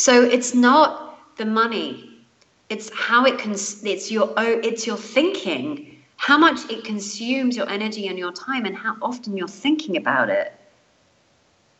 So 0.00 0.22
it's 0.22 0.54
not 0.54 1.36
the 1.36 1.44
money; 1.44 2.24
it's 2.70 2.90
how 2.94 3.26
it 3.26 3.38
cons- 3.38 3.84
It's 3.84 4.10
your 4.10 4.32
it's 4.38 4.86
your 4.86 4.96
thinking, 4.96 6.02
how 6.16 6.38
much 6.38 6.60
it 6.70 6.84
consumes 6.84 7.54
your 7.54 7.68
energy 7.68 8.06
and 8.08 8.18
your 8.18 8.32
time, 8.32 8.64
and 8.64 8.74
how 8.74 8.96
often 9.02 9.36
you're 9.36 9.56
thinking 9.66 9.98
about 9.98 10.30
it. 10.30 10.54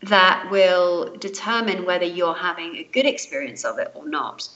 That 0.02 0.50
will 0.50 1.16
determine 1.16 1.86
whether 1.86 2.04
you're 2.04 2.34
having 2.34 2.76
a 2.76 2.84
good 2.84 3.06
experience 3.06 3.64
of 3.64 3.78
it 3.78 3.90
or 3.94 4.06
not. 4.06 4.46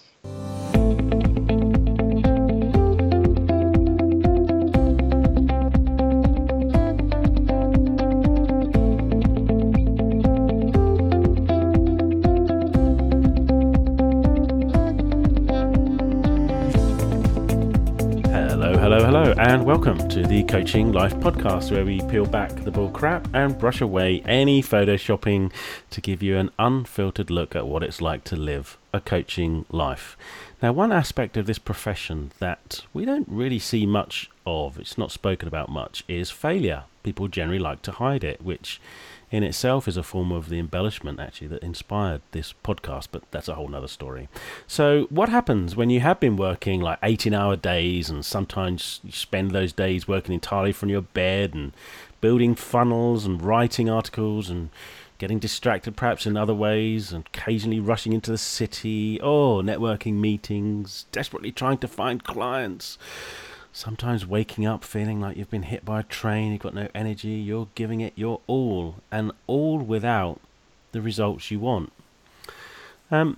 Welcome 19.85 20.09
to 20.09 20.23
the 20.23 20.43
Coaching 20.45 20.93
Life 20.93 21.15
podcast, 21.17 21.71
where 21.71 21.85
we 21.85 22.01
peel 22.09 22.25
back 22.25 22.51
the 22.65 22.71
bull 22.71 22.89
crap 22.89 23.29
and 23.35 23.59
brush 23.59 23.83
away 23.83 24.23
any 24.23 24.63
photoshopping 24.63 25.53
to 25.91 26.01
give 26.01 26.23
you 26.23 26.39
an 26.39 26.51
unfiltered 26.59 27.29
look 27.29 27.55
at 27.55 27.67
what 27.67 27.83
it's 27.83 28.01
like 28.01 28.25
to 28.25 28.35
live 28.35 28.79
a 28.95 29.01
coaching 29.01 29.67
life. 29.71 30.17
Now, 30.63 30.73
one 30.73 30.91
aspect 30.91 31.37
of 31.37 31.45
this 31.45 31.59
profession 31.59 32.31
that 32.39 32.81
we 32.95 33.05
don't 33.05 33.29
really 33.29 33.59
see 33.59 33.84
much 33.84 34.31
of, 34.47 34.79
it's 34.79 34.97
not 34.97 35.12
spoken 35.12 35.48
about 35.48 35.69
much, 35.69 36.03
is 36.09 36.31
failure. 36.31 36.85
People 37.03 37.29
generally 37.29 37.59
like 37.59 37.83
to 37.83 37.93
hide 37.93 38.25
it, 38.25 38.41
which 38.41 38.81
in 39.34 39.43
itself 39.43 39.89
is 39.89 39.97
a 39.97 40.03
form 40.05 40.31
of 40.31 40.48
the 40.48 40.61
embellishment 40.61 41.19
actually 41.19 41.48
that 41.48 41.61
inspired 41.61 42.23
this 42.31 42.55
podcast, 42.62 43.09
but 43.11 43.25
that's 43.33 43.48
a 43.48 43.57
whole 43.57 43.67
nother 43.67 43.89
story. 43.89 44.29
So, 44.69 45.09
what 45.11 45.29
happens 45.29 45.75
when 45.75 45.91
you 45.91 45.98
have 45.98 46.20
been 46.20 46.37
working 46.37 46.81
like 46.81 47.01
18 47.03 47.35
hour 47.35 47.57
days 47.57 48.09
and 48.09 48.25
sometimes 48.25 49.01
you 49.03 49.11
spend 49.11 49.51
those 49.51 49.73
days 49.73 50.07
working 50.07 50.35
entirely 50.35 50.71
from 50.71 50.89
your 50.89 51.03
bed 51.03 51.53
and 51.53 51.73
building 52.21 52.55
funnels 52.55 53.27
and 53.27 53.43
writing 53.43 53.91
articles 53.91 54.49
and 54.49 54.71
getting 55.19 55.41
distracted 55.41 55.97
perhaps 55.97 56.27
in 56.27 56.37
other 56.37 56.55
ways 56.55 57.13
and 57.13 57.27
occasionally 57.27 57.81
rushing 57.81 58.13
into 58.13 58.31
the 58.31 58.39
city, 58.39 59.21
oh, 59.21 59.61
networking 59.63 60.15
meetings, 60.15 61.07
desperately 61.11 61.51
trying 61.51 61.79
to 61.79 61.89
find 61.89 62.23
clients 62.23 62.98
sometimes 63.75 64.25
waking 64.25 64.64
up 64.64 64.84
feeling 64.84 65.20
like 65.20 65.36
you've 65.36 65.50
been 65.50 65.64
hit 65.64 65.84
by 65.84 66.00
a 66.00 66.05
train, 66.05 66.53
you've 66.53 66.62
got 66.62 66.75
no 66.75 66.89
energy, 66.94 67.30
you're 67.30 67.69
giving 67.75 68.00
it 68.00 68.12
your 68.17 68.41
all, 68.47 68.97
and 69.11 69.33
all 69.48 69.78
without 69.78 70.41
the 70.92 71.03
results 71.03 71.50
you 71.50 71.58
want. 71.58 71.92
Um, 73.11 73.36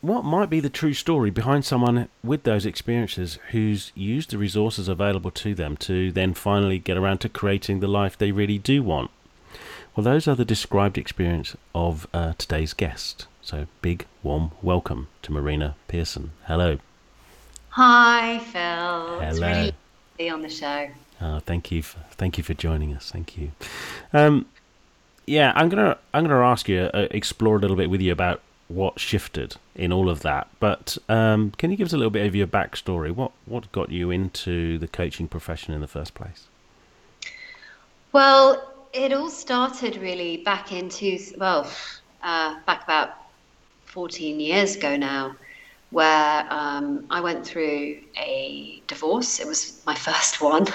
what 0.00 0.24
might 0.24 0.50
be 0.50 0.60
the 0.60 0.68
true 0.68 0.94
story 0.94 1.30
behind 1.30 1.64
someone 1.64 2.08
with 2.22 2.42
those 2.42 2.66
experiences 2.66 3.38
who's 3.52 3.92
used 3.94 4.30
the 4.30 4.38
resources 4.38 4.88
available 4.88 5.30
to 5.30 5.54
them 5.54 5.76
to 5.78 6.10
then 6.12 6.34
finally 6.34 6.78
get 6.78 6.96
around 6.96 7.18
to 7.18 7.28
creating 7.28 7.78
the 7.78 7.88
life 7.88 8.18
they 8.18 8.32
really 8.32 8.58
do 8.58 8.82
want? 8.82 9.12
Well, 9.94 10.04
those 10.04 10.28
are 10.28 10.36
the 10.36 10.44
described 10.44 10.98
experience 10.98 11.56
of 11.74 12.06
uh, 12.12 12.34
today's 12.36 12.72
guest. 12.72 13.26
So, 13.42 13.66
big 13.80 14.06
warm 14.22 14.52
welcome 14.60 15.08
to 15.22 15.32
Marina 15.32 15.76
Pearson. 15.88 16.32
Hello. 16.46 16.78
Hi, 17.78 18.40
Phil. 18.40 18.60
Hello. 18.60 19.20
It's 19.20 19.38
really 19.38 19.70
to 19.70 19.74
be 20.16 20.28
on 20.30 20.42
the 20.42 20.48
show. 20.48 20.88
Oh, 21.20 21.38
thank 21.38 21.70
you. 21.70 21.84
For, 21.84 22.00
thank 22.10 22.36
you 22.36 22.42
for 22.42 22.52
joining 22.52 22.92
us. 22.92 23.12
Thank 23.12 23.38
you. 23.38 23.52
Um, 24.12 24.46
yeah, 25.28 25.52
I'm 25.54 25.68
gonna 25.68 25.96
I'm 26.12 26.26
gonna 26.26 26.44
ask 26.44 26.68
you 26.68 26.90
uh, 26.92 27.06
explore 27.12 27.54
a 27.54 27.60
little 27.60 27.76
bit 27.76 27.88
with 27.88 28.00
you 28.00 28.10
about 28.10 28.40
what 28.66 28.98
shifted 28.98 29.54
in 29.76 29.92
all 29.92 30.10
of 30.10 30.22
that. 30.22 30.48
But 30.58 30.98
um, 31.08 31.52
can 31.52 31.70
you 31.70 31.76
give 31.76 31.86
us 31.86 31.92
a 31.92 31.96
little 31.96 32.10
bit 32.10 32.26
of 32.26 32.34
your 32.34 32.48
backstory? 32.48 33.12
What 33.14 33.30
what 33.46 33.70
got 33.70 33.92
you 33.92 34.10
into 34.10 34.76
the 34.78 34.88
coaching 34.88 35.28
profession 35.28 35.72
in 35.72 35.80
the 35.80 35.86
first 35.86 36.14
place? 36.14 36.48
Well, 38.10 38.74
it 38.92 39.12
all 39.12 39.30
started 39.30 39.98
really 39.98 40.38
back 40.38 40.72
into 40.72 41.16
well, 41.38 41.70
uh, 42.24 42.56
back 42.66 42.82
about 42.82 43.10
14 43.84 44.40
years 44.40 44.74
ago 44.74 44.96
now 44.96 45.36
where 45.90 46.46
um, 46.50 47.06
I 47.10 47.20
went 47.20 47.46
through 47.46 47.98
a 48.16 48.82
divorce. 48.86 49.40
It 49.40 49.46
was 49.46 49.82
my 49.86 49.94
first 49.94 50.40
one. 50.42 50.66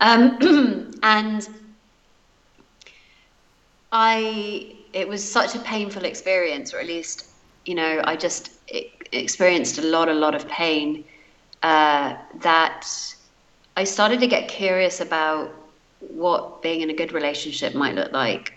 um, 0.00 0.92
and 1.02 1.48
I, 3.92 4.76
it 4.92 5.08
was 5.08 5.22
such 5.28 5.54
a 5.54 5.58
painful 5.60 6.04
experience, 6.04 6.72
or 6.72 6.78
at 6.80 6.86
least, 6.86 7.26
you 7.64 7.74
know, 7.74 8.00
I 8.04 8.16
just 8.16 8.50
experienced 9.12 9.78
a 9.78 9.82
lot, 9.82 10.08
a 10.08 10.14
lot 10.14 10.34
of 10.34 10.46
pain 10.48 11.04
uh, 11.62 12.14
that 12.40 12.86
I 13.76 13.84
started 13.84 14.20
to 14.20 14.26
get 14.26 14.48
curious 14.48 15.00
about 15.00 15.50
what 16.00 16.62
being 16.62 16.80
in 16.80 16.90
a 16.90 16.94
good 16.94 17.12
relationship 17.12 17.74
might 17.74 17.94
look 17.94 18.12
like. 18.12 18.52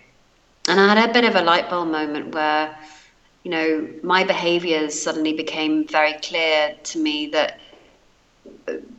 And 0.68 0.80
I 0.80 0.96
had 0.96 1.10
a 1.10 1.14
bit 1.14 1.26
of 1.26 1.36
a 1.36 1.42
light 1.42 1.70
bulb 1.70 1.90
moment 1.90 2.34
where 2.34 2.76
you 3.44 3.52
know, 3.52 3.88
my 4.04 4.24
behaviors 4.24 5.00
suddenly 5.02 5.34
became 5.34 5.88
very 5.88 6.14
clear 6.14 6.76
to 6.84 7.00
me 7.00 7.28
that 7.28 7.60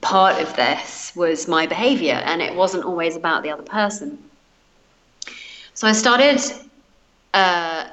part 0.01 0.41
of 0.41 0.55
this 0.57 1.13
was 1.17 1.49
my 1.49 1.67
behavior 1.67 2.21
and 2.25 2.43
it 2.43 2.55
wasn't 2.55 2.85
always 2.85 3.17
about 3.17 3.43
the 3.43 3.51
other 3.51 3.63
person. 3.63 4.19
So 5.75 5.87
I 5.89 5.93
started, 5.93 6.41
uh, 7.35 7.85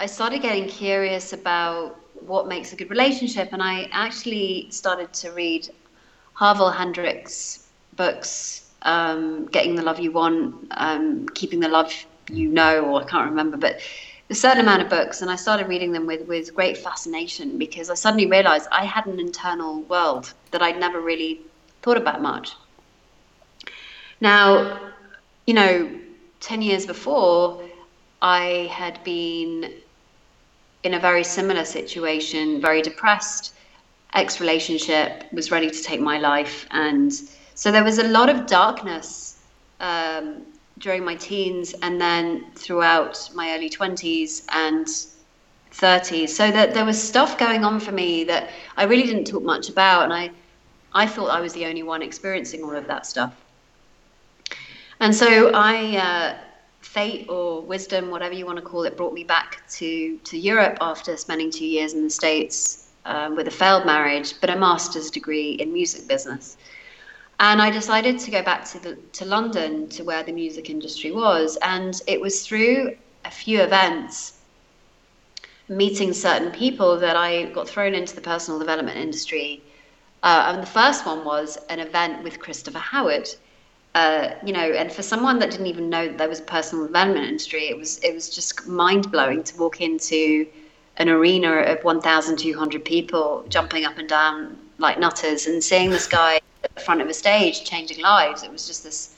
I 0.00 0.06
started 0.06 0.42
getting 0.42 0.68
curious 0.68 1.32
about 1.32 1.96
what 2.20 2.48
makes 2.48 2.72
a 2.72 2.76
good 2.76 2.90
relationship, 2.90 3.50
and 3.52 3.62
I 3.62 3.88
actually 3.92 4.68
started 4.70 5.12
to 5.14 5.30
read 5.32 5.68
Harville 6.34 6.70
Hendrix 6.70 7.68
books, 7.96 8.70
um, 8.82 9.46
Getting 9.46 9.74
the 9.74 9.82
Love 9.82 9.98
You 10.00 10.12
Want, 10.12 10.66
um, 10.72 11.26
Keeping 11.34 11.60
the 11.60 11.68
Love 11.68 11.92
You 12.30 12.48
Know, 12.48 12.80
or 12.84 13.02
I 13.02 13.04
can't 13.06 13.28
remember, 13.30 13.56
but 13.56 13.80
a 14.30 14.34
certain 14.34 14.60
amount 14.60 14.82
of 14.82 14.90
books 14.90 15.22
and 15.22 15.30
I 15.30 15.36
started 15.36 15.68
reading 15.68 15.92
them 15.92 16.06
with, 16.06 16.26
with 16.26 16.54
great 16.54 16.76
fascination 16.76 17.56
because 17.58 17.88
I 17.88 17.94
suddenly 17.94 18.26
realized 18.26 18.68
I 18.70 18.84
had 18.84 19.06
an 19.06 19.18
internal 19.18 19.82
world 19.82 20.32
that 20.50 20.60
I'd 20.60 20.78
never 20.78 21.00
really 21.00 21.40
thought 21.82 21.96
about 21.96 22.20
much. 22.20 22.54
Now, 24.20 24.92
you 25.46 25.54
know, 25.54 25.90
10 26.40 26.62
years 26.62 26.84
before, 26.84 27.62
I 28.20 28.68
had 28.70 29.02
been 29.02 29.72
in 30.82 30.94
a 30.94 31.00
very 31.00 31.24
similar 31.24 31.64
situation, 31.64 32.60
very 32.60 32.82
depressed, 32.82 33.54
ex 34.14 34.40
relationship, 34.40 35.24
was 35.32 35.50
ready 35.50 35.70
to 35.70 35.82
take 35.82 36.00
my 36.00 36.18
life. 36.18 36.66
And 36.70 37.12
so 37.54 37.72
there 37.72 37.84
was 37.84 37.98
a 37.98 38.08
lot 38.08 38.28
of 38.28 38.46
darkness 38.46 39.38
um, 39.80 40.42
during 40.78 41.04
my 41.04 41.14
teens 41.14 41.74
and 41.82 42.00
then 42.00 42.44
throughout 42.54 43.30
my 43.34 43.54
early 43.54 43.68
20s 43.68 44.44
and 44.52 44.86
30s 45.72 46.30
so 46.30 46.50
that 46.50 46.74
there 46.74 46.84
was 46.84 47.00
stuff 47.00 47.38
going 47.38 47.64
on 47.64 47.78
for 47.78 47.92
me 47.92 48.24
that 48.24 48.50
i 48.76 48.84
really 48.84 49.02
didn't 49.02 49.26
talk 49.26 49.42
much 49.42 49.68
about 49.68 50.04
and 50.04 50.12
i 50.12 50.30
i 50.94 51.06
thought 51.06 51.28
i 51.28 51.40
was 51.40 51.52
the 51.52 51.64
only 51.66 51.82
one 51.82 52.02
experiencing 52.02 52.62
all 52.62 52.74
of 52.74 52.86
that 52.86 53.06
stuff. 53.06 53.34
And 55.00 55.14
so 55.14 55.52
i 55.54 55.96
uh, 55.96 56.38
fate 56.80 57.26
or 57.28 57.62
wisdom 57.62 58.10
whatever 58.10 58.34
you 58.34 58.46
want 58.46 58.56
to 58.56 58.64
call 58.64 58.84
it 58.84 58.96
brought 58.96 59.12
me 59.12 59.24
back 59.24 59.62
to 59.68 60.16
to 60.18 60.38
europe 60.38 60.78
after 60.80 61.16
spending 61.16 61.50
two 61.50 61.66
years 61.66 61.92
in 61.92 62.02
the 62.02 62.10
states 62.10 62.88
um, 63.04 63.36
with 63.36 63.46
a 63.46 63.50
failed 63.50 63.84
marriage 63.84 64.40
but 64.40 64.50
a 64.50 64.56
master's 64.56 65.10
degree 65.10 65.52
in 65.52 65.72
music 65.72 66.08
business 66.08 66.56
and 67.40 67.62
I 67.62 67.70
decided 67.70 68.18
to 68.18 68.30
go 68.30 68.42
back 68.42 68.64
to 68.70 68.80
the, 68.80 68.96
to 69.12 69.24
London 69.24 69.88
to 69.90 70.02
where 70.02 70.22
the 70.24 70.32
music 70.32 70.70
industry 70.70 71.12
was, 71.12 71.56
and 71.62 72.00
it 72.06 72.20
was 72.20 72.44
through 72.46 72.96
a 73.24 73.30
few 73.30 73.60
events, 73.60 74.38
meeting 75.68 76.12
certain 76.12 76.50
people 76.50 76.98
that 76.98 77.16
I 77.16 77.44
got 77.46 77.68
thrown 77.68 77.94
into 77.94 78.14
the 78.14 78.20
personal 78.20 78.58
development 78.58 78.98
industry. 78.98 79.62
Uh, 80.24 80.52
and 80.52 80.62
the 80.62 80.66
first 80.66 81.06
one 81.06 81.24
was 81.24 81.58
an 81.68 81.78
event 81.78 82.24
with 82.24 82.40
Christopher 82.40 82.80
Howard. 82.80 83.28
Uh, 83.94 84.30
you 84.44 84.52
know, 84.52 84.72
and 84.72 84.92
for 84.92 85.02
someone 85.02 85.38
that 85.38 85.50
didn't 85.50 85.66
even 85.66 85.88
know 85.88 86.08
that 86.08 86.18
there 86.18 86.28
was 86.28 86.40
a 86.40 86.44
personal 86.44 86.86
development 86.86 87.26
industry, 87.26 87.68
it 87.68 87.76
was 87.76 87.98
it 87.98 88.14
was 88.14 88.28
just 88.28 88.66
mind 88.66 89.10
blowing 89.12 89.42
to 89.44 89.56
walk 89.56 89.80
into 89.80 90.46
an 90.96 91.08
arena 91.08 91.52
of 91.52 91.82
1,200 91.84 92.84
people 92.84 93.44
jumping 93.48 93.84
up 93.84 93.96
and 93.98 94.08
down 94.08 94.58
like 94.78 94.98
nutters 94.98 95.46
and 95.46 95.62
seeing 95.62 95.90
this 95.90 96.08
guy 96.08 96.40
the 96.74 96.80
front 96.80 97.00
of 97.00 97.08
a 97.08 97.14
stage 97.14 97.64
changing 97.64 98.00
lives. 98.00 98.42
It 98.42 98.50
was 98.50 98.66
just 98.66 98.82
this 98.84 99.16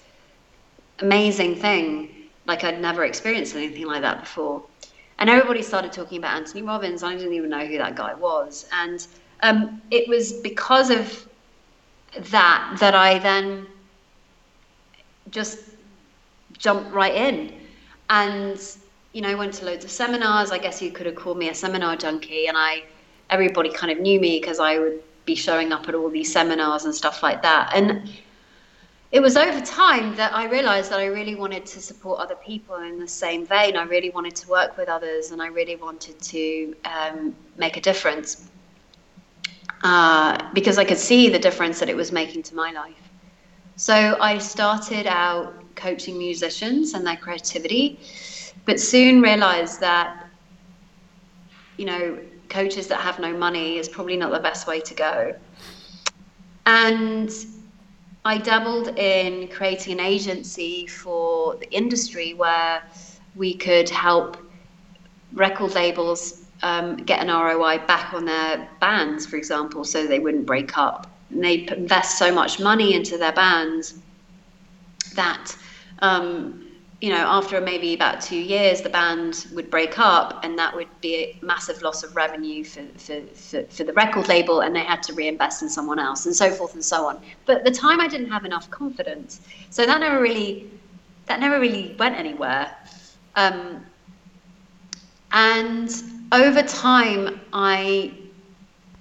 amazing 1.01 1.57
thing. 1.57 2.11
Like 2.47 2.65
I'd 2.65 2.81
never 2.81 3.05
experienced 3.05 3.55
anything 3.55 3.87
like 3.87 4.03
that 4.03 4.21
before. 4.21 4.63
And 5.19 5.29
everybody 5.29 5.63
started 5.63 5.93
talking 5.93 6.19
about 6.19 6.37
Anthony 6.37 6.63
Robbins. 6.63 7.03
I 7.03 7.15
didn't 7.15 7.35
even 7.35 7.51
know 7.51 7.67
who 7.67 7.77
that 7.79 7.95
guy 7.95 8.15
was. 8.15 8.67
And 8.73 9.07
um, 9.43 9.83
it 9.91 10.09
was 10.09 10.33
because 10.33 10.91
of 10.91 11.29
that 12.31 12.77
that 12.81 12.95
I 12.95 13.19
then 13.19 13.67
just 15.31 15.59
jumped 16.59 16.93
right 16.93 17.15
in. 17.15 17.55
And 18.09 18.61
you 19.13 19.23
know, 19.23 19.37
went 19.37 19.55
to 19.55 19.65
loads 19.65 19.85
of 19.85 19.91
seminars. 19.91 20.53
I 20.53 20.59
guess 20.59 20.81
you 20.81 20.91
could 20.91 21.07
have 21.07 21.17
called 21.17 21.37
me 21.39 21.49
a 21.49 21.55
seminar 21.55 21.97
junkie, 21.97 22.47
and 22.47 22.57
I 22.57 22.85
everybody 23.29 23.71
kind 23.71 23.93
of 23.93 24.01
knew 24.01 24.21
me 24.21 24.41
because 24.41 24.61
I 24.61 24.79
would 24.79 25.03
be 25.31 25.37
showing 25.49 25.71
up 25.77 25.89
at 25.89 25.95
all 25.95 26.11
these 26.11 26.33
seminars 26.39 26.83
and 26.87 26.95
stuff 27.03 27.23
like 27.23 27.41
that. 27.43 27.65
And 27.77 27.87
it 29.17 29.21
was 29.27 29.37
over 29.37 29.61
time 29.61 30.07
that 30.21 30.31
I 30.43 30.45
realized 30.57 30.89
that 30.93 31.01
I 31.07 31.09
really 31.19 31.37
wanted 31.45 31.65
to 31.75 31.79
support 31.81 32.21
other 32.25 32.39
people 32.51 32.77
in 32.91 32.99
the 33.05 33.13
same 33.25 33.43
vein. 33.55 33.73
I 33.77 33.85
really 33.95 34.11
wanted 34.11 34.35
to 34.43 34.49
work 34.49 34.71
with 34.79 34.89
others, 34.97 35.31
and 35.33 35.39
I 35.47 35.49
really 35.61 35.77
wanted 35.87 36.17
to 36.35 36.45
um, 36.95 37.35
make 37.57 37.77
a 37.77 37.83
difference 37.91 38.51
uh, 39.83 40.33
because 40.59 40.77
I 40.83 40.85
could 40.91 41.03
see 41.11 41.23
the 41.37 41.43
difference 41.49 41.77
that 41.81 41.89
it 41.89 41.97
was 42.03 42.11
making 42.13 42.43
to 42.51 42.55
my 42.55 42.71
life. 42.83 43.05
So 43.77 43.95
I 44.21 44.39
started 44.39 45.07
out 45.07 45.47
coaching 45.75 46.17
musicians 46.19 46.95
and 46.95 47.03
their 47.09 47.17
creativity, 47.17 47.85
but 48.67 48.77
soon 48.79 49.23
realized 49.23 49.81
that, 49.81 50.09
you 51.79 51.87
know, 51.91 52.05
coaches 52.51 52.89
that 52.89 53.01
have 53.01 53.19
no 53.19 53.33
money 53.37 53.79
is 53.79 53.89
probably 53.89 54.17
not 54.17 54.33
the 54.33 54.41
best 54.41 54.67
way 54.67 54.81
to 54.81 54.95
go. 54.95 55.35
And 56.67 57.31
I 58.25 58.39
dabbled 58.39 58.99
in 58.99 59.49
creating 59.49 59.95
an 59.95 60.01
agency 60.01 60.87
for 60.87 61.57
the 61.57 61.73
industry 61.73 62.35
where 62.35 62.83
we 63.35 63.55
could 63.55 63.89
help 63.89 64.37
record 65.33 65.75
labels 65.75 66.47
um, 66.63 66.97
get 66.97 67.21
an 67.21 67.29
ROI 67.29 67.79
back 67.87 68.13
on 68.13 68.25
their 68.27 68.69
bands, 68.81 69.25
for 69.25 69.37
example, 69.37 69.85
so 69.85 70.07
they 70.07 70.19
wouldn't 70.19 70.47
break 70.47 70.77
up. 70.77 71.07
And 71.31 71.43
they 71.43 71.67
invest 71.69 72.19
so 72.19 72.33
much 72.35 72.61
money 72.61 72.95
into 72.95 73.17
their 73.17 73.33
bands 73.33 73.95
that 75.15 75.57
um, 76.01 76.67
you 77.01 77.09
know, 77.09 77.17
after 77.17 77.61
maybe 77.63 77.95
about 77.95 78.21
two 78.21 78.39
years, 78.39 78.83
the 78.83 78.91
band 78.91 79.47
would 79.55 79.71
break 79.71 79.99
up, 79.99 80.45
and 80.45 80.59
that 80.59 80.75
would 80.75 80.89
be 81.01 81.17
a 81.17 81.39
massive 81.41 81.81
loss 81.81 82.03
of 82.03 82.15
revenue 82.15 82.63
for, 82.63 82.83
for, 82.99 83.23
for, 83.23 83.65
for, 83.65 83.85
the 83.85 83.93
record 83.95 84.29
label, 84.29 84.61
and 84.61 84.77
they 84.77 84.85
had 84.85 85.03
to 85.05 85.15
reinvest 85.15 85.63
in 85.63 85.71
someone 85.71 85.99
else, 85.99 86.27
and 86.27 86.37
so 86.37 86.51
forth 86.51 86.75
and 86.75 86.85
so 86.85 87.07
on. 87.07 87.19
But 87.47 87.59
at 87.59 87.65
the 87.65 87.71
time, 87.71 88.01
I 88.01 88.09
didn't 88.09 88.31
have 88.31 88.45
enough 88.45 88.71
confidence, 88.71 89.41
so 89.71 89.87
that 89.87 90.01
never 90.01 90.21
really, 90.21 90.71
that 91.25 91.41
never 91.41 91.59
really 91.59 91.97
went 91.99 92.17
anywhere. 92.17 92.77
Um, 93.35 93.87
and 95.33 95.91
over 96.33 96.63
time, 96.63 97.41
I 97.55 98.13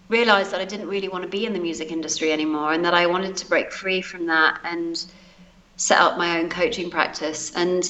realized 0.08 0.52
that 0.52 0.62
I 0.62 0.66
didn't 0.66 0.88
really 0.88 1.10
want 1.10 1.24
to 1.24 1.30
be 1.30 1.46
in 1.46 1.52
the 1.52 1.60
music 1.60 1.92
industry 1.92 2.32
anymore, 2.32 2.72
and 2.72 2.86
that 2.86 2.94
I 2.94 3.08
wanted 3.08 3.36
to 3.36 3.46
break 3.46 3.74
free 3.74 4.02
from 4.02 4.26
that 4.28 4.62
and 4.64 5.04
set 5.80 5.98
up 5.98 6.18
my 6.18 6.38
own 6.38 6.50
coaching 6.50 6.92
practice. 6.92 7.54
And 7.56 7.90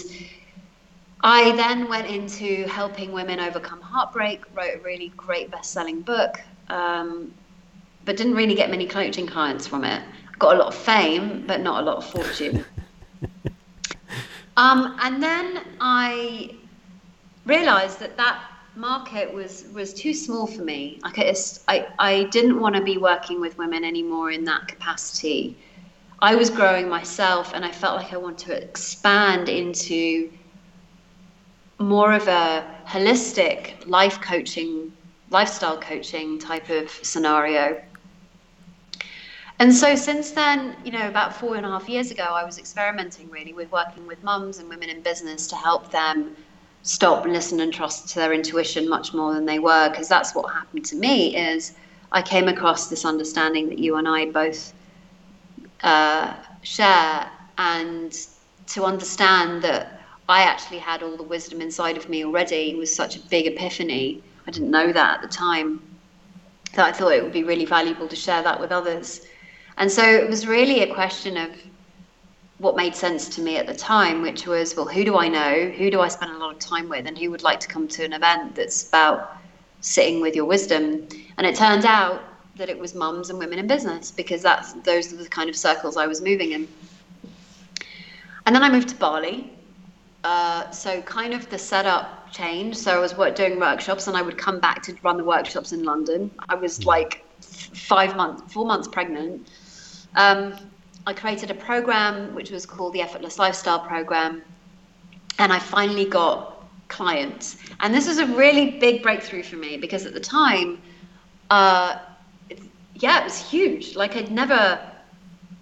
I 1.21 1.55
then 1.55 1.89
went 1.89 2.07
into 2.07 2.67
helping 2.67 3.11
women 3.11 3.39
overcome 3.39 3.81
heartbreak, 3.81 4.43
wrote 4.53 4.75
a 4.75 4.79
really 4.83 5.11
great 5.17 5.49
best 5.49 5.71
selling 5.71 6.01
book, 6.01 6.39
um, 6.69 7.33
but 8.05 8.15
didn't 8.15 8.35
really 8.35 8.53
get 8.53 8.69
many 8.69 8.85
coaching 8.85 9.25
clients 9.25 9.65
from 9.65 9.83
it. 9.83 10.03
Got 10.37 10.55
a 10.55 10.59
lot 10.59 10.67
of 10.67 10.75
fame, 10.75 11.45
but 11.47 11.61
not 11.61 11.81
a 11.81 11.85
lot 11.85 11.97
of 11.97 12.05
fortune. 12.05 12.63
um, 14.57 14.95
and 15.01 15.21
then 15.21 15.65
I 15.81 16.55
realized 17.47 17.99
that 18.01 18.15
that 18.17 18.39
market 18.75 19.33
was 19.33 19.65
was 19.73 19.95
too 19.95 20.13
small 20.13 20.45
for 20.45 20.61
me. 20.61 20.99
Like 21.03 21.17
I, 21.17 21.87
I 21.97 22.23
didn't 22.25 22.59
want 22.59 22.75
to 22.75 22.83
be 22.83 22.99
working 22.99 23.41
with 23.41 23.57
women 23.57 23.83
anymore 23.83 24.29
in 24.29 24.43
that 24.43 24.67
capacity. 24.67 25.57
I 26.21 26.35
was 26.35 26.49
growing 26.49 26.89
myself 26.89 27.53
and 27.53 27.63
I 27.63 27.71
felt 27.71 27.95
like 27.95 28.11
I 28.11 28.17
want 28.17 28.37
to 28.39 28.53
expand 28.53 29.47
into 29.47 30.29
more 31.79 32.11
of 32.11 32.27
a 32.27 32.65
holistic 32.85 33.87
life 33.87 34.19
coaching, 34.19 34.91
lifestyle 35.29 35.79
coaching 35.79 36.37
type 36.37 36.69
of 36.69 36.89
scenario. 36.89 37.81
And 39.59 39.73
so 39.73 39.95
since 39.95 40.31
then, 40.31 40.75
you 40.83 40.91
know, 40.91 41.07
about 41.07 41.33
four 41.33 41.55
and 41.55 41.65
a 41.65 41.69
half 41.69 41.87
years 41.87 42.11
ago, 42.11 42.23
I 42.23 42.43
was 42.43 42.57
experimenting 42.57 43.29
really 43.29 43.53
with 43.53 43.71
working 43.71 44.05
with 44.05 44.21
mums 44.21 44.59
and 44.59 44.67
women 44.67 44.89
in 44.89 45.01
business 45.01 45.47
to 45.47 45.55
help 45.55 45.89
them 45.91 46.35
stop, 46.81 47.23
and 47.23 47.33
listen, 47.33 47.59
and 47.61 47.73
trust 47.73 48.09
to 48.09 48.19
their 48.19 48.33
intuition 48.33 48.89
much 48.89 49.13
more 49.13 49.33
than 49.33 49.45
they 49.45 49.59
were. 49.59 49.89
Because 49.89 50.09
that's 50.09 50.35
what 50.35 50.53
happened 50.53 50.85
to 50.85 50.95
me 50.95 51.35
is 51.35 51.75
I 52.11 52.21
came 52.21 52.47
across 52.49 52.89
this 52.89 53.05
understanding 53.05 53.69
that 53.69 53.79
you 53.79 53.95
and 53.95 54.07
I 54.07 54.25
both 54.25 54.73
uh, 55.83 56.35
share 56.61 57.29
and 57.57 58.17
to 58.67 58.83
understand 58.83 59.61
that 59.63 60.01
I 60.27 60.43
actually 60.43 60.77
had 60.77 61.01
all 61.01 61.17
the 61.17 61.23
wisdom 61.23 61.59
inside 61.61 61.97
of 61.97 62.07
me 62.07 62.23
already 62.23 62.75
was 62.75 62.93
such 62.93 63.15
a 63.15 63.19
big 63.19 63.47
epiphany. 63.47 64.23
I 64.45 64.51
didn't 64.51 64.69
know 64.69 64.93
that 64.93 65.15
at 65.15 65.21
the 65.21 65.27
time. 65.27 65.81
That 66.73 66.85
I 66.85 66.91
thought 66.91 67.13
it 67.13 67.23
would 67.23 67.33
be 67.33 67.43
really 67.43 67.65
valuable 67.65 68.07
to 68.07 68.15
share 68.15 68.43
that 68.43 68.59
with 68.59 68.71
others. 68.71 69.25
And 69.77 69.91
so 69.91 70.03
it 70.03 70.29
was 70.29 70.45
really 70.45 70.81
a 70.81 70.93
question 70.93 71.35
of 71.35 71.51
what 72.59 72.75
made 72.75 72.95
sense 72.95 73.27
to 73.29 73.41
me 73.41 73.57
at 73.57 73.65
the 73.65 73.73
time, 73.73 74.21
which 74.21 74.45
was, 74.45 74.75
well, 74.75 74.85
who 74.85 75.03
do 75.03 75.17
I 75.17 75.27
know? 75.29 75.69
Who 75.69 75.89
do 75.89 76.01
I 76.01 76.09
spend 76.09 76.31
a 76.31 76.37
lot 76.37 76.53
of 76.53 76.59
time 76.59 76.89
with? 76.89 77.07
And 77.07 77.17
who 77.17 77.31
would 77.31 77.41
like 77.41 77.59
to 77.61 77.67
come 77.67 77.87
to 77.87 78.03
an 78.03 78.13
event 78.13 78.53
that's 78.53 78.87
about 78.87 79.37
sitting 79.81 80.21
with 80.21 80.35
your 80.35 80.45
wisdom? 80.45 81.07
And 81.37 81.47
it 81.47 81.55
turned 81.55 81.85
out 81.85 82.21
that 82.59 82.69
it 82.69 82.77
was 82.77 82.93
mums 82.93 83.29
and 83.29 83.39
women 83.39 83.57
in 83.57 83.67
business 83.67 84.11
because 84.11 84.43
that's 84.43 84.73
those 84.73 85.11
are 85.11 85.15
the 85.15 85.27
kind 85.27 85.49
of 85.49 85.55
circles 85.55 85.97
I 85.97 86.05
was 86.05 86.21
moving 86.21 86.51
in. 86.51 86.67
And 88.45 88.55
then 88.55 88.63
I 88.63 88.69
moved 88.69 88.89
to 88.89 88.95
Bali. 88.95 89.51
Uh, 90.23 90.69
so 90.69 91.01
kind 91.03 91.33
of 91.33 91.49
the 91.49 91.57
setup 91.57 92.31
changed. 92.31 92.77
So 92.77 92.95
I 92.95 92.99
was 92.99 93.15
work, 93.15 93.35
doing 93.35 93.59
workshops, 93.59 94.07
and 94.07 94.15
I 94.15 94.21
would 94.21 94.37
come 94.37 94.59
back 94.59 94.83
to 94.83 94.95
run 95.01 95.17
the 95.17 95.23
workshops 95.23 95.71
in 95.71 95.83
London. 95.83 96.29
I 96.49 96.55
was 96.55 96.85
like 96.85 97.25
five 97.41 98.15
months, 98.15 98.53
four 98.53 98.65
months 98.65 98.87
pregnant. 98.87 99.47
Um, 100.15 100.55
I 101.07 101.13
created 101.13 101.49
a 101.51 101.55
program 101.55 102.35
which 102.35 102.51
was 102.51 102.65
called 102.65 102.93
the 102.93 103.01
Effortless 103.01 103.39
Lifestyle 103.39 103.79
Program, 103.79 104.41
and 105.39 105.53
I 105.53 105.59
finally 105.59 106.05
got 106.05 106.67
clients. 106.89 107.57
And 107.79 107.93
this 107.93 108.07
was 108.07 108.17
a 108.17 108.25
really 108.25 108.79
big 108.79 109.01
breakthrough 109.01 109.43
for 109.43 109.55
me 109.55 109.77
because 109.77 110.05
at 110.05 110.13
the 110.13 110.19
time, 110.19 110.81
uh, 111.49 111.99
yeah, 112.99 113.21
it 113.21 113.23
was 113.23 113.49
huge. 113.49 113.95
Like 113.95 114.15
I'd 114.15 114.31
never, 114.31 114.79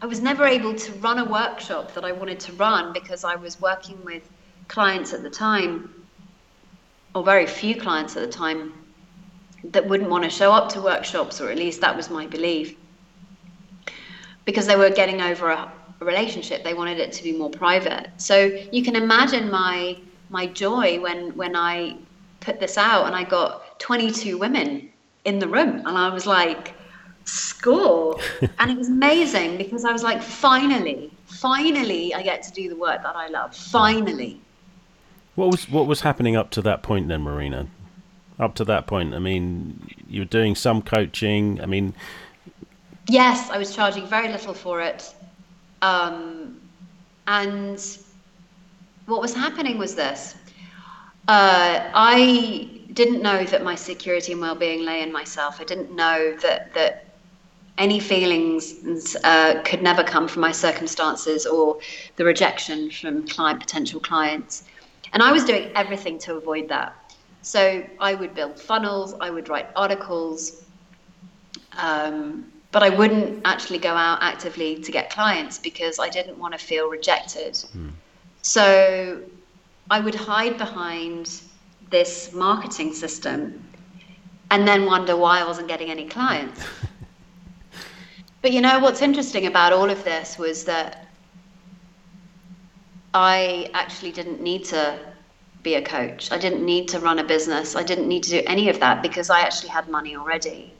I 0.02 0.06
was 0.06 0.22
never 0.22 0.46
able 0.46 0.74
to 0.76 0.92
run 0.94 1.20
a 1.20 1.26
workshop 1.26 1.94
that 1.94 2.04
I 2.04 2.12
wanted 2.12 2.40
to 2.42 2.54
run 2.54 2.94
because 2.94 3.24
I 3.24 3.36
was 3.36 3.62
working 3.62 4.04
with 4.04 4.28
clients 4.68 5.14
at 5.14 5.24
the 5.24 5.30
time, 5.30 5.94
or 7.14 7.24
very 7.24 7.46
few 7.46 7.76
clients 7.76 8.16
at 8.18 8.24
the 8.24 8.32
time, 8.32 8.74
that 9.64 9.88
wouldn't 9.88 10.10
want 10.10 10.24
to 10.24 10.30
show 10.30 10.52
up 10.52 10.70
to 10.70 10.82
workshops, 10.82 11.40
or 11.40 11.50
at 11.50 11.58
least 11.58 11.82
that 11.82 11.96
was 11.96 12.10
my 12.10 12.26
belief. 12.28 12.76
Because 14.46 14.66
they 14.66 14.76
were 14.76 14.90
getting 14.90 15.22
over 15.22 15.50
a, 15.50 15.72
a 16.02 16.06
relationship, 16.06 16.64
they 16.64 16.74
wanted 16.74 17.00
it 17.00 17.12
to 17.14 17.24
be 17.24 17.34
more 17.34 17.50
private. 17.50 18.10
So 18.18 18.46
you 18.72 18.84
can 18.84 18.96
imagine 18.96 19.50
my 19.52 19.98
my 20.30 20.46
joy 20.48 21.00
when 21.00 21.36
when 21.38 21.56
I 21.56 21.98
put 22.40 22.60
this 22.60 22.78
out 22.78 23.06
and 23.08 23.16
I 23.16 23.24
got 23.24 23.80
22 23.80 24.38
women 24.38 24.90
in 25.26 25.40
the 25.40 25.48
room, 25.48 25.84
and 25.86 25.98
I 25.98 26.14
was 26.14 26.26
like, 26.26 26.77
score. 27.28 28.20
and 28.60 28.72
it 28.72 28.78
was 28.78 28.90
amazing 28.90 29.58
because 29.58 29.86
I 29.86 29.92
was 29.92 30.04
like, 30.04 30.22
finally, 30.22 31.12
finally, 31.26 32.14
I 32.14 32.22
get 32.22 32.42
to 32.44 32.52
do 32.52 32.70
the 32.70 32.76
work 32.76 33.04
that 33.04 33.16
I 33.16 33.28
love. 33.28 33.56
Finally. 33.56 34.40
What 35.36 35.52
was 35.52 35.70
what 35.70 35.86
was 35.86 36.02
happening 36.02 36.36
up 36.36 36.50
to 36.52 36.62
that 36.64 36.82
point 36.82 37.08
then, 37.10 37.22
Marina? 37.22 37.68
Up 38.40 38.56
to 38.56 38.66
that 38.66 38.88
point, 38.88 39.14
I 39.16 39.20
mean, 39.20 39.88
you 40.08 40.22
were 40.22 40.26
doing 40.26 40.56
some 40.56 40.82
coaching. 40.82 41.62
I 41.62 41.66
mean, 41.66 41.94
yes, 43.08 43.50
I 43.50 43.58
was 43.58 43.76
charging 43.76 44.06
very 44.08 44.30
little 44.30 44.54
for 44.54 44.82
it, 44.82 45.14
um, 45.82 46.60
and 47.28 47.80
what 49.06 49.22
was 49.22 49.34
happening 49.34 49.78
was 49.78 49.96
this: 49.96 50.36
uh, 51.28 51.90
I 51.94 52.70
didn't 52.94 53.22
know 53.22 53.44
that 53.44 53.64
my 53.64 53.76
security 53.76 54.32
and 54.32 54.42
well-being 54.42 54.84
lay 54.86 55.02
in 55.02 55.12
myself. 55.12 55.60
I 55.60 55.64
didn't 55.64 55.96
know 55.96 56.36
that 56.42 56.74
that 56.74 57.07
any 57.78 58.00
feelings 58.00 59.16
uh, 59.24 59.62
could 59.64 59.82
never 59.82 60.04
come 60.04 60.28
from 60.28 60.42
my 60.42 60.52
circumstances 60.52 61.46
or 61.46 61.78
the 62.16 62.26
rejection 62.26 62.90
from 62.90 63.28
client 63.28 63.60
potential 63.60 64.00
clients. 64.00 64.64
And 65.14 65.24
i 65.24 65.32
was 65.32 65.44
doing 65.46 65.72
everything 65.76 66.20
to 66.20 66.36
avoid 66.36 66.68
that. 66.70 66.96
So 67.42 67.84
i 68.00 68.14
would 68.14 68.34
build 68.36 68.60
funnels 68.60 69.14
i 69.22 69.30
would 69.30 69.48
write 69.50 69.68
articles 69.76 70.66
um, 71.78 72.52
but 72.72 72.84
i 72.84 72.90
wouldn't 72.90 73.42
actually 73.46 73.80
go 73.80 73.94
out 73.94 74.20
actively 74.22 74.82
to 74.82 74.92
get 74.92 75.10
clients 75.10 75.58
because 75.58 76.00
i 76.00 76.10
didn't 76.10 76.38
want 76.38 76.54
to 76.54 76.60
feel 76.60 76.90
rejected. 76.90 77.54
Mm. 77.54 77.92
so 78.42 79.22
i 79.90 80.00
would 80.00 80.16
hide 80.16 80.58
behind 80.58 81.42
this 81.90 82.34
marketing 82.34 82.94
system 82.94 83.64
and 84.52 84.68
then 84.68 84.86
wonder 84.86 85.16
why 85.16 85.40
i 85.40 85.46
wasn't 85.46 85.68
getting 85.68 85.90
any 85.90 86.08
clients 86.08 86.62
But 88.48 88.54
you 88.54 88.62
know 88.62 88.80
what's 88.80 89.02
interesting 89.02 89.46
about 89.46 89.74
all 89.74 89.90
of 89.90 90.06
this 90.06 90.38
was 90.38 90.64
that 90.64 91.06
I 93.14 93.70
actually 93.74 94.14
didn't 94.14 94.40
need 94.40 94.64
to 94.68 94.98
be 95.64 95.76
a 95.76 95.82
coach. 95.82 96.32
I 96.32 96.38
didn't 96.38 96.66
need 96.66 96.88
to 96.88 97.02
run 97.02 97.20
a 97.20 97.26
business. 97.26 97.76
I 97.76 97.84
didn't 97.84 98.08
need 98.08 98.24
to 98.24 98.30
do 98.30 98.42
any 98.48 98.70
of 98.70 98.80
that 98.80 99.02
because 99.02 99.30
I 99.30 99.42
actually 99.42 99.72
had 99.72 99.90
money 99.90 100.16
already. 100.16 100.74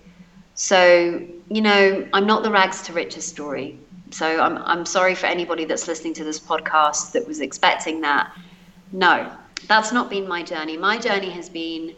So, 0.54 1.22
you 1.50 1.62
know, 1.62 2.08
I'm 2.14 2.26
not 2.26 2.44
the 2.44 2.52
rags 2.52 2.84
to 2.84 2.94
riches 2.94 3.28
story. 3.28 3.78
So 4.12 4.40
I'm, 4.40 4.60
I'm 4.60 4.86
sorry 4.86 5.14
for 5.14 5.26
anybody 5.26 5.66
that's 5.66 5.90
listening 5.90 6.14
to 6.14 6.24
this 6.24 6.40
podcast 6.40 7.12
that 7.12 7.28
was 7.28 7.42
expecting 7.42 8.00
that. 8.00 8.32
No, 8.94 9.30
that's 9.68 9.92
not 9.92 10.10
been 10.10 10.26
my 10.26 10.42
journey. 10.42 10.78
My 10.78 10.98
journey 10.98 11.32
has 11.32 11.50
been 11.50 11.94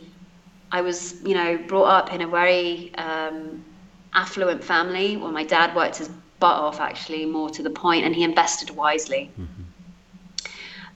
I 0.71 0.81
was, 0.81 1.21
you 1.23 1.35
know, 1.35 1.59
brought 1.67 1.89
up 1.89 2.13
in 2.13 2.21
a 2.21 2.27
very 2.27 2.93
um, 2.95 3.63
affluent 4.13 4.63
family 4.63 5.17
Well, 5.17 5.31
my 5.31 5.43
dad 5.43 5.75
worked 5.75 5.97
his 5.97 6.09
butt 6.39 6.55
off, 6.55 6.79
actually, 6.79 7.25
more 7.25 7.49
to 7.49 7.61
the 7.61 7.69
point, 7.69 8.05
and 8.05 8.15
he 8.15 8.23
invested 8.23 8.69
wisely. 8.71 9.29
Mm-hmm. 9.39 9.63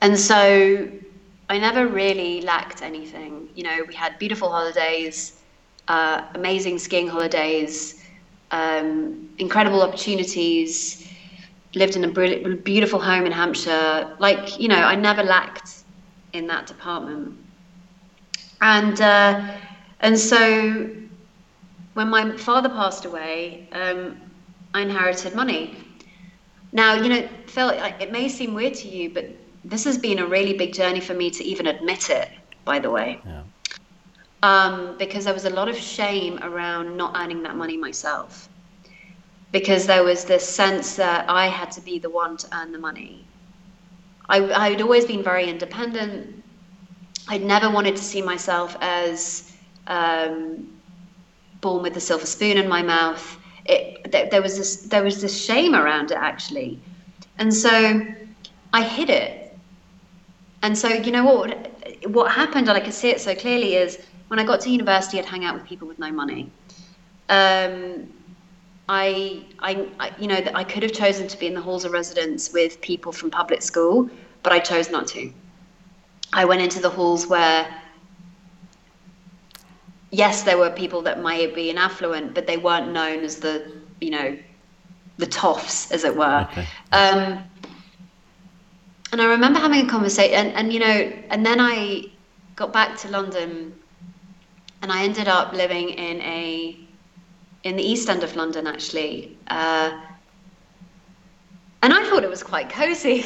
And 0.02 0.20
so 0.20 0.90
I 1.50 1.58
never 1.58 1.88
really 1.88 2.42
lacked 2.42 2.82
anything. 2.82 3.50
You 3.56 3.64
know, 3.64 3.84
we 3.88 3.94
had 3.94 4.18
beautiful 4.20 4.50
holidays, 4.50 5.42
uh, 5.88 6.24
amazing 6.34 6.80
skiing 6.80 7.08
holidays, 7.08 8.04
um, 8.52 9.30
incredible 9.38 9.82
opportunities, 9.82 11.08
lived 11.76 11.96
in 11.96 12.04
a 12.04 12.56
beautiful 12.56 13.00
home 13.00 13.26
in 13.26 13.32
Hampshire. 13.32 14.16
Like, 14.20 14.60
you 14.60 14.68
know, 14.68 14.76
I 14.76 14.96
never 14.96 15.24
lacked 15.24 15.84
in 16.34 16.48
that 16.48 16.68
department. 16.68 17.38
And, 18.62 19.00
uh, 19.02 19.42
and 20.00 20.18
so 20.18 20.90
when 21.94 22.10
my 22.10 22.36
father 22.38 22.70
passed 22.70 23.06
away, 23.06 23.68
um, 23.72 24.20
I 24.74 24.82
inherited 24.82 25.36
money. 25.36 25.76
Now, 26.72 26.96
you 26.96 27.10
know, 27.10 27.28
Phil, 27.48 27.70
it 27.70 28.12
may 28.12 28.28
seem 28.30 28.54
weird 28.54 28.74
to 28.76 28.88
you, 28.88 29.14
but 29.14 29.26
this 29.64 29.84
has 29.86 29.98
been 29.98 30.20
a 30.20 30.26
really 30.26 30.54
big 30.58 30.74
journey 30.74 31.00
for 31.00 31.14
me 31.14 31.30
to 31.32 31.44
even 31.44 31.68
admit 31.68 32.10
it, 32.10 32.30
by 32.66 32.80
the 32.80 32.90
way. 32.90 33.22
Yeah. 33.26 33.44
Um, 34.42 34.98
because 34.98 35.26
there 35.26 35.34
was 35.34 35.46
a 35.46 35.50
lot 35.50 35.70
of 35.70 35.78
shame 35.78 36.40
around 36.42 36.98
not 36.98 37.16
earning 37.16 37.44
that 37.44 37.56
money 37.56 37.78
myself. 37.78 38.50
Because 39.52 39.86
there 39.86 40.04
was 40.04 40.26
this 40.26 40.48
sense 40.48 40.96
that 40.96 41.30
I 41.30 41.48
had 41.48 41.72
to 41.72 41.82
be 41.82 42.00
the 42.00 42.10
one 42.10 42.38
to 42.38 42.48
earn 42.58 42.72
the 42.72 42.80
money. 42.80 43.26
I, 44.28 44.52
I'd 44.52 44.82
always 44.82 45.06
been 45.06 45.24
very 45.24 45.48
independent. 45.48 46.44
I'd 47.28 47.44
never 47.44 47.70
wanted 47.70 47.96
to 47.96 48.04
see 48.04 48.22
myself 48.22 48.76
as 48.82 49.54
um, 49.88 50.73
born 51.68 51.82
with 51.82 51.98
a 51.98 52.06
silver 52.10 52.28
spoon 52.28 52.58
in 52.58 52.68
my 52.68 52.84
mouth. 52.84 53.26
It, 53.66 54.12
there, 54.12 54.28
there 54.30 54.44
was 54.48 54.58
this 54.58 54.72
there 54.94 55.04
was 55.04 55.22
this 55.22 55.36
shame 55.48 55.74
around 55.74 56.12
it 56.12 56.20
actually, 56.32 56.80
and 57.40 57.52
so 57.52 57.74
I 58.80 58.84
hid 58.84 59.10
it 59.10 59.44
and 60.64 60.78
so, 60.78 60.88
you 60.88 61.12
know 61.12 61.26
what? 61.26 61.70
What 62.08 62.32
happened, 62.32 62.70
and 62.70 62.78
I 62.78 62.80
could 62.80 62.94
see 62.94 63.10
it 63.10 63.20
so 63.20 63.36
clearly, 63.36 63.76
is 63.76 64.00
when 64.30 64.40
I 64.40 64.46
got 64.46 64.62
to 64.62 64.70
university, 64.70 65.20
I'd 65.20 65.26
hang 65.26 65.44
out 65.44 65.54
with 65.56 65.66
people 65.66 65.88
with 65.90 66.00
no 66.00 66.10
money. 66.10 66.50
Um, 67.28 68.08
I, 68.88 69.46
I, 69.60 69.88
I, 70.00 70.12
you 70.18 70.28
know, 70.28 70.42
I 70.56 70.64
could 70.64 70.82
have 70.84 70.94
chosen 70.94 71.28
to 71.28 71.38
be 71.38 71.48
in 71.48 71.54
the 71.54 71.62
halls 71.62 71.84
of 71.84 71.92
residence 71.92 72.54
with 72.54 72.80
people 72.80 73.12
from 73.12 73.30
public 73.30 73.62
school, 73.62 74.10
but 74.42 74.54
I 74.54 74.60
chose 74.60 74.90
not 74.90 75.06
to. 75.08 75.32
I 76.32 76.46
went 76.46 76.62
into 76.62 76.80
the 76.80 76.90
halls 76.90 77.28
where, 77.28 77.68
yes, 80.14 80.44
there 80.44 80.58
were 80.58 80.70
people 80.70 81.02
that 81.02 81.22
might 81.22 81.54
be 81.54 81.70
in 81.70 81.78
affluent, 81.78 82.34
but 82.36 82.46
they 82.46 82.58
weren't 82.58 82.92
known 82.94 83.24
as 83.24 83.38
the, 83.38 83.74
you 84.00 84.12
know, 84.12 84.38
the 85.18 85.26
toffs, 85.26 85.92
as 85.92 86.04
it 86.04 86.16
were. 86.16 86.48
Okay. 86.52 86.68
Um, 86.92 87.44
and 89.12 89.22
I 89.22 89.26
remember 89.26 89.60
having 89.60 89.86
a 89.86 89.90
conversation, 89.90 90.34
and, 90.36 90.54
and 90.56 90.74
you 90.74 90.80
know, 90.80 91.12
and 91.30 91.46
then 91.46 91.60
I 91.60 92.06
got 92.56 92.72
back 92.72 92.98
to 93.00 93.10
London, 93.10 93.74
and 94.82 94.92
I 94.92 95.04
ended 95.04 95.28
up 95.28 95.54
living 95.54 95.90
in 95.90 96.22
a 96.22 96.78
in 97.64 97.76
the 97.76 97.84
East 97.84 98.10
End 98.10 98.24
of 98.24 98.36
London, 98.36 98.68
actually. 98.68 99.38
Uh, 99.48 100.00
and 101.82 101.94
I 101.94 102.04
thought 102.10 102.24
it 102.24 102.30
was 102.30 102.44
quite 102.44 102.70
cozy. 102.70 103.24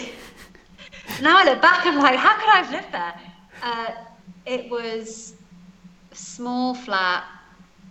now 1.21 1.37
I 1.37 1.43
look 1.43 1.61
back, 1.61 1.85
I'm 1.85 1.97
like, 1.97 2.15
how 2.15 2.35
could 2.37 2.49
I 2.49 2.57
have 2.57 2.71
lived 2.71 2.91
there? 2.91 3.19
Uh, 3.63 3.91
it 4.45 4.69
was 4.69 5.33
small 6.17 6.73
flat 6.73 7.23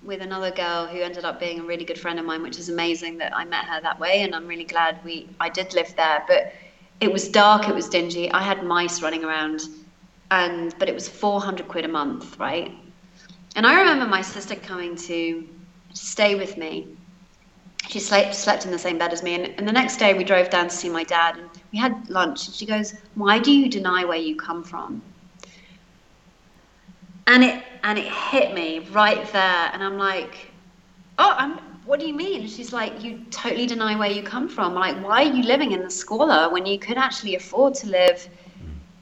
with 0.02 0.21
another 0.21 0.50
girl 0.50 0.87
who 0.87 1.00
ended 1.00 1.25
up 1.25 1.40
being 1.40 1.61
a 1.61 1.62
really 1.64 1.85
good 1.85 1.99
friend 1.99 2.18
of 2.18 2.25
mine, 2.25 2.42
which 2.42 2.59
is 2.59 2.68
amazing 2.68 3.18
that 3.18 3.37
I 3.37 3.45
met 3.45 3.64
her 3.64 3.80
that 3.80 3.99
way, 3.99 4.23
and 4.23 4.35
I'm 4.35 4.47
really 4.47 4.64
glad 4.64 4.99
we 5.04 5.28
I 5.40 5.49
did 5.49 5.75
live 5.75 5.95
there. 5.97 6.25
But 6.28 6.52
it 7.00 7.12
was 7.12 7.28
dark, 7.28 7.68
it 7.68 7.75
was 7.75 7.88
dingy. 7.88 8.30
I 8.30 8.42
had 8.42 8.62
mice 8.64 9.02
running 9.02 9.25
around, 9.25 9.62
and 10.30 10.75
but 10.78 10.88
it 10.88 10.95
was 10.95 11.09
400 11.09 11.68
quid 11.68 11.85
a 11.85 11.88
month, 11.88 12.38
right? 12.38 12.73
And 13.56 13.66
I 13.66 13.78
remember 13.80 14.06
my 14.06 14.23
sister 14.23 14.54
coming 14.54 14.97
to 14.97 15.49
stay 15.95 16.35
with 16.35 16.56
me. 16.56 16.88
She 17.88 18.00
slept, 18.00 18.35
slept 18.35 18.64
in 18.64 18.73
the 18.73 18.78
same 18.78 18.99
bed 18.99 19.12
as 19.12 19.23
me, 19.23 19.35
and, 19.35 19.54
and 19.59 19.66
the 19.66 19.73
next 19.73 19.97
day 19.99 20.12
we 20.14 20.25
drove 20.25 20.50
down 20.50 20.68
to 20.68 20.75
see 20.75 20.88
my 20.88 21.04
dad, 21.04 21.37
and 21.38 21.49
we 21.73 21.78
had 21.78 22.09
lunch. 22.11 22.47
And 22.47 22.54
she 22.54 22.66
goes, 22.66 22.95
"Why 23.14 23.38
do 23.38 23.52
you 23.52 23.68
deny 23.68 24.04
where 24.04 24.18
you 24.18 24.37
come 24.37 24.62
from?" 24.62 25.02
And 27.28 27.42
it 27.45 27.64
and 27.87 27.99
it 27.99 28.12
hit 28.12 28.52
me 28.52 28.81
right 28.90 29.33
there, 29.33 29.71
and 29.73 29.83
I'm 29.83 29.97
like, 29.97 30.50
"Oh, 31.19 31.33
I'm 31.38 31.52
what 31.85 32.00
do 32.00 32.07
you 32.07 32.14
mean? 32.14 32.49
she's 32.49 32.73
like, 32.73 33.05
you 33.05 33.25
totally 33.31 33.64
deny 33.64 33.95
where 33.97 34.11
you 34.11 34.21
come 34.21 34.49
from. 34.49 34.75
Like, 34.75 34.97
why 35.05 35.23
are 35.23 35.33
you 35.33 35.45
living 35.45 35.71
in 35.71 35.83
the 35.83 35.90
squalor 35.90 36.50
when 36.50 36.66
you 36.66 36.81
could 36.81 36.99
actually 36.99 37.37
afford 37.37 37.75
to 37.75 37.87
live 37.87 38.28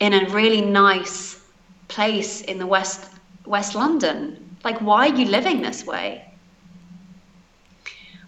in 0.01 0.13
a 0.13 0.29
really 0.29 0.61
nice 0.61 1.41
place 1.89 2.43
in 2.43 2.59
the 2.59 2.67
West 2.67 3.11
West 3.47 3.75
London? 3.75 4.57
Like, 4.65 4.79
why 4.83 5.09
are 5.09 5.15
you 5.15 5.25
living 5.39 5.63
this 5.63 5.87
way? 5.87 6.27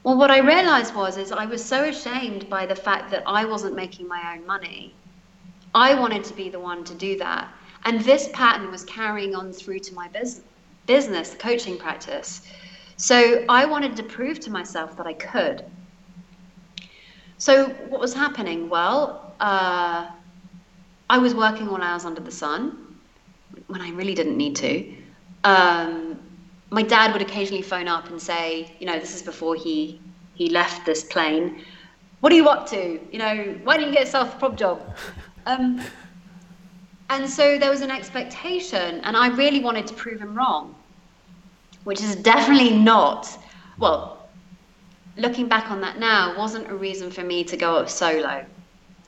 Well, 0.04 0.16
what 0.16 0.30
I 0.30 0.38
realized 0.38 0.94
was 0.94 1.18
is 1.18 1.32
I 1.32 1.44
was 1.44 1.62
so 1.62 1.84
ashamed 1.84 2.48
by 2.48 2.64
the 2.64 2.76
fact 2.76 3.10
that 3.10 3.24
I 3.26 3.44
wasn't 3.44 3.76
making 3.76 4.08
my 4.08 4.22
own 4.32 4.46
money. 4.46 4.94
I 5.74 5.94
wanted 6.00 6.24
to 6.24 6.34
be 6.34 6.48
the 6.48 6.60
one 6.60 6.82
to 6.84 6.94
do 6.94 7.18
that. 7.18 7.52
And 7.86 8.00
this 8.00 8.28
pattern 8.32 8.72
was 8.72 8.84
carrying 8.84 9.36
on 9.36 9.52
through 9.52 9.78
to 9.78 9.94
my 9.94 10.08
business, 10.08 10.44
business 10.86 11.36
coaching 11.38 11.78
practice. 11.78 12.42
So 12.96 13.44
I 13.48 13.64
wanted 13.64 13.96
to 13.96 14.02
prove 14.02 14.40
to 14.40 14.50
myself 14.50 14.96
that 14.96 15.06
I 15.06 15.12
could. 15.12 15.64
So 17.38 17.68
what 17.88 18.00
was 18.00 18.12
happening? 18.12 18.68
Well, 18.68 19.34
uh, 19.38 20.10
I 21.08 21.18
was 21.18 21.32
working 21.32 21.68
all 21.68 21.80
hours 21.80 22.04
under 22.04 22.20
the 22.20 22.30
sun 22.32 22.98
when 23.68 23.80
I 23.80 23.90
really 23.90 24.14
didn't 24.14 24.36
need 24.36 24.56
to. 24.56 24.92
Um, 25.44 26.18
my 26.70 26.82
dad 26.82 27.12
would 27.12 27.22
occasionally 27.22 27.62
phone 27.62 27.86
up 27.86 28.08
and 28.08 28.20
say, 28.20 28.74
you 28.80 28.86
know, 28.86 28.98
this 28.98 29.14
is 29.14 29.22
before 29.22 29.54
he 29.54 30.00
he 30.34 30.50
left 30.50 30.84
this 30.84 31.04
plane. 31.04 31.64
What 32.20 32.32
are 32.32 32.36
you 32.36 32.48
up 32.48 32.68
to? 32.70 33.00
You 33.12 33.18
know, 33.18 33.58
why 33.62 33.76
don't 33.76 33.86
you 33.86 33.92
get 33.92 34.06
yourself 34.06 34.34
a 34.34 34.38
prop 34.38 34.56
job? 34.56 34.96
Um, 35.48 35.80
and 37.10 37.28
so 37.28 37.58
there 37.58 37.70
was 37.70 37.80
an 37.80 37.90
expectation, 37.90 39.00
and 39.00 39.16
I 39.16 39.28
really 39.28 39.60
wanted 39.60 39.86
to 39.88 39.94
prove 39.94 40.20
him 40.20 40.34
wrong 40.34 40.74
which 41.86 42.02
is 42.02 42.16
definitely 42.16 42.76
not, 42.76 43.28
well, 43.78 44.28
looking 45.16 45.46
back 45.46 45.70
on 45.70 45.80
that 45.80 46.00
now, 46.00 46.36
wasn't 46.36 46.68
a 46.68 46.74
reason 46.74 47.12
for 47.12 47.22
me 47.22 47.44
to 47.44 47.56
go 47.56 47.76
up 47.76 47.88
solo. 47.88 48.44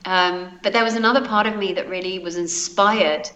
Um, 0.05 0.57
but 0.63 0.71
there 0.71 0.85
was 0.85 0.93
another 0.95 1.21
part 1.27 1.45
of 1.45 1.57
me 1.57 1.73
that 1.73 1.89
really 1.89 2.19
was 2.19 2.37
inspired 2.37 3.29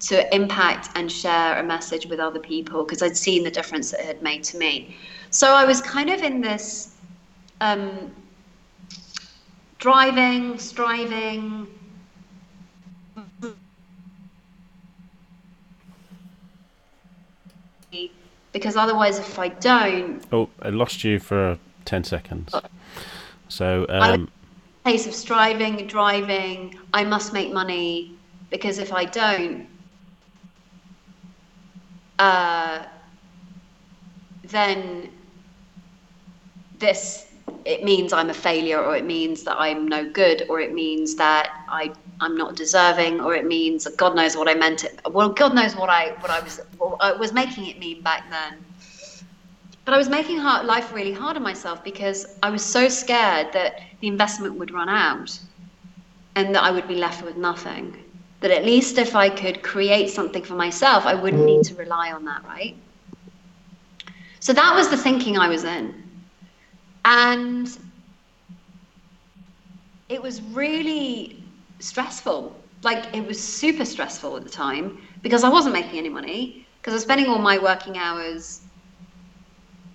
to 0.00 0.34
impact 0.34 0.90
and 0.94 1.10
share 1.10 1.58
a 1.58 1.62
message 1.62 2.04
with 2.04 2.20
other 2.20 2.38
people 2.38 2.84
because 2.84 3.02
I'd 3.02 3.16
seen 3.16 3.44
the 3.44 3.50
difference 3.50 3.92
that 3.92 4.00
it 4.00 4.06
had 4.06 4.22
made 4.22 4.44
to 4.44 4.58
me. 4.58 4.94
So 5.30 5.54
I 5.54 5.64
was 5.64 5.80
kind 5.80 6.10
of 6.10 6.20
in 6.20 6.42
this 6.42 6.94
um, 7.62 8.14
driving, 9.78 10.58
striving, 10.58 11.66
because 18.52 18.76
otherwise, 18.76 19.18
if 19.18 19.38
I 19.38 19.48
don't, 19.48 20.22
oh, 20.32 20.48
I 20.60 20.68
lost 20.68 21.04
you 21.04 21.18
for 21.18 21.58
ten 21.84 22.04
seconds. 22.04 22.54
So, 23.48 23.86
um, 23.88 24.30
pace 24.84 25.06
of 25.06 25.14
striving, 25.14 25.86
driving, 25.86 26.78
I 26.92 27.04
must 27.04 27.32
make 27.32 27.52
money 27.52 28.16
because 28.50 28.78
if 28.78 28.92
I 28.92 29.04
don't, 29.04 29.66
uh, 32.18 32.84
then 34.44 35.10
this 36.78 37.28
it 37.64 37.84
means 37.84 38.12
I'm 38.12 38.30
a 38.30 38.34
failure, 38.34 38.82
or 38.82 38.96
it 38.96 39.04
means 39.04 39.44
that 39.44 39.56
I'm 39.58 39.86
no 39.86 40.08
good, 40.10 40.46
or 40.48 40.60
it 40.60 40.72
means 40.72 41.14
that 41.16 41.50
I 41.68 41.92
I'm 42.22 42.36
not 42.36 42.56
deserving, 42.56 43.20
or 43.20 43.34
it 43.34 43.46
means 43.46 43.86
God 43.96 44.14
knows 44.16 44.36
what 44.36 44.48
I 44.48 44.54
meant 44.54 44.84
it. 44.84 45.00
Well, 45.10 45.30
God 45.30 45.54
knows 45.54 45.74
what 45.76 45.90
I 45.90 46.02
what 46.20 46.30
I 46.30 46.40
was 46.40 46.60
what 46.78 46.96
I 47.00 47.12
was 47.12 47.32
making 47.32 47.66
it 47.66 47.78
mean 47.78 48.02
back 48.02 48.30
then. 48.30 48.64
But 49.84 49.94
I 49.94 49.98
was 49.98 50.08
making 50.08 50.38
hard, 50.38 50.64
life 50.66 50.92
really 50.92 51.12
hard 51.12 51.36
on 51.36 51.42
myself 51.42 51.82
because 51.84 52.26
I 52.42 52.50
was 52.50 52.64
so 52.64 52.88
scared 52.88 53.52
that 53.52 53.80
the 54.00 54.06
investment 54.08 54.54
would 54.58 54.70
run 54.72 54.88
out, 54.88 55.38
and 56.36 56.54
that 56.54 56.62
I 56.62 56.70
would 56.70 56.88
be 56.88 56.94
left 56.96 57.24
with 57.24 57.36
nothing. 57.36 57.96
that 58.42 58.50
at 58.50 58.64
least 58.64 58.98
if 58.98 59.14
I 59.14 59.30
could 59.30 59.62
create 59.62 60.10
something 60.10 60.42
for 60.42 60.54
myself, 60.54 61.06
I 61.06 61.14
wouldn't 61.14 61.44
need 61.44 61.62
to 61.64 61.74
rely 61.76 62.12
on 62.12 62.24
that, 62.24 62.44
right? 62.44 62.76
So 64.40 64.52
that 64.52 64.74
was 64.74 64.90
the 64.90 64.96
thinking 64.96 65.38
I 65.38 65.48
was 65.48 65.64
in. 65.64 66.02
And 67.04 67.68
it 70.08 70.20
was 70.20 70.42
really 70.42 71.41
stressful. 71.82 72.56
Like 72.82 73.14
it 73.14 73.26
was 73.26 73.40
super 73.40 73.84
stressful 73.84 74.36
at 74.36 74.44
the 74.44 74.50
time 74.50 74.98
because 75.22 75.44
I 75.44 75.48
wasn't 75.48 75.74
making 75.74 75.98
any 75.98 76.08
money 76.08 76.66
because 76.80 76.92
I 76.92 76.96
was 76.96 77.02
spending 77.02 77.26
all 77.28 77.38
my 77.38 77.58
working 77.58 77.96
hours 77.96 78.60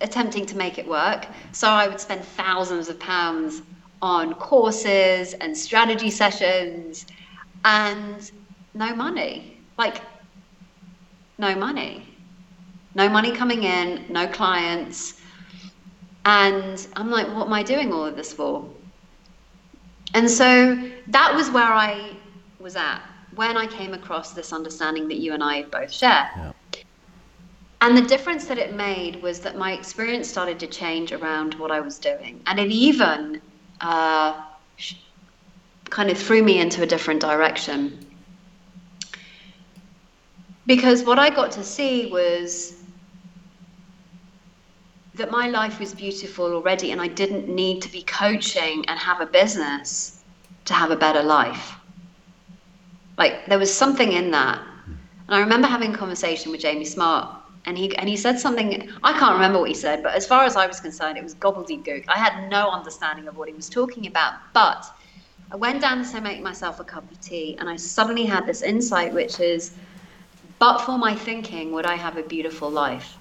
attempting 0.00 0.46
to 0.46 0.56
make 0.56 0.78
it 0.78 0.86
work. 0.88 1.26
So 1.52 1.68
I 1.68 1.88
would 1.88 2.00
spend 2.00 2.24
thousands 2.24 2.88
of 2.88 2.98
pounds 2.98 3.62
on 4.00 4.34
courses 4.34 5.34
and 5.34 5.56
strategy 5.56 6.10
sessions 6.10 7.04
and 7.64 8.30
no 8.74 8.94
money. 8.94 9.60
Like, 9.76 10.00
no 11.38 11.54
money. 11.54 12.04
No 12.94 13.08
money 13.08 13.32
coming 13.32 13.64
in, 13.64 14.06
no 14.08 14.26
clients. 14.28 15.14
And 16.24 16.86
I'm 16.96 17.10
like, 17.10 17.26
what 17.28 17.46
am 17.46 17.52
I 17.52 17.62
doing 17.62 17.92
all 17.92 18.04
of 18.04 18.16
this 18.16 18.32
for? 18.32 18.77
And 20.14 20.30
so 20.30 20.90
that 21.08 21.34
was 21.34 21.50
where 21.50 21.72
I 21.72 22.16
was 22.58 22.76
at 22.76 23.00
when 23.34 23.56
I 23.56 23.66
came 23.66 23.94
across 23.94 24.32
this 24.32 24.52
understanding 24.52 25.06
that 25.08 25.18
you 25.18 25.32
and 25.32 25.42
I 25.42 25.62
both 25.62 25.92
share. 25.92 26.30
Yeah. 26.36 26.52
And 27.80 27.96
the 27.96 28.02
difference 28.02 28.46
that 28.46 28.58
it 28.58 28.74
made 28.74 29.22
was 29.22 29.38
that 29.40 29.56
my 29.56 29.72
experience 29.72 30.28
started 30.28 30.58
to 30.60 30.66
change 30.66 31.12
around 31.12 31.54
what 31.54 31.70
I 31.70 31.78
was 31.78 31.98
doing. 31.98 32.40
And 32.46 32.58
it 32.58 32.72
even 32.72 33.40
uh, 33.80 34.42
kind 35.84 36.10
of 36.10 36.18
threw 36.18 36.42
me 36.42 36.58
into 36.58 36.82
a 36.82 36.86
different 36.86 37.20
direction. 37.20 38.04
Because 40.66 41.04
what 41.04 41.18
I 41.18 41.30
got 41.30 41.52
to 41.52 41.62
see 41.62 42.10
was 42.10 42.77
that 45.18 45.30
my 45.30 45.48
life 45.48 45.78
was 45.78 45.94
beautiful 45.94 46.46
already 46.54 46.92
and 46.92 47.00
I 47.00 47.08
didn't 47.08 47.48
need 47.48 47.82
to 47.82 47.92
be 47.92 48.02
coaching 48.02 48.84
and 48.88 48.98
have 48.98 49.20
a 49.20 49.26
business 49.26 50.24
to 50.64 50.74
have 50.74 50.90
a 50.90 50.96
better 50.96 51.22
life. 51.22 51.74
Like 53.16 53.46
there 53.46 53.58
was 53.58 53.72
something 53.72 54.12
in 54.12 54.30
that. 54.30 54.60
And 54.86 55.36
I 55.36 55.40
remember 55.40 55.68
having 55.68 55.94
a 55.94 55.98
conversation 55.98 56.50
with 56.52 56.60
Jamie 56.60 56.84
Smart 56.84 57.38
and 57.66 57.76
he 57.76 57.94
and 57.96 58.08
he 58.08 58.16
said 58.16 58.38
something 58.38 58.88
I 59.02 59.12
can't 59.18 59.34
remember 59.34 59.58
what 59.58 59.68
he 59.68 59.74
said, 59.74 60.02
but 60.02 60.14
as 60.14 60.26
far 60.26 60.44
as 60.44 60.56
I 60.56 60.66
was 60.66 60.80
concerned, 60.80 61.18
it 61.18 61.22
was 61.22 61.34
gobbledygook. 61.34 62.04
I 62.08 62.16
had 62.16 62.48
no 62.48 62.70
understanding 62.70 63.28
of 63.28 63.36
what 63.36 63.48
he 63.48 63.54
was 63.54 63.68
talking 63.68 64.06
about. 64.06 64.34
But 64.54 64.86
I 65.50 65.56
went 65.56 65.80
down 65.80 66.04
to 66.04 66.20
make 66.20 66.42
myself 66.42 66.80
a 66.80 66.84
cup 66.84 67.10
of 67.10 67.20
tea, 67.20 67.56
and 67.58 67.68
I 67.68 67.76
suddenly 67.76 68.24
had 68.24 68.46
this 68.46 68.62
insight, 68.62 69.12
which 69.12 69.40
is, 69.40 69.74
but 70.58 70.78
for 70.78 70.96
my 70.98 71.14
thinking, 71.14 71.72
would 71.72 71.86
I 71.86 71.96
have 71.96 72.16
a 72.16 72.22
beautiful 72.22 72.70
life? 72.70 73.18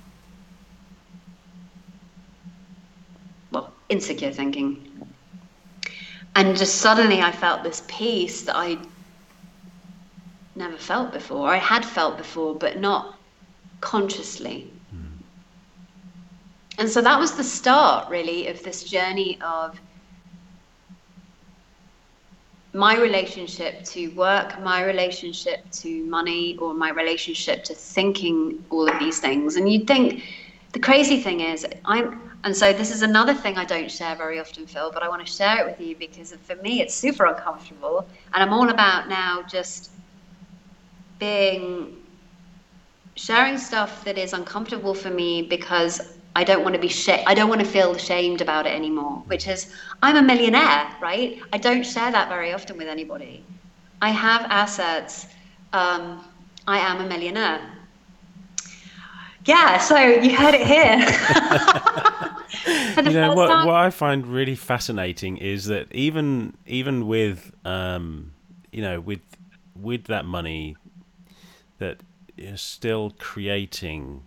Well, 3.51 3.73
insecure 3.89 4.31
thinking. 4.31 5.07
And 6.35 6.55
just 6.55 6.75
suddenly 6.75 7.21
I 7.21 7.31
felt 7.31 7.63
this 7.63 7.83
peace 7.87 8.43
that 8.43 8.55
I 8.55 8.77
never 10.55 10.77
felt 10.77 11.11
before. 11.11 11.49
I 11.49 11.57
had 11.57 11.85
felt 11.85 12.17
before, 12.17 12.55
but 12.55 12.79
not 12.79 13.17
consciously. 13.81 14.71
Mm. 14.93 15.23
And 16.77 16.89
so 16.89 17.01
that 17.01 17.19
was 17.19 17.35
the 17.35 17.43
start, 17.43 18.09
really, 18.09 18.47
of 18.47 18.61
this 18.63 18.83
journey 18.83 19.39
of 19.41 19.79
my 22.73 22.95
relationship 22.97 23.83
to 23.83 24.09
work, 24.09 24.61
my 24.61 24.83
relationship 24.83 25.69
to 25.71 26.05
money, 26.05 26.57
or 26.57 26.73
my 26.73 26.91
relationship 26.91 27.63
to 27.63 27.73
thinking 27.73 28.63
all 28.69 28.87
of 28.87 28.99
these 28.99 29.19
things. 29.19 29.55
And 29.55 29.71
you'd 29.71 29.87
think 29.87 30.23
the 30.73 30.79
crazy 30.79 31.21
thing 31.21 31.41
is, 31.41 31.65
I'm, 31.85 32.31
and 32.43 32.55
so 32.55 32.73
this 32.73 32.91
is 32.91 33.01
another 33.01 33.33
thing 33.33 33.57
I 33.57 33.65
don't 33.65 33.91
share 33.91 34.15
very 34.15 34.39
often, 34.39 34.65
Phil, 34.67 34.91
but 34.91 35.03
I 35.03 35.09
want 35.09 35.25
to 35.25 35.31
share 35.31 35.59
it 35.59 35.65
with 35.71 35.79
you 35.85 35.95
because 35.97 36.33
for 36.33 36.55
me 36.57 36.81
it's 36.81 36.95
super 36.95 37.25
uncomfortable. 37.25 38.09
And 38.33 38.43
I'm 38.43 38.53
all 38.53 38.69
about 38.69 39.09
now 39.09 39.43
just 39.43 39.91
being 41.19 41.97
sharing 43.15 43.57
stuff 43.57 44.03
that 44.05 44.17
is 44.17 44.33
uncomfortable 44.33 44.93
for 44.93 45.09
me 45.09 45.41
because 45.43 46.01
I 46.35 46.43
don't 46.43 46.63
want 46.63 46.75
to 46.75 46.81
be 46.81 46.87
sh- 46.89 47.09
I 47.25 47.33
don't 47.33 47.49
want 47.49 47.61
to 47.61 47.67
feel 47.67 47.93
ashamed 47.95 48.41
about 48.41 48.67
it 48.67 48.75
anymore. 48.75 49.23
Which 49.27 49.47
is, 49.47 49.73
I'm 50.03 50.17
a 50.17 50.21
millionaire, 50.21 50.95
right? 51.01 51.39
I 51.51 51.57
don't 51.57 51.83
share 51.83 52.11
that 52.11 52.29
very 52.29 52.53
often 52.53 52.77
with 52.77 52.87
anybody. 52.87 53.43
I 54.01 54.09
have 54.11 54.43
assets. 54.49 55.27
Um, 55.73 56.23
I 56.67 56.79
am 56.79 57.01
a 57.01 57.07
millionaire. 57.07 57.76
Yeah, 59.47 59.77
so 59.77 59.97
you 59.97 60.35
heard 60.35 60.53
it 60.53 60.67
here. 60.67 60.97
you 63.05 63.13
know 63.13 63.33
what? 63.33 63.65
What 63.65 63.75
I 63.75 63.89
find 63.89 64.27
really 64.27 64.55
fascinating 64.55 65.37
is 65.37 65.65
that 65.65 65.87
even 65.93 66.57
even 66.65 67.07
with 67.07 67.53
um, 67.63 68.33
you 68.71 68.81
know 68.81 68.99
with 68.99 69.21
with 69.73 70.05
that 70.05 70.25
money 70.25 70.75
that 71.77 72.01
is 72.37 72.61
still 72.61 73.13
creating 73.17 74.23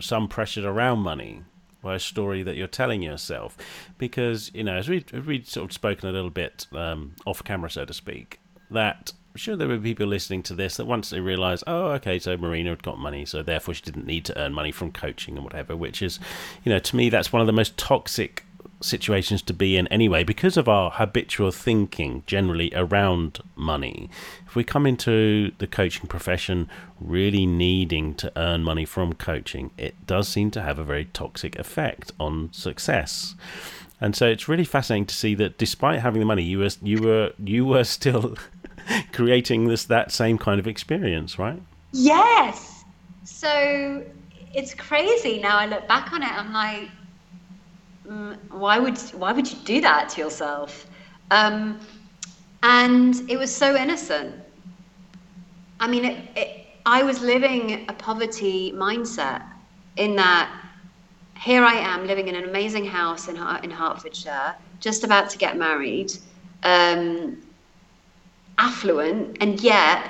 some 0.00 0.28
pressure 0.28 0.66
around 0.68 1.00
money 1.00 1.42
by 1.82 1.94
a 1.94 1.98
story 1.98 2.42
that 2.42 2.56
you're 2.56 2.66
telling 2.66 3.02
yourself. 3.02 3.56
Because, 3.98 4.50
you 4.54 4.64
know, 4.64 4.76
as 4.76 4.88
we, 4.88 5.04
we've 5.26 5.48
sort 5.48 5.70
of 5.70 5.72
spoken 5.72 6.08
a 6.08 6.12
little 6.12 6.30
bit 6.30 6.66
um, 6.72 7.14
off 7.26 7.42
camera, 7.42 7.70
so 7.70 7.84
to 7.84 7.94
speak, 7.94 8.40
that 8.70 9.12
I'm 9.32 9.38
sure 9.38 9.54
there 9.54 9.68
were 9.68 9.78
people 9.78 10.08
listening 10.08 10.42
to 10.44 10.54
this 10.54 10.76
that 10.76 10.86
once 10.86 11.10
they 11.10 11.20
realise, 11.20 11.62
oh, 11.66 11.88
okay, 11.92 12.18
so 12.18 12.36
Marina 12.36 12.70
had 12.70 12.82
got 12.82 12.98
money, 12.98 13.24
so 13.24 13.44
therefore 13.44 13.74
she 13.74 13.82
didn't 13.82 14.06
need 14.06 14.24
to 14.24 14.36
earn 14.36 14.52
money 14.52 14.72
from 14.72 14.90
coaching 14.90 15.36
and 15.36 15.44
whatever, 15.44 15.76
which 15.76 16.02
is, 16.02 16.18
you 16.64 16.72
know, 16.72 16.80
to 16.80 16.96
me, 16.96 17.08
that's 17.08 17.32
one 17.32 17.40
of 17.40 17.46
the 17.46 17.52
most 17.52 17.76
toxic 17.76 18.44
situations 18.80 19.42
to 19.42 19.52
be 19.52 19.76
in 19.76 19.86
anyway 19.88 20.24
because 20.24 20.56
of 20.56 20.68
our 20.68 20.90
habitual 20.90 21.50
thinking 21.50 22.22
generally 22.26 22.72
around 22.74 23.38
money. 23.54 24.10
If 24.46 24.56
we 24.56 24.64
come 24.64 24.86
into 24.86 25.52
the 25.58 25.66
coaching 25.66 26.06
profession 26.06 26.68
really 26.98 27.46
needing 27.46 28.14
to 28.14 28.32
earn 28.36 28.64
money 28.64 28.84
from 28.84 29.12
coaching, 29.12 29.70
it 29.76 30.06
does 30.06 30.28
seem 30.28 30.50
to 30.52 30.62
have 30.62 30.78
a 30.78 30.84
very 30.84 31.04
toxic 31.04 31.56
effect 31.56 32.12
on 32.18 32.52
success. 32.52 33.34
And 34.00 34.16
so 34.16 34.26
it's 34.26 34.48
really 34.48 34.64
fascinating 34.64 35.06
to 35.06 35.14
see 35.14 35.34
that 35.36 35.58
despite 35.58 36.00
having 36.00 36.20
the 36.20 36.26
money, 36.26 36.42
you 36.42 36.58
were 36.60 36.70
you 36.82 37.02
were 37.02 37.32
you 37.38 37.66
were 37.66 37.84
still 37.98 38.36
creating 39.12 39.64
this 39.64 39.84
that 39.86 40.12
same 40.12 40.38
kind 40.38 40.58
of 40.60 40.66
experience, 40.66 41.38
right? 41.38 41.60
Yes. 41.92 42.84
So 43.24 44.04
it's 44.54 44.74
crazy 44.74 45.40
now. 45.40 45.58
I 45.58 45.66
look 45.66 45.86
back 45.88 46.12
on 46.12 46.22
it. 46.22 46.30
I'm 46.30 46.52
like, 46.52 46.88
mm, 48.06 48.36
why 48.50 48.78
would 48.78 48.98
why 49.12 49.32
would 49.32 49.50
you 49.50 49.58
do 49.64 49.80
that 49.80 50.08
to 50.10 50.20
yourself? 50.20 50.86
Um, 51.30 51.80
and 52.62 53.30
it 53.30 53.38
was 53.38 53.54
so 53.54 53.76
innocent. 53.76 54.34
I 55.78 55.88
mean, 55.88 56.04
it, 56.04 56.28
it, 56.36 56.66
I 56.84 57.02
was 57.02 57.22
living 57.22 57.86
a 57.88 57.92
poverty 57.92 58.72
mindset 58.72 59.42
in 59.96 60.16
that 60.16 60.50
here 61.38 61.64
I 61.64 61.74
am 61.74 62.06
living 62.06 62.28
in 62.28 62.34
an 62.34 62.44
amazing 62.44 62.84
house 62.84 63.28
in, 63.28 63.36
in 63.62 63.70
Hertfordshire, 63.70 64.54
just 64.78 65.04
about 65.04 65.30
to 65.30 65.38
get 65.38 65.56
married, 65.56 66.12
um, 66.64 67.42
affluent, 68.60 69.38
and 69.40 69.60
yet 69.60 70.08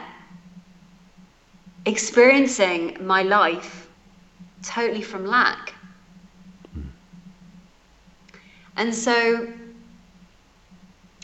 experiencing 1.87 2.97
my 3.01 3.23
life 3.23 3.89
totally 4.63 5.03
from 5.03 5.25
lack. 5.25 5.73
And 8.77 8.95
so 8.95 9.53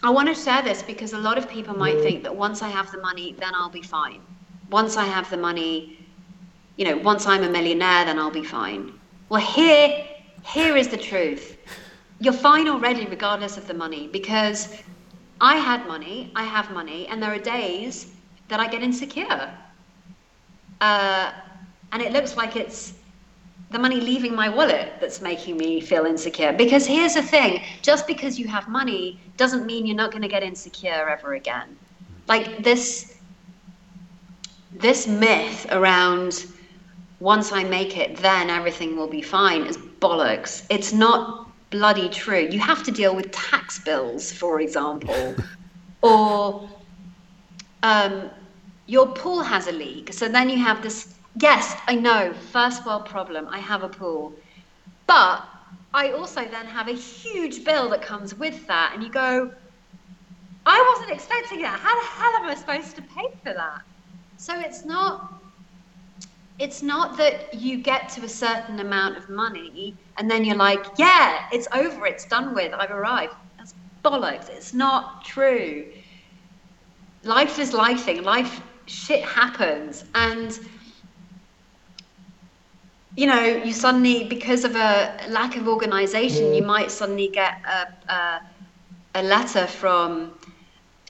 I 0.02 0.10
want 0.10 0.28
to 0.28 0.34
share 0.34 0.62
this 0.62 0.82
because 0.82 1.12
a 1.14 1.18
lot 1.18 1.36
of 1.36 1.48
people 1.48 1.76
might 1.76 2.00
think 2.00 2.22
that 2.22 2.34
once 2.34 2.62
I 2.62 2.68
have 2.68 2.92
the 2.92 3.00
money, 3.00 3.34
then 3.38 3.52
I'll 3.54 3.70
be 3.70 3.82
fine. 3.82 4.20
Once 4.70 4.96
I 4.96 5.04
have 5.04 5.28
the 5.30 5.36
money, 5.36 5.98
you 6.76 6.84
know, 6.84 6.96
once 6.98 7.26
I'm 7.26 7.42
a 7.42 7.48
millionaire, 7.48 8.04
then 8.04 8.18
I'll 8.18 8.30
be 8.30 8.44
fine. 8.44 8.92
Well, 9.28 9.40
here, 9.40 10.06
here 10.44 10.76
is 10.76 10.88
the 10.88 10.96
truth. 10.96 11.56
You're 12.20 12.32
fine 12.32 12.68
already, 12.68 13.06
regardless 13.06 13.56
of 13.56 13.66
the 13.66 13.74
money, 13.74 14.08
because 14.08 14.82
I 15.40 15.56
had 15.56 15.86
money, 15.86 16.32
I 16.34 16.44
have 16.44 16.70
money, 16.70 17.06
and 17.08 17.22
there 17.22 17.32
are 17.32 17.38
days 17.38 18.12
that 18.48 18.60
I 18.60 18.68
get 18.68 18.82
insecure. 18.82 19.52
Uh, 20.80 21.32
and 21.92 22.02
it 22.02 22.12
looks 22.12 22.36
like 22.36 22.56
it's 22.56 22.94
the 23.70 23.78
money 23.78 24.00
leaving 24.00 24.34
my 24.34 24.48
wallet 24.48 24.94
that's 25.00 25.20
making 25.20 25.56
me 25.56 25.80
feel 25.80 26.06
insecure. 26.06 26.52
Because 26.52 26.86
here's 26.86 27.14
the 27.14 27.22
thing 27.22 27.62
just 27.82 28.06
because 28.06 28.38
you 28.38 28.46
have 28.48 28.68
money 28.68 29.20
doesn't 29.36 29.66
mean 29.66 29.86
you're 29.86 29.96
not 29.96 30.10
going 30.10 30.22
to 30.22 30.28
get 30.28 30.42
insecure 30.42 31.08
ever 31.08 31.34
again. 31.34 31.76
Like 32.28 32.62
this, 32.62 33.18
this 34.72 35.06
myth 35.06 35.66
around 35.70 36.46
once 37.20 37.52
I 37.52 37.64
make 37.64 37.96
it, 37.96 38.16
then 38.18 38.50
everything 38.50 38.96
will 38.96 39.08
be 39.08 39.22
fine 39.22 39.62
is 39.66 39.76
bollocks. 39.76 40.64
It's 40.70 40.92
not 40.92 41.45
bloody 41.78 42.08
true. 42.08 42.48
You 42.50 42.60
have 42.60 42.82
to 42.84 42.90
deal 42.90 43.14
with 43.14 43.30
tax 43.32 43.78
bills, 43.78 44.32
for 44.32 44.60
example, 44.60 45.34
or 46.02 46.68
um, 47.82 48.30
your 48.86 49.06
pool 49.08 49.42
has 49.42 49.66
a 49.66 49.72
leak. 49.72 50.12
So 50.12 50.28
then 50.28 50.48
you 50.48 50.58
have 50.58 50.82
this. 50.82 51.14
Yes, 51.38 51.76
I 51.86 51.94
know, 51.94 52.32
first 52.52 52.86
world 52.86 53.04
problem. 53.04 53.46
I 53.50 53.58
have 53.58 53.82
a 53.82 53.88
pool, 53.88 54.32
but 55.06 55.44
I 55.92 56.12
also 56.12 56.44
then 56.44 56.66
have 56.66 56.88
a 56.88 56.92
huge 56.92 57.64
bill 57.64 57.90
that 57.90 58.00
comes 58.00 58.34
with 58.34 58.66
that, 58.66 58.92
and 58.94 59.02
you 59.02 59.10
go, 59.10 59.52
I 60.64 60.94
wasn't 60.94 61.12
expecting 61.12 61.60
that. 61.62 61.78
How 61.78 61.94
the 62.00 62.06
hell 62.06 62.32
am 62.40 62.46
I 62.46 62.54
supposed 62.54 62.96
to 62.96 63.02
pay 63.02 63.28
for 63.44 63.52
that? 63.52 63.82
So 64.38 64.58
it's 64.58 64.84
not 64.84 65.35
it's 66.58 66.82
not 66.82 67.16
that 67.18 67.52
you 67.52 67.78
get 67.78 68.08
to 68.10 68.24
a 68.24 68.28
certain 68.28 68.80
amount 68.80 69.16
of 69.16 69.28
money 69.28 69.94
and 70.16 70.30
then 70.30 70.44
you're 70.44 70.56
like, 70.56 70.84
yeah, 70.96 71.46
it's 71.52 71.68
over, 71.72 72.06
it's 72.06 72.24
done 72.24 72.54
with, 72.54 72.72
I've 72.72 72.90
arrived. 72.90 73.34
That's 73.58 73.74
bollocks. 74.02 74.48
It's 74.48 74.72
not 74.72 75.24
true. 75.24 75.86
Life 77.24 77.58
is 77.58 77.72
lifing. 77.72 78.22
Life 78.22 78.62
shit 78.86 79.22
happens 79.22 80.04
and 80.14 80.58
you 83.16 83.26
know, 83.26 83.42
you 83.42 83.72
suddenly, 83.72 84.24
because 84.24 84.64
of 84.64 84.76
a 84.76 85.18
lack 85.30 85.56
of 85.56 85.66
organization, 85.66 86.54
you 86.54 86.62
mm. 86.62 86.66
might 86.66 86.90
suddenly 86.90 87.28
get 87.28 87.62
a, 87.64 88.12
a, 88.12 88.40
a 89.14 89.22
letter 89.22 89.66
from 89.66 90.32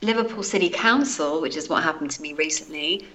Liverpool 0.03 0.45
City 0.45 0.71
Council, 0.71 1.41
which 1.41 1.57
is 1.57 1.69
what 1.69 1.83
happened 1.83 2.13
to 2.13 2.23
me 2.23 2.33
recently, 2.35 3.09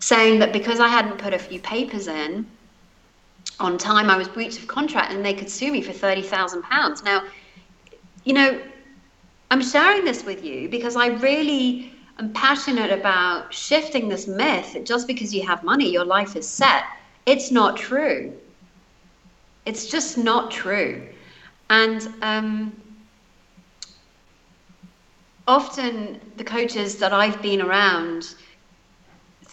saying 0.00 0.38
that 0.40 0.52
because 0.52 0.80
I 0.80 0.88
hadn't 0.88 1.18
put 1.18 1.32
a 1.32 1.38
few 1.38 1.60
papers 1.60 2.08
in 2.08 2.46
on 3.60 3.78
time, 3.78 4.10
I 4.10 4.16
was 4.16 4.28
breach 4.28 4.58
of 4.58 4.66
contract 4.66 5.12
and 5.12 5.24
they 5.24 5.34
could 5.34 5.50
sue 5.50 5.70
me 5.72 5.80
for 5.80 5.92
£30,000. 5.92 7.04
Now, 7.04 7.22
you 8.24 8.32
know, 8.32 8.60
I'm 9.50 9.62
sharing 9.62 10.04
this 10.04 10.24
with 10.24 10.44
you 10.44 10.68
because 10.68 10.96
I 10.96 11.08
really 11.08 11.92
am 12.18 12.32
passionate 12.32 12.90
about 12.90 13.52
shifting 13.52 14.08
this 14.08 14.26
myth 14.26 14.72
that 14.72 14.84
just 14.84 15.06
because 15.06 15.34
you 15.34 15.46
have 15.46 15.62
money, 15.62 15.90
your 15.90 16.04
life 16.04 16.36
is 16.36 16.48
set. 16.48 16.84
It's 17.26 17.50
not 17.50 17.76
true. 17.76 18.32
It's 19.66 19.86
just 19.86 20.18
not 20.18 20.50
true. 20.50 21.08
And 21.70 22.08
um, 22.22 22.80
often 25.46 26.20
the 26.36 26.44
coaches 26.44 26.96
that 26.96 27.12
I've 27.12 27.40
been 27.40 27.62
around 27.62 28.34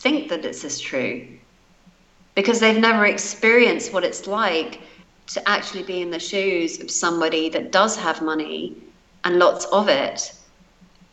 think 0.01 0.29
that 0.29 0.41
this 0.41 0.63
is 0.63 0.79
true 0.79 1.27
because 2.35 2.59
they've 2.59 2.79
never 2.79 3.05
experienced 3.05 3.93
what 3.93 4.03
it's 4.03 4.27
like 4.27 4.81
to 5.27 5.47
actually 5.47 5.83
be 5.83 6.01
in 6.01 6.11
the 6.11 6.19
shoes 6.19 6.79
of 6.81 6.89
somebody 6.89 7.49
that 7.49 7.71
does 7.71 7.95
have 7.95 8.21
money 8.21 8.75
and 9.23 9.37
lots 9.37 9.65
of 9.65 9.87
it 9.87 10.33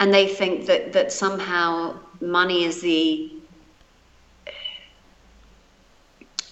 and 0.01 0.13
they 0.13 0.27
think 0.27 0.67
that 0.67 0.93
that 0.93 1.13
somehow 1.13 1.95
money 2.21 2.65
is 2.65 2.81
the 2.81 3.31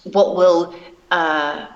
what 0.03 0.35
will 0.35 0.73
uh, 1.11 1.67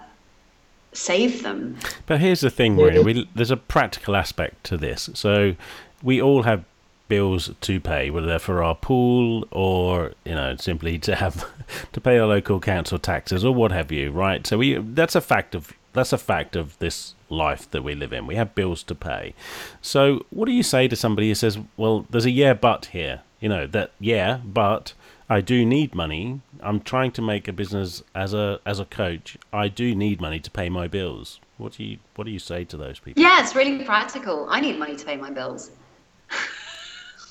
save 0.94 1.44
them. 1.44 1.78
But 2.06 2.20
here's 2.20 2.42
the 2.42 2.50
thing, 2.50 2.76
Marina. 2.76 3.02
We, 3.02 3.30
there's 3.36 3.52
a 3.52 3.58
practical 3.58 4.16
aspect 4.16 4.64
to 4.66 4.78
this. 4.78 5.10
So 5.14 5.56
we 6.02 6.22
all 6.22 6.44
have 6.44 6.64
bills 7.12 7.52
to 7.60 7.78
pay, 7.82 8.10
whether 8.10 8.26
they're 8.26 8.40
for 8.40 8.64
our 8.64 8.74
pool 8.74 9.46
or 9.52 10.14
you 10.24 10.34
know 10.34 10.56
simply 10.56 10.98
to 10.98 11.14
have 11.14 11.46
to 11.92 12.00
pay 12.00 12.18
our 12.18 12.26
local 12.26 12.58
council 12.62 12.98
taxes 12.98 13.44
or 13.44 13.54
what 13.54 13.70
have 13.74 13.92
you, 13.92 14.12
right? 14.12 14.48
So 14.48 14.58
we 14.58 14.76
that's 14.76 15.14
a 15.14 15.20
fact 15.20 15.54
of 15.54 15.74
that's 15.92 16.14
a 16.14 16.18
fact 16.18 16.56
of 16.56 16.80
this 16.80 17.14
life 17.28 17.70
that 17.72 17.84
we 17.84 17.96
live 17.96 18.14
in. 18.14 18.28
We 18.28 18.36
have 18.36 18.56
bills 18.56 18.82
to 18.84 18.96
pay. 18.96 19.34
So 19.82 20.26
what 20.30 20.46
do 20.46 20.54
you 20.54 20.64
say 20.64 20.88
to 20.88 20.96
somebody 20.96 21.28
who 21.28 21.36
says, 21.36 21.60
"Well, 21.76 22.06
there's 22.10 22.26
a 22.26 22.32
yeah 22.32 22.54
but 22.54 22.86
here," 22.98 23.24
you 23.42 23.50
know 23.50 23.68
that 23.68 23.92
yeah 24.00 24.40
but 24.46 24.94
I 25.30 25.42
do 25.42 25.66
need 25.66 25.94
money. 25.94 26.40
I'm 26.62 26.80
trying 26.80 27.12
to 27.18 27.22
make 27.22 27.50
a 27.50 27.54
business 27.54 28.04
as 28.16 28.34
a 28.34 28.62
as 28.66 28.80
a 28.80 28.86
coach. 28.86 29.38
I 29.52 29.68
do 29.68 29.94
need 29.94 30.22
money 30.22 30.40
to 30.40 30.50
pay 30.50 30.70
my 30.70 30.88
bills. 30.88 31.42
What 31.58 31.74
do 31.74 31.84
you 31.84 31.98
what 32.16 32.24
do 32.24 32.32
you 32.32 32.40
say 32.40 32.64
to 32.64 32.78
those 32.78 33.00
people? 33.00 33.22
Yeah, 33.22 33.44
it's 33.44 33.54
really 33.54 33.84
practical. 33.84 34.48
I 34.50 34.62
need 34.62 34.80
money 34.80 34.96
to 34.96 35.06
pay 35.06 35.18
my 35.18 35.30
bills. 35.30 35.72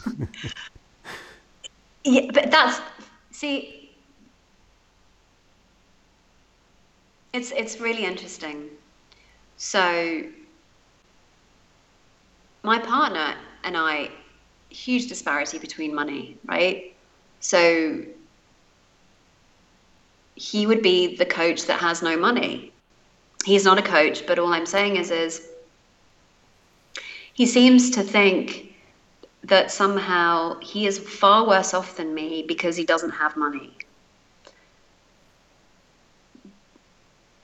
yeah, 2.05 2.31
but 2.33 2.51
that's 2.51 2.81
see, 3.31 3.91
it's 7.33 7.51
it's 7.53 7.81
really 7.81 8.05
interesting. 8.05 8.71
So 9.57 10.23
my 12.63 12.79
partner 12.79 13.35
and 13.65 13.77
I, 13.77 14.11
huge 14.71 15.09
disparity 15.09 15.59
between 15.59 15.95
money, 15.95 16.37
right? 16.45 16.95
So 17.41 18.05
he 20.35 20.67
would 20.67 20.83
be 20.83 21.17
the 21.17 21.27
coach 21.27 21.67
that 21.67 21.81
has 21.81 22.03
no 22.03 22.17
money. 22.17 22.73
He's 23.45 23.65
not 23.65 23.79
a 23.79 23.83
coach, 23.83 24.27
but 24.27 24.39
all 24.39 24.53
I'm 24.53 24.67
saying 24.67 24.97
is 24.97 25.11
is 25.11 25.49
he 27.35 27.47
seems 27.47 27.91
to 27.91 28.03
think 28.03 28.69
that 29.44 29.70
somehow 29.70 30.59
he 30.61 30.87
is 30.87 30.98
far 30.98 31.46
worse 31.46 31.74
off 31.74 31.96
than 31.96 32.14
me 32.14 32.44
because 32.46 32.76
he 32.76 32.85
doesn't 32.85 33.11
have 33.11 33.37
money. 33.37 33.76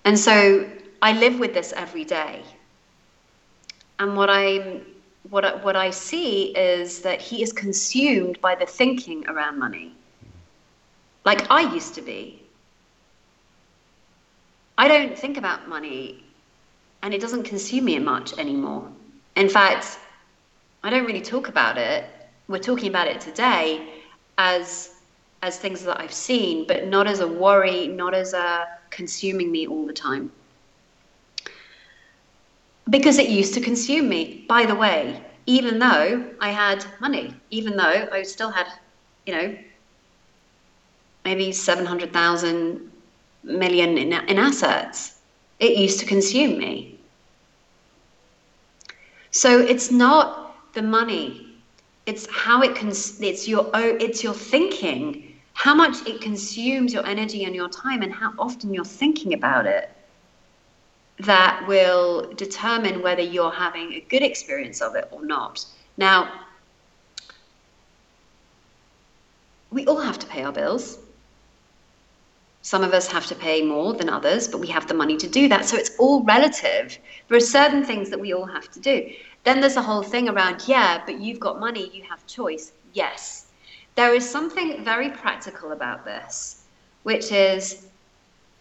And 0.05 0.19
so 0.19 0.71
I 1.03 1.13
live 1.13 1.41
with 1.41 1.55
this 1.55 1.73
every 1.73 2.05
day. 2.05 2.43
And 3.99 4.17
what 4.17 4.31
I 4.31 4.81
what 5.31 5.45
I, 5.45 5.55
what 5.57 5.75
I 5.75 5.91
see 5.91 6.57
is 6.57 7.01
that 7.03 7.21
he 7.21 7.43
is 7.43 7.53
consumed 7.53 8.41
by 8.41 8.55
the 8.55 8.67
thinking 8.67 9.27
around 9.29 9.59
money. 9.59 9.93
Like 11.25 11.51
I 11.51 11.73
used 11.75 11.95
to 11.95 12.03
be. 12.03 12.43
I 14.79 14.87
don't 14.89 15.19
think 15.19 15.37
about 15.39 15.69
money 15.69 16.23
and 17.03 17.15
it 17.15 17.21
doesn't 17.21 17.45
consume 17.45 17.87
me 17.87 17.99
much 17.99 18.39
anymore. 18.39 18.89
In 19.35 19.49
fact, 19.49 19.99
I 20.87 20.91
don't 20.91 21.05
really 21.05 21.21
talk 21.21 21.49
about 21.49 21.79
it. 21.79 22.05
We're 22.47 22.61
talking 22.61 22.89
about 22.89 23.09
it 23.09 23.21
today 23.21 23.89
as 24.39 24.93
as 25.43 25.59
things 25.59 25.83
that 25.83 26.01
I've 26.01 26.13
seen, 26.13 26.65
but 26.69 26.87
not 26.87 27.09
as 27.09 27.19
a 27.19 27.27
worry, 27.27 27.89
not 27.89 28.15
as 28.15 28.35
a 28.35 28.69
consuming 28.91 29.51
me 29.51 29.67
all 29.67 29.85
the 29.85 29.93
time. 29.93 30.31
Because 32.89 33.19
it 33.19 33.31
used 33.31 33.53
to 33.55 33.61
consume 33.61 34.09
me. 34.09 34.45
By 34.49 34.65
the 34.65 34.77
way, 34.77 35.21
even 35.47 35.81
though 35.81 36.25
I 36.41 36.51
had 36.51 36.87
money, 37.01 37.35
even 37.51 37.77
though 37.77 38.09
I 38.13 38.23
still 38.23 38.51
had, 38.51 38.69
you 39.27 39.35
know, 39.35 39.59
maybe 41.25 41.51
700,000 41.51 42.93
million 43.43 43.99
in, 43.99 44.13
in 44.13 44.39
assets, 44.39 45.19
it 45.59 45.77
used 45.77 45.99
to 45.99 46.07
consume 46.07 46.59
me. 46.59 47.01
So 49.33 49.59
it's 49.59 49.91
not 49.91 50.46
the 50.77 50.83
money. 50.83 51.49
It's 52.05 52.29
how 52.31 52.63
it 52.63 52.77
cons- 52.77 53.21
it's 53.21 53.49
your 53.49 53.69
oh, 53.75 53.97
it's 53.97 54.23
your 54.23 54.35
thinking, 54.35 55.35
how 55.55 55.75
much 55.75 56.07
it 56.07 56.21
consumes 56.21 56.95
your 56.95 57.05
energy 57.05 57.43
and 57.45 57.55
your 57.55 57.69
time, 57.69 58.03
and 58.03 58.13
how 58.13 58.33
often 58.39 58.73
you're 58.73 58.85
thinking 58.85 59.35
about 59.35 59.67
it. 59.67 59.91
That 61.19 61.65
will 61.67 62.33
determine 62.35 63.03
whether 63.03 63.23
you're 63.23 63.51
having 63.51 63.95
a 63.95 64.01
good 64.01 64.23
experience 64.23 64.81
of 64.81 64.95
it 64.95 65.09
or 65.11 65.25
not. 65.25 65.65
Now, 65.97 66.31
we 69.71 69.87
all 69.87 70.01
have 70.01 70.19
to 70.21 70.27
pay 70.27 70.45
our 70.45 70.53
bills. 70.53 70.99
Some 72.67 72.83
of 72.83 72.93
us 72.93 73.07
have 73.07 73.27
to 73.27 73.37
pay 73.37 73.63
more 73.63 73.95
than 73.95 74.09
others, 74.09 74.49
but 74.49 74.59
we 74.59 74.67
have 74.67 74.89
the 74.89 74.93
money 75.03 75.17
to 75.19 75.29
do 75.29 75.47
that. 75.51 75.67
So 75.67 75.77
it's 75.77 75.93
all 76.01 76.25
relative. 76.25 76.99
There 77.29 77.37
are 77.37 77.51
certain 77.59 77.85
things 77.85 78.11
that 78.11 78.19
we 78.19 78.33
all 78.33 78.45
have 78.45 78.69
to 78.73 78.81
do. 78.81 79.09
Then 79.45 79.61
there's 79.61 79.77
a 79.77 79.83
whole 79.83 80.03
thing 80.03 80.29
around, 80.29 80.65
yeah, 80.67 81.01
but 81.07 81.21
you've 81.21 81.39
got 81.39 81.61
money, 81.61 81.89
you 81.95 82.03
have 82.11 82.27
choice. 82.27 82.73
Yes. 82.93 83.47
There 83.95 84.13
is 84.13 84.29
something 84.29 84.83
very 84.83 85.11
practical 85.11 85.71
about 85.71 86.05
this, 86.05 86.65
which 87.05 87.31
is 87.31 87.87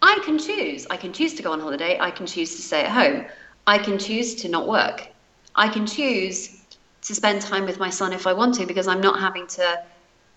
I 0.03 0.19
can 0.23 0.37
choose. 0.37 0.85
I 0.91 0.97
can 0.97 1.11
choose 1.11 1.33
to 1.33 1.41
go 1.41 1.51
on 1.51 1.59
holiday. 1.59 1.97
I 1.99 2.11
can 2.11 2.27
choose 2.27 2.55
to 2.57 2.61
stay 2.61 2.81
at 2.83 2.91
home. 2.91 3.25
I 3.65 3.79
can 3.79 3.97
choose 3.97 4.35
to 4.35 4.47
not 4.47 4.67
work. 4.67 5.07
I 5.55 5.67
can 5.67 5.87
choose 5.87 6.61
to 7.01 7.15
spend 7.15 7.41
time 7.41 7.65
with 7.65 7.79
my 7.79 7.89
son 7.89 8.13
if 8.13 8.27
I 8.27 8.33
want 8.33 8.53
to 8.59 8.67
because 8.67 8.87
I'm 8.87 9.01
not 9.01 9.19
having 9.19 9.47
to 9.47 9.83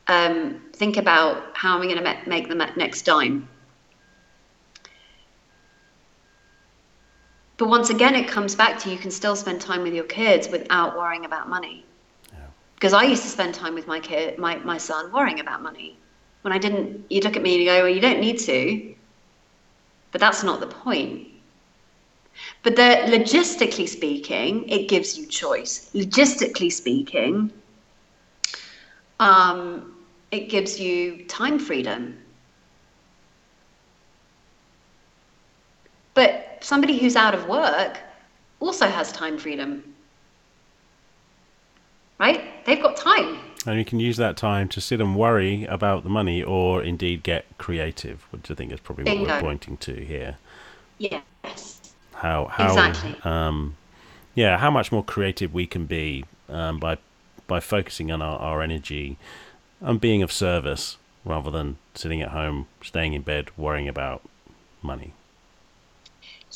um, 0.06 0.62
think 0.72 0.96
about 0.96 1.54
how 1.54 1.76
am 1.76 1.82
I 1.82 1.92
going 1.92 2.02
to 2.02 2.18
make 2.26 2.48
the 2.48 2.54
next 2.54 3.02
dime. 3.02 3.46
But 7.58 7.68
once 7.68 7.90
again, 7.90 8.14
it 8.14 8.28
comes 8.28 8.54
back 8.54 8.78
to 8.80 8.90
you 8.90 8.96
can 8.96 9.10
still 9.10 9.34
spend 9.34 9.60
time 9.60 9.82
with 9.82 9.92
your 9.92 10.04
kids 10.04 10.48
without 10.48 10.96
worrying 10.96 11.24
about 11.24 11.48
money. 11.48 11.84
Yeah. 12.32 12.38
Because 12.76 12.92
I 12.92 13.02
used 13.02 13.24
to 13.24 13.28
spend 13.28 13.52
time 13.52 13.74
with 13.74 13.88
my 13.88 13.98
kid, 13.98 14.38
my, 14.38 14.56
my 14.58 14.78
son, 14.78 15.12
worrying 15.12 15.40
about 15.40 15.60
money. 15.60 15.98
When 16.42 16.52
I 16.52 16.58
didn't, 16.58 17.04
you 17.10 17.20
look 17.20 17.36
at 17.36 17.42
me 17.42 17.54
and 17.54 17.62
you 17.62 17.68
go, 17.68 17.82
well, 17.82 17.88
you 17.88 18.00
don't 18.00 18.20
need 18.20 18.38
to. 18.38 18.94
But 20.12 20.20
that's 20.20 20.44
not 20.44 20.60
the 20.60 20.68
point. 20.68 21.26
But 22.62 22.76
the, 22.76 23.02
logistically 23.06 23.88
speaking, 23.88 24.68
it 24.68 24.88
gives 24.88 25.18
you 25.18 25.26
choice. 25.26 25.90
Logistically 25.94 26.72
speaking, 26.72 27.52
um, 29.18 29.96
it 30.30 30.48
gives 30.48 30.78
you 30.78 31.24
time 31.24 31.58
freedom. 31.58 32.16
But 36.18 36.58
somebody 36.58 36.98
who's 36.98 37.14
out 37.14 37.32
of 37.32 37.46
work 37.46 38.00
also 38.58 38.88
has 38.88 39.12
time 39.12 39.38
freedom. 39.38 39.94
Right? 42.18 42.64
They've 42.66 42.82
got 42.82 42.96
time. 42.96 43.38
And 43.64 43.78
you 43.78 43.84
can 43.84 44.00
use 44.00 44.16
that 44.16 44.36
time 44.36 44.68
to 44.70 44.80
sit 44.80 45.00
and 45.00 45.14
worry 45.14 45.64
about 45.66 46.02
the 46.02 46.10
money 46.10 46.42
or 46.42 46.82
indeed 46.82 47.22
get 47.22 47.44
creative, 47.56 48.26
which 48.32 48.50
I 48.50 48.54
think 48.54 48.72
is 48.72 48.80
probably 48.80 49.04
what 49.04 49.28
we're 49.28 49.40
pointing 49.40 49.76
to 49.76 49.94
here. 49.94 50.38
Yes. 50.98 51.94
How, 52.14 52.46
how 52.46 52.66
exactly. 52.66 53.14
Um, 53.22 53.76
yeah, 54.34 54.58
how 54.58 54.72
much 54.72 54.90
more 54.90 55.04
creative 55.04 55.54
we 55.54 55.68
can 55.68 55.86
be 55.86 56.24
um, 56.48 56.80
by 56.80 56.98
by 57.46 57.60
focusing 57.60 58.10
on 58.10 58.20
our, 58.22 58.40
our 58.40 58.60
energy 58.60 59.18
and 59.80 60.00
being 60.00 60.24
of 60.24 60.32
service 60.32 60.96
rather 61.24 61.52
than 61.52 61.78
sitting 61.94 62.20
at 62.20 62.30
home, 62.30 62.66
staying 62.82 63.12
in 63.12 63.22
bed, 63.22 63.50
worrying 63.56 63.86
about 63.86 64.28
money. 64.82 65.14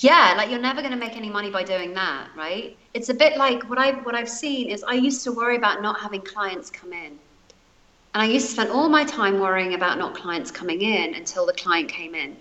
Yeah, 0.03 0.35
like 0.37 0.51
you're 0.51 0.59
never 0.61 0.81
going 0.81 0.93
to 0.93 0.99
make 0.99 1.17
any 1.17 1.31
money 1.31 1.49
by 1.49 1.63
doing 1.63 1.95
that, 1.95 2.29
right? 2.37 2.77
It's 2.93 3.09
a 3.09 3.15
bit 3.15 3.37
like 3.37 3.69
what 3.71 3.79
I've 3.79 4.05
what 4.05 4.17
I've 4.17 4.29
seen 4.29 4.69
is 4.69 4.83
I 4.83 4.95
used 4.95 5.23
to 5.25 5.33
worry 5.33 5.57
about 5.57 5.81
not 5.81 6.01
having 6.01 6.21
clients 6.23 6.71
come 6.71 6.93
in. 6.93 7.19
And 8.15 8.21
I 8.21 8.27
used 8.27 8.47
to 8.47 8.53
spend 8.53 8.71
all 8.71 8.89
my 8.89 9.05
time 9.05 9.39
worrying 9.39 9.75
about 9.75 9.99
not 9.99 10.15
clients 10.15 10.51
coming 10.51 10.83
in 10.83 11.15
until 11.15 11.47
the 11.47 11.53
client 11.53 11.89
came 11.89 12.17
in. 12.17 12.37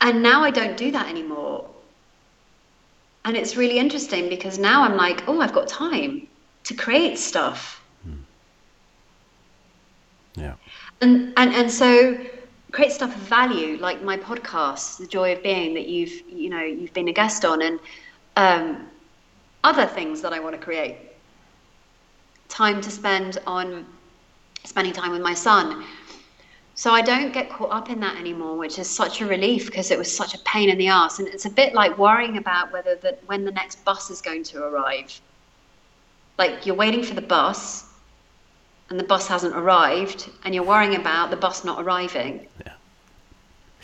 And 0.00 0.22
now 0.22 0.44
I 0.44 0.50
don't 0.50 0.76
do 0.76 0.92
that 0.92 1.08
anymore. 1.08 1.68
And 3.24 3.36
it's 3.36 3.56
really 3.56 3.78
interesting 3.78 4.28
because 4.28 4.58
now 4.58 4.84
I'm 4.84 4.96
like, 4.96 5.26
oh, 5.28 5.40
I've 5.40 5.52
got 5.52 5.66
time 5.66 6.28
to 6.64 6.74
create 6.74 7.18
stuff. 7.18 7.82
Hmm. 8.04 8.22
Yeah. 10.36 10.54
And 11.00 11.32
and 11.36 11.52
and 11.52 11.70
so 11.70 12.16
create 12.74 12.90
stuff 12.90 13.14
of 13.14 13.22
value, 13.22 13.78
like 13.78 14.02
my 14.02 14.16
podcast, 14.16 14.98
The 14.98 15.06
Joy 15.06 15.32
of 15.32 15.42
Being, 15.44 15.74
that 15.74 15.86
you've 15.86 16.28
you 16.28 16.50
know 16.50 16.62
you've 16.62 16.92
been 16.92 17.06
a 17.06 17.12
guest 17.12 17.44
on, 17.44 17.62
and 17.62 17.78
um, 18.34 18.88
other 19.62 19.86
things 19.86 20.20
that 20.22 20.32
I 20.32 20.40
want 20.40 20.56
to 20.56 20.60
create. 20.60 20.96
Time 22.48 22.80
to 22.80 22.90
spend 22.90 23.38
on 23.46 23.86
spending 24.64 24.92
time 24.92 25.12
with 25.12 25.22
my 25.22 25.34
son. 25.34 25.84
So 26.74 26.90
I 26.90 27.00
don't 27.00 27.32
get 27.32 27.48
caught 27.48 27.70
up 27.70 27.90
in 27.90 28.00
that 28.00 28.16
anymore, 28.16 28.56
which 28.56 28.80
is 28.80 28.90
such 28.90 29.20
a 29.20 29.26
relief 29.26 29.66
because 29.66 29.92
it 29.92 29.98
was 29.98 30.10
such 30.14 30.34
a 30.34 30.38
pain 30.38 30.68
in 30.68 30.76
the 30.76 30.88
ass. 30.88 31.20
And 31.20 31.28
it's 31.28 31.44
a 31.44 31.50
bit 31.50 31.74
like 31.74 31.96
worrying 31.96 32.38
about 32.38 32.72
whether 32.72 32.96
that 32.96 33.20
when 33.26 33.44
the 33.44 33.52
next 33.52 33.84
bus 33.84 34.10
is 34.10 34.20
going 34.20 34.42
to 34.44 34.64
arrive. 34.64 35.20
Like 36.36 36.66
you're 36.66 36.74
waiting 36.74 37.04
for 37.04 37.14
the 37.14 37.22
bus 37.22 37.84
and 38.90 38.98
the 38.98 39.04
bus 39.04 39.26
hasn't 39.28 39.56
arrived 39.56 40.30
and 40.44 40.54
you're 40.54 40.64
worrying 40.64 40.96
about 40.96 41.30
the 41.30 41.36
bus 41.36 41.64
not 41.64 41.82
arriving. 41.82 42.46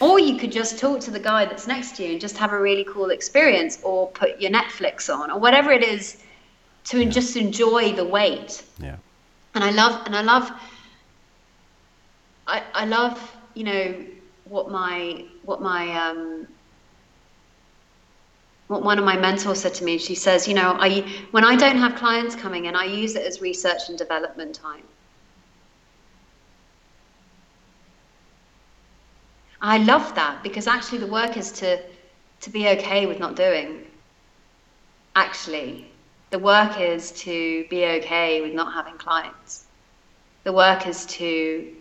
Or 0.01 0.19
you 0.19 0.39
could 0.39 0.51
just 0.51 0.79
talk 0.79 1.01
to 1.01 1.11
the 1.11 1.21
guy 1.21 1.45
that's 1.45 1.67
next 1.67 1.97
to 1.97 2.05
you 2.05 2.13
and 2.13 2.21
just 2.21 2.39
have 2.39 2.53
a 2.53 2.59
really 2.59 2.85
cool 2.85 3.11
experience 3.11 3.79
or 3.83 4.09
put 4.09 4.41
your 4.41 4.51
Netflix 4.51 5.15
on 5.15 5.31
or 5.31 5.39
whatever 5.39 5.71
it 5.71 5.85
is 5.85 6.23
to 6.85 7.05
yeah. 7.05 7.11
just 7.11 7.37
enjoy 7.37 7.93
the 7.93 8.05
wait. 8.05 8.65
Yeah. 8.79 8.97
And 9.55 9.63
I 9.63 9.71
love 9.71 10.07
and 10.07 10.17
I 10.17 10.23
love 10.23 10.51
I, 12.47 12.63
I 12.75 12.85
love, 12.87 13.37
you 13.55 13.65
know, 13.65 14.07
what 14.45 14.71
my 14.71 15.25
what 15.45 15.61
my 15.61 16.09
um 16.09 16.47
what 18.69 18.83
one 18.83 18.99
of 18.99 19.05
my 19.05 19.17
mentors 19.17 19.61
said 19.61 19.75
to 19.75 19.85
me. 19.85 19.99
She 19.99 20.15
says, 20.15 20.49
you 20.49 20.55
know, 20.55 20.77
I 20.79 21.01
when 21.33 21.45
I 21.45 21.57
don't 21.57 21.77
have 21.77 21.97
clients 21.97 22.35
coming 22.35 22.65
in, 22.65 22.75
I 22.75 22.85
use 22.85 23.17
it 23.17 23.27
as 23.27 23.41
research 23.41 23.89
and 23.89 23.99
development 23.99 24.55
time. 24.55 24.85
I 29.63 29.79
love 29.79 30.15
that 30.15 30.43
because 30.43 30.67
actually 30.67 30.99
the 30.99 31.07
work 31.07 31.37
is 31.37 31.53
to 31.53 31.81
to 32.41 32.51
be 32.51 32.69
okay 32.69 33.07
with 33.07 33.19
not 33.19 33.37
doing. 33.37 33.85
Actually, 35.15 35.91
the 36.31 36.39
work 36.39 36.81
is 36.81 37.13
to 37.13 37.67
be 37.69 37.85
okay 37.85 38.41
with 38.41 38.55
not 38.55 38.73
having 38.73 38.97
clients. 38.97 39.65
The 40.45 40.53
work 40.53 40.87
is 40.87 41.05
to 41.07 41.75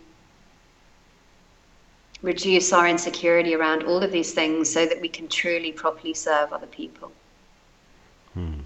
reduce 2.20 2.72
our 2.74 2.86
insecurity 2.86 3.54
around 3.54 3.84
all 3.84 4.02
of 4.02 4.12
these 4.12 4.34
things 4.34 4.70
so 4.70 4.84
that 4.84 5.00
we 5.00 5.08
can 5.08 5.28
truly 5.28 5.72
properly 5.72 6.12
serve 6.12 6.52
other 6.52 6.66
people. 6.66 7.10
Hmm. 8.34 8.60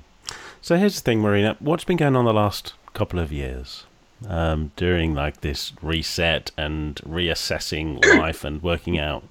So 0.60 0.76
here's 0.76 0.96
the 0.96 1.02
thing, 1.02 1.20
Marina. 1.20 1.56
What's 1.60 1.84
been 1.84 1.96
going 1.96 2.16
on 2.16 2.24
the 2.24 2.32
last 2.32 2.72
couple 2.94 3.20
of 3.20 3.30
years 3.30 3.86
um, 4.28 4.72
during 4.76 5.14
like 5.14 5.40
this 5.40 5.72
reset 5.82 6.50
and 6.56 6.96
reassessing 6.96 8.04
life 8.18 8.44
and 8.44 8.62
working 8.62 8.98
out 8.98 9.24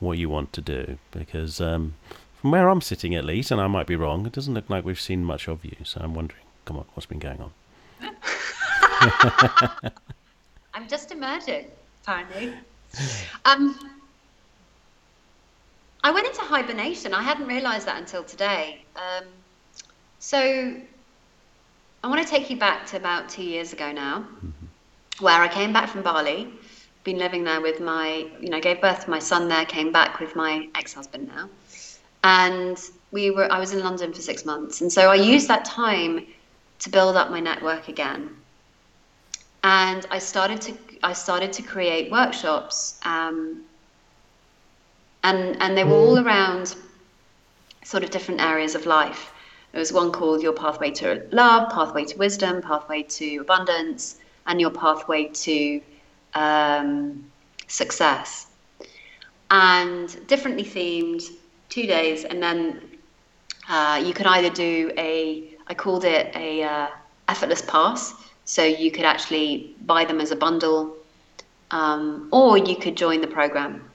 what 0.00 0.18
you 0.18 0.28
want 0.28 0.52
to 0.54 0.60
do? 0.60 0.98
Because 1.10 1.60
um, 1.60 1.94
from 2.40 2.50
where 2.50 2.68
I'm 2.68 2.80
sitting, 2.80 3.14
at 3.14 3.24
least, 3.24 3.50
and 3.50 3.60
I 3.60 3.66
might 3.66 3.86
be 3.86 3.96
wrong, 3.96 4.26
it 4.26 4.32
doesn't 4.32 4.54
look 4.54 4.68
like 4.68 4.84
we've 4.84 5.00
seen 5.00 5.24
much 5.24 5.48
of 5.48 5.64
you. 5.64 5.76
So 5.84 6.00
I'm 6.02 6.14
wondering, 6.14 6.42
come 6.64 6.76
on, 6.76 6.84
what's 6.94 7.06
been 7.06 7.18
going 7.18 7.40
on? 7.40 7.52
I'm 10.74 10.88
just 10.88 11.10
emerging, 11.10 11.66
apparently. 12.02 12.54
Um, 13.44 13.76
I 16.04 16.12
went 16.12 16.28
into 16.28 16.42
hibernation. 16.42 17.12
I 17.12 17.22
hadn't 17.22 17.48
realized 17.48 17.86
that 17.86 17.98
until 17.98 18.22
today. 18.22 18.84
Um, 18.94 19.24
so 20.20 20.76
I 22.04 22.06
want 22.06 22.20
to 22.20 22.28
take 22.28 22.50
you 22.50 22.58
back 22.58 22.84
to 22.88 22.98
about 22.98 23.30
two 23.30 23.42
years 23.42 23.72
ago 23.72 23.90
now, 23.90 24.18
mm-hmm. 24.18 25.24
where 25.24 25.40
I 25.40 25.48
came 25.48 25.72
back 25.72 25.88
from 25.88 26.02
Bali, 26.02 26.52
been 27.02 27.16
living 27.16 27.44
there 27.44 27.62
with 27.62 27.80
my, 27.80 28.26
you 28.42 28.50
know, 28.50 28.60
gave 28.60 28.82
birth 28.82 29.04
to 29.04 29.10
my 29.10 29.18
son 29.18 29.48
there, 29.48 29.64
came 29.64 29.90
back 29.90 30.20
with 30.20 30.36
my 30.36 30.68
ex-husband 30.74 31.26
now, 31.26 31.48
and 32.22 32.78
we 33.10 33.30
were. 33.30 33.50
I 33.50 33.58
was 33.58 33.72
in 33.72 33.80
London 33.82 34.12
for 34.12 34.20
six 34.20 34.44
months, 34.44 34.82
and 34.82 34.92
so 34.92 35.10
I 35.10 35.14
used 35.14 35.48
that 35.48 35.64
time 35.64 36.26
to 36.80 36.90
build 36.90 37.16
up 37.16 37.30
my 37.30 37.40
network 37.40 37.88
again. 37.88 38.28
And 39.62 40.06
I 40.10 40.18
started 40.18 40.60
to 40.60 40.74
I 41.02 41.14
started 41.14 41.54
to 41.54 41.62
create 41.62 42.12
workshops, 42.12 43.00
um, 43.06 43.64
and 45.22 45.56
and 45.62 45.74
they 45.74 45.84
were 45.84 45.94
all 45.94 46.18
around 46.18 46.76
sort 47.82 48.04
of 48.04 48.10
different 48.10 48.42
areas 48.42 48.74
of 48.74 48.84
life. 48.84 49.32
There 49.74 49.80
was 49.80 49.92
one 49.92 50.12
called 50.12 50.40
Your 50.40 50.52
Pathway 50.52 50.92
to 50.92 51.26
Love, 51.32 51.68
Pathway 51.72 52.04
to 52.04 52.16
Wisdom, 52.16 52.62
Pathway 52.62 53.02
to 53.02 53.38
Abundance, 53.38 54.20
and 54.46 54.60
Your 54.60 54.70
Pathway 54.70 55.24
to 55.24 55.80
um, 56.34 57.28
Success. 57.66 58.46
And 59.50 60.28
differently 60.28 60.62
themed, 60.62 61.24
two 61.70 61.88
days, 61.88 62.22
and 62.22 62.40
then 62.40 62.82
uh, 63.68 64.00
you 64.06 64.14
could 64.14 64.26
either 64.26 64.48
do 64.48 64.92
a, 64.96 65.56
I 65.66 65.74
called 65.74 66.04
it 66.04 66.32
a 66.36 66.62
uh, 66.62 66.86
effortless 67.28 67.62
pass, 67.62 68.14
so 68.44 68.62
you 68.62 68.92
could 68.92 69.04
actually 69.04 69.74
buy 69.86 70.04
them 70.04 70.20
as 70.20 70.30
a 70.30 70.36
bundle, 70.36 70.94
um, 71.72 72.28
or 72.30 72.58
you 72.58 72.76
could 72.76 72.96
join 72.96 73.20
the 73.20 73.26
program 73.26 73.90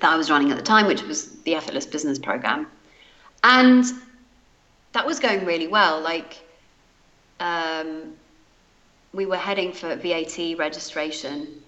that 0.00 0.12
I 0.12 0.16
was 0.16 0.28
running 0.28 0.50
at 0.50 0.56
the 0.56 0.64
time, 0.64 0.88
which 0.88 1.04
was 1.04 1.40
the 1.42 1.54
Effortless 1.54 1.86
Business 1.86 2.18
Program. 2.18 2.66
And 3.44 3.84
that 4.92 5.06
was 5.06 5.20
going 5.20 5.44
really 5.44 5.68
well. 5.68 6.00
Like, 6.00 6.42
um, 7.40 8.14
we 9.12 9.26
were 9.26 9.36
heading 9.36 9.72
for 9.72 9.94
VAT 9.96 10.58
registration. 10.58 11.62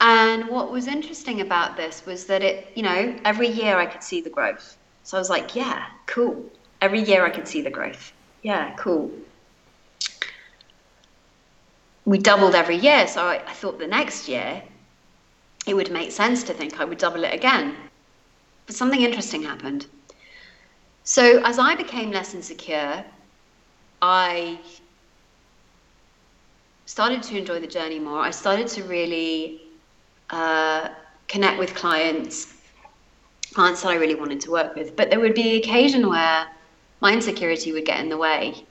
And 0.00 0.48
what 0.48 0.70
was 0.70 0.86
interesting 0.86 1.40
about 1.40 1.76
this 1.76 2.04
was 2.04 2.26
that 2.26 2.42
it, 2.42 2.72
you 2.74 2.82
know, 2.82 3.16
every 3.24 3.48
year 3.48 3.78
I 3.78 3.86
could 3.86 4.02
see 4.02 4.20
the 4.20 4.30
growth. 4.30 4.76
So 5.02 5.16
I 5.16 5.20
was 5.20 5.30
like, 5.30 5.54
yeah, 5.54 5.86
cool. 6.06 6.50
Every 6.80 7.02
year 7.02 7.24
I 7.24 7.30
could 7.30 7.48
see 7.48 7.62
the 7.62 7.70
growth. 7.70 8.12
Yeah, 8.42 8.74
cool 8.76 9.10
we 12.04 12.18
doubled 12.18 12.54
every 12.54 12.76
year. 12.76 13.06
So 13.06 13.22
I, 13.24 13.42
I 13.46 13.52
thought 13.52 13.78
the 13.78 13.86
next 13.86 14.28
year 14.28 14.62
it 15.66 15.74
would 15.74 15.90
make 15.90 16.12
sense 16.12 16.42
to 16.44 16.54
think 16.54 16.80
I 16.80 16.84
would 16.84 16.98
double 16.98 17.24
it 17.24 17.34
again. 17.34 17.76
But 18.66 18.76
something 18.76 19.00
interesting 19.00 19.42
happened. 19.42 19.86
So 21.04 21.40
as 21.44 21.58
I 21.58 21.74
became 21.74 22.10
less 22.10 22.34
insecure, 22.34 23.04
I 24.00 24.58
started 26.86 27.22
to 27.24 27.36
enjoy 27.36 27.60
the 27.60 27.66
journey 27.66 27.98
more. 27.98 28.20
I 28.20 28.30
started 28.30 28.68
to 28.68 28.84
really 28.84 29.62
uh, 30.30 30.88
connect 31.28 31.58
with 31.58 31.74
clients, 31.74 32.54
clients 33.52 33.82
that 33.82 33.88
I 33.90 33.96
really 33.96 34.14
wanted 34.14 34.40
to 34.42 34.50
work 34.50 34.74
with. 34.74 34.96
But 34.96 35.10
there 35.10 35.20
would 35.20 35.34
be 35.34 35.56
occasion 35.56 36.08
where 36.08 36.46
my 37.00 37.12
insecurity 37.12 37.72
would 37.72 37.84
get 37.84 38.00
in 38.00 38.08
the 38.08 38.16
way 38.16 38.64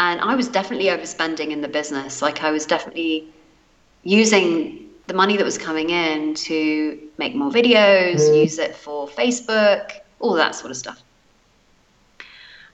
and 0.00 0.20
I 0.20 0.34
was 0.34 0.48
definitely 0.48 0.86
overspending 0.86 1.50
in 1.50 1.60
the 1.60 1.68
business. 1.68 2.22
Like 2.22 2.42
I 2.42 2.50
was 2.50 2.64
definitely 2.66 3.28
using 4.02 4.88
the 5.06 5.14
money 5.14 5.36
that 5.36 5.44
was 5.44 5.58
coming 5.58 5.90
in 5.90 6.34
to 6.34 6.98
make 7.18 7.34
more 7.34 7.50
videos, 7.50 8.20
mm. 8.20 8.42
use 8.42 8.58
it 8.58 8.74
for 8.74 9.06
Facebook, 9.08 9.92
all 10.20 10.34
that 10.34 10.54
sort 10.54 10.70
of 10.70 10.76
stuff. 10.76 11.02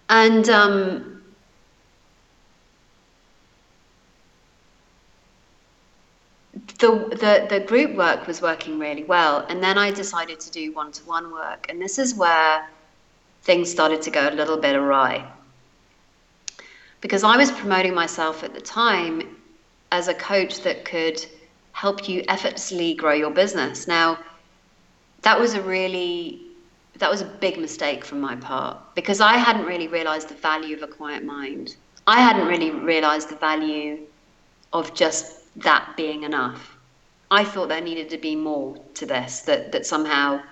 And 0.08 0.48
um, 0.48 1.22
the, 6.78 6.90
the, 7.10 7.46
the 7.48 7.60
group 7.60 7.96
work 7.96 8.26
was 8.26 8.42
working 8.42 8.78
really 8.78 9.04
well. 9.04 9.46
And 9.48 9.62
then 9.62 9.78
I 9.78 9.90
decided 9.90 10.40
to 10.40 10.50
do 10.50 10.72
one 10.72 10.92
to 10.92 11.04
one 11.04 11.32
work. 11.32 11.66
And 11.68 11.80
this 11.80 11.98
is 11.98 12.14
where 12.14 12.68
things 13.42 13.70
started 13.70 14.02
to 14.02 14.10
go 14.10 14.28
a 14.28 14.34
little 14.34 14.56
bit 14.56 14.76
awry. 14.76 15.26
Because 17.00 17.24
I 17.24 17.36
was 17.36 17.50
promoting 17.50 17.94
myself 17.94 18.44
at 18.44 18.54
the 18.54 18.60
time 18.60 19.36
as 19.90 20.08
a 20.08 20.14
coach 20.14 20.60
that 20.60 20.84
could 20.84 21.24
help 21.72 22.08
you 22.08 22.22
effortlessly 22.28 22.94
grow 22.94 23.12
your 23.12 23.30
business. 23.30 23.88
Now, 23.88 24.18
that 25.22 25.38
was 25.38 25.54
a 25.54 25.62
really 25.62 26.41
that 27.02 27.10
was 27.10 27.20
a 27.20 27.24
big 27.24 27.58
mistake 27.58 28.04
from 28.04 28.20
my 28.20 28.36
part 28.36 28.78
because 28.94 29.20
I 29.20 29.36
hadn't 29.36 29.66
really 29.66 29.88
realized 29.88 30.28
the 30.28 30.36
value 30.36 30.76
of 30.76 30.84
a 30.84 30.86
quiet 30.86 31.24
mind. 31.24 31.74
I 32.06 32.20
hadn't 32.20 32.46
really 32.46 32.70
realized 32.70 33.28
the 33.28 33.34
value 33.34 34.06
of 34.72 34.94
just 34.94 35.52
that 35.56 35.94
being 35.96 36.22
enough. 36.22 36.76
I 37.28 37.42
thought 37.42 37.68
there 37.68 37.80
needed 37.80 38.08
to 38.10 38.18
be 38.18 38.36
more 38.36 38.76
to 38.94 39.04
this, 39.04 39.40
that, 39.40 39.72
that 39.72 39.84
somehow 39.84 40.42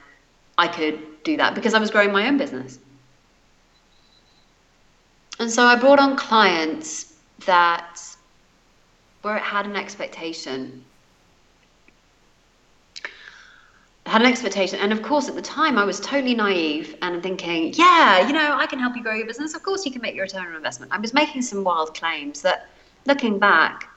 I 0.59 0.67
could 0.67 1.23
do 1.23 1.37
that 1.37 1.55
because 1.55 1.73
I 1.73 1.79
was 1.79 1.89
growing 1.89 2.11
my 2.11 2.27
own 2.27 2.37
business. 2.37 2.81
And 5.39 5.49
so 5.49 5.63
I 5.63 5.77
brought 5.77 6.01
on 6.01 6.17
clients 6.17 7.15
that 7.47 8.01
where 9.23 9.37
it 9.37 9.45
had 9.45 9.67
an 9.67 9.77
expectation 9.77 10.85
had 14.11 14.23
an 14.23 14.27
expectation. 14.27 14.81
And 14.81 14.93
of 14.93 15.03
course, 15.03 15.29
at 15.29 15.37
the 15.37 15.43
time, 15.43 15.79
I 15.79 15.85
was 15.85 16.01
totally 16.01 16.35
naive 16.35 16.97
and 17.01 17.23
thinking, 17.23 17.73
yeah, 17.75 18.27
you 18.27 18.33
know, 18.33 18.57
I 18.57 18.67
can 18.67 18.81
help 18.81 18.97
you 18.97 19.05
grow 19.05 19.15
your 19.15 19.27
business. 19.27 19.55
Of 19.55 19.63
course, 19.63 19.87
you 19.87 19.93
can 19.93 20.03
make 20.03 20.17
your 20.17 20.25
return 20.25 20.47
on 20.47 20.57
investment. 20.57 20.91
I 20.91 20.99
was 20.99 21.15
making 21.15 21.43
some 21.43 21.63
wild 21.63 21.95
claims 21.95 22.43
that, 22.43 22.69
looking 23.07 23.39
back, 23.39 23.89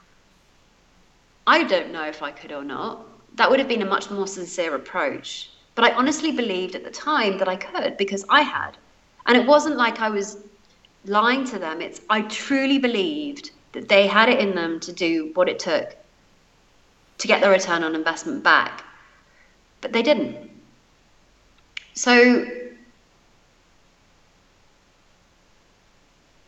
I 1.48 1.64
don't 1.64 1.90
know 1.90 2.04
if 2.04 2.22
I 2.22 2.30
could 2.30 2.52
or 2.52 2.62
not. 2.62 3.04
That 3.34 3.50
would 3.50 3.58
have 3.58 3.66
been 3.66 3.82
a 3.82 3.86
much 3.86 4.08
more 4.08 4.28
sincere 4.28 4.76
approach. 4.76 5.50
But 5.74 5.84
I 5.84 5.92
honestly 5.94 6.30
believed 6.30 6.76
at 6.76 6.84
the 6.84 6.90
time 6.90 7.36
that 7.38 7.48
I 7.48 7.56
could 7.56 7.96
because 7.96 8.24
I 8.28 8.42
had. 8.42 8.76
And 9.26 9.36
it 9.36 9.44
wasn't 9.44 9.76
like 9.76 10.00
I 10.00 10.10
was 10.10 10.38
lying 11.06 11.44
to 11.46 11.58
them. 11.58 11.80
It's 11.80 12.00
I 12.08 12.22
truly 12.22 12.78
believed 12.78 13.50
that 13.72 13.88
they 13.88 14.06
had 14.06 14.28
it 14.28 14.38
in 14.38 14.54
them 14.54 14.78
to 14.78 14.92
do 14.92 15.32
what 15.34 15.48
it 15.48 15.58
took 15.58 15.96
to 17.18 17.26
get 17.26 17.40
their 17.40 17.50
return 17.50 17.82
on 17.82 17.96
investment 17.96 18.44
back 18.44 18.83
but 19.84 19.92
they 19.92 20.02
didn't. 20.02 20.50
So, 21.92 22.46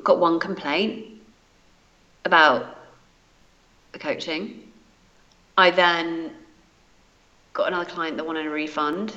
got 0.02 0.18
one 0.18 0.40
complaint 0.40 1.20
about 2.24 2.78
the 3.92 3.98
coaching. 3.98 4.72
I 5.58 5.70
then 5.70 6.32
got 7.52 7.68
another 7.68 7.84
client 7.84 8.16
that 8.16 8.26
wanted 8.26 8.46
a 8.46 8.50
refund. 8.50 9.12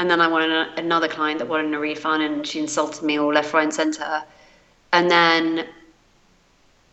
And 0.00 0.10
then 0.10 0.20
I 0.20 0.26
wanted 0.26 0.76
another 0.76 1.06
client 1.06 1.38
that 1.38 1.46
wanted 1.46 1.72
a 1.72 1.78
refund, 1.78 2.24
and 2.24 2.44
she 2.44 2.58
insulted 2.58 3.04
me 3.04 3.20
all 3.20 3.32
left, 3.32 3.54
right, 3.54 3.62
and 3.62 3.72
center. 3.72 4.24
And 4.92 5.08
then 5.08 5.68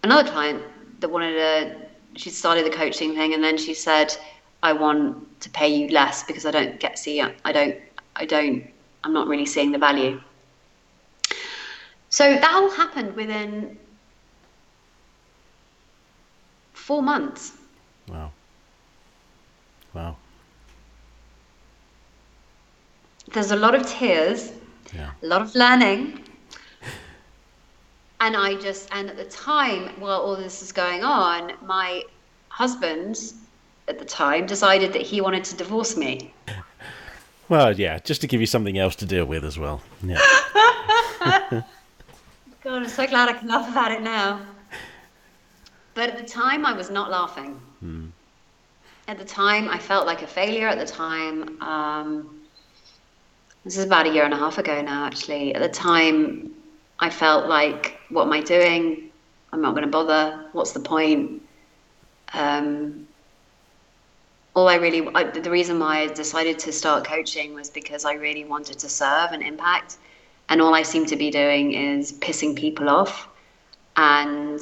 another 0.03 0.29
client 0.29 0.61
that 0.99 1.09
wanted 1.09 1.35
a, 1.35 1.75
she 2.15 2.29
started 2.29 2.63
the 2.63 2.69
coaching 2.69 3.15
thing, 3.15 3.33
and 3.33 3.43
then 3.43 3.57
she 3.57 3.73
said, 3.73 4.15
I 4.63 4.71
want 4.73 5.41
to 5.41 5.49
pay 5.49 5.67
you 5.67 5.89
less 5.89 6.23
because 6.23 6.45
I 6.45 6.51
don't 6.51 6.79
get 6.79 6.97
see 6.97 7.21
I 7.21 7.51
don't 7.51 7.75
I 8.15 8.25
don't 8.25 8.65
I'm 9.03 9.13
not 9.13 9.27
really 9.27 9.45
seeing 9.45 9.71
the 9.71 9.77
value. 9.77 10.21
So 12.09 12.33
that 12.35 12.53
all 12.53 12.69
happened 12.69 13.15
within 13.15 13.77
four 16.73 17.01
months. 17.01 17.53
Wow. 18.07 18.31
Wow. 19.93 20.15
There's 23.33 23.51
a 23.51 23.55
lot 23.55 23.73
of 23.73 23.85
tears, 23.85 24.51
yeah. 24.93 25.11
a 25.21 25.25
lot 25.25 25.41
of 25.41 25.55
learning. 25.55 26.23
And 28.19 28.37
I 28.37 28.55
just, 28.55 28.87
and 28.91 29.09
at 29.09 29.17
the 29.17 29.25
time 29.25 29.89
while 29.99 30.21
all 30.21 30.35
this 30.35 30.61
is 30.61 30.71
going 30.71 31.03
on, 31.03 31.53
my 31.65 32.03
husband 32.47 33.33
at 33.87 33.99
the 33.99 34.05
time 34.05 34.45
decided 34.45 34.93
that 34.93 35.01
he 35.01 35.21
wanted 35.21 35.43
to 35.45 35.55
divorce 35.55 35.97
me. 35.97 36.33
Well, 37.49 37.77
yeah, 37.77 37.99
just 37.99 38.21
to 38.21 38.27
give 38.27 38.39
you 38.39 38.47
something 38.47 38.77
else 38.77 38.95
to 38.97 39.05
deal 39.05 39.25
with 39.25 39.43
as 39.43 39.59
well. 39.59 39.81
Yeah. 40.01 40.19
God, 42.63 42.81
I'm 42.81 42.87
so 42.87 43.05
glad 43.05 43.29
I 43.29 43.33
can 43.33 43.47
laugh 43.47 43.69
about 43.69 43.91
it 43.91 44.01
now. 44.01 44.41
But 45.93 46.09
at 46.09 46.17
the 46.17 46.23
time, 46.23 46.65
I 46.65 46.73
was 46.73 46.89
not 46.89 47.11
laughing. 47.11 47.59
Hmm. 47.81 48.07
At 49.07 49.17
the 49.17 49.25
time, 49.25 49.67
I 49.67 49.77
felt 49.77 50.05
like 50.05 50.21
a 50.21 50.27
failure. 50.27 50.67
At 50.67 50.79
the 50.79 50.91
time, 50.91 51.61
um, 51.61 52.41
this 53.65 53.77
is 53.77 53.83
about 53.83 54.07
a 54.07 54.13
year 54.13 54.23
and 54.23 54.33
a 54.33 54.37
half 54.37 54.57
ago 54.57 54.81
now, 54.81 55.05
actually. 55.05 55.53
At 55.53 55.61
the 55.61 55.69
time, 55.69 56.51
I 56.99 57.09
felt 57.09 57.47
like, 57.47 57.99
what 58.09 58.23
am 58.23 58.33
I 58.33 58.41
doing? 58.41 59.11
I'm 59.51 59.61
not 59.61 59.71
going 59.71 59.83
to 59.83 59.91
bother. 59.91 60.45
What's 60.53 60.71
the 60.71 60.79
point? 60.79 61.41
Um, 62.33 63.07
all 64.55 64.67
I 64.67 64.75
really, 64.75 65.07
I, 65.15 65.23
the 65.23 65.49
reason 65.49 65.79
why 65.79 66.01
I 66.01 66.07
decided 66.07 66.59
to 66.59 66.71
start 66.71 67.05
coaching 67.05 67.53
was 67.53 67.69
because 67.69 68.05
I 68.05 68.13
really 68.13 68.45
wanted 68.45 68.77
to 68.79 68.89
serve 68.89 69.31
and 69.31 69.41
impact. 69.41 69.97
And 70.49 70.61
all 70.61 70.75
I 70.75 70.83
seem 70.83 71.05
to 71.07 71.15
be 71.15 71.31
doing 71.31 71.73
is 71.73 72.13
pissing 72.13 72.55
people 72.55 72.89
off 72.89 73.27
and 73.95 74.59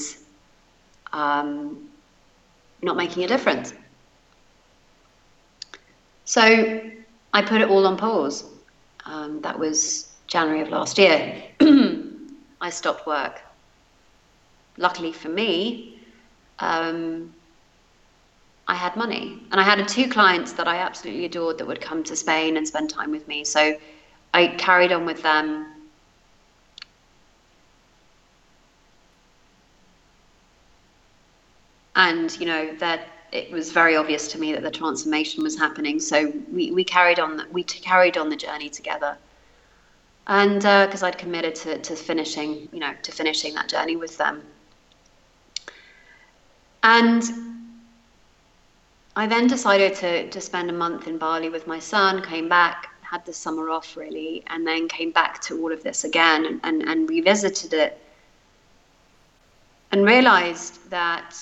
um, 1.12 1.90
not 2.82 2.96
making 2.96 3.24
a 3.24 3.28
difference. 3.28 3.74
So 6.26 6.82
I 7.34 7.42
put 7.42 7.62
it 7.62 7.70
all 7.70 7.86
on 7.86 7.98
pause. 7.98 8.46
Um, 9.06 9.42
that 9.42 9.58
was 9.58 10.14
January 10.28 10.62
of 10.62 10.70
last 10.70 10.98
year. 10.98 11.44
I 12.62 12.70
stopped 12.70 13.06
work. 13.06 13.42
Luckily 14.78 15.12
for 15.12 15.28
me, 15.28 16.00
um, 16.60 17.34
I 18.72 18.76
had 18.76 18.96
money. 18.96 19.38
And 19.52 19.60
I 19.60 19.66
had 19.66 19.86
two 19.86 20.08
clients 20.08 20.54
that 20.54 20.66
I 20.66 20.78
absolutely 20.78 21.26
adored 21.26 21.58
that 21.58 21.68
would 21.68 21.82
come 21.82 22.06
to 22.06 22.16
Spain 22.16 22.56
and 22.56 22.66
spend 22.66 22.90
time 22.90 23.12
with 23.12 23.28
me. 23.28 23.44
So 23.44 23.78
I 24.34 24.48
carried 24.48 24.94
on 24.94 25.06
with 25.06 25.22
them. 25.22 25.66
And, 31.98 32.32
you 32.40 32.46
know, 32.46 32.74
that 32.76 33.10
it 33.34 33.52
was 33.52 33.74
very 33.74 33.98
obvious 33.98 34.30
to 34.30 34.40
me 34.40 34.54
that 34.54 34.64
the 34.64 34.72
transformation 34.72 35.44
was 35.44 35.58
happening. 35.58 36.00
So 36.00 36.32
we, 36.50 36.72
we 36.72 36.86
carried 36.86 37.20
on 37.20 37.46
we 37.52 37.66
carried 37.66 38.16
on 38.16 38.30
the 38.30 38.38
journey 38.38 38.70
together. 38.70 39.18
And 40.28 40.62
because 40.62 41.04
uh, 41.04 41.08
I'd 41.08 41.18
committed 41.18 41.56
to, 41.56 41.78
to 41.78 41.96
finishing, 41.98 42.70
you 42.72 42.80
know, 42.80 42.94
to 43.02 43.12
finishing 43.12 43.54
that 43.56 43.68
journey 43.68 43.98
with 43.98 44.18
them. 44.18 44.44
And 46.84 47.51
I 49.16 49.28
then 49.28 49.48
decided 49.48 49.96
to, 49.96 50.30
to 50.30 50.42
spend 50.42 50.70
a 50.70 50.74
month 50.74 51.08
in 51.08 51.18
Bali 51.18 51.50
with 51.50 51.68
my 51.68 51.80
son, 51.80 52.22
came 52.22 52.48
back, 52.48 52.88
had 53.02 53.26
the 53.26 53.34
summer 53.34 53.70
off 53.70 53.98
really, 53.98 54.44
and 54.48 54.66
then 54.66 54.88
came 54.88 55.12
back 55.12 55.42
to 55.42 55.62
all 55.62 55.72
of 55.72 55.84
this 55.84 56.06
again 56.06 56.46
and, 56.46 56.62
and, 56.64 56.84
and 56.84 57.10
revisited 57.10 57.74
it. 57.74 58.02
And 59.92 60.06
realized 60.06 60.90
that 60.90 61.36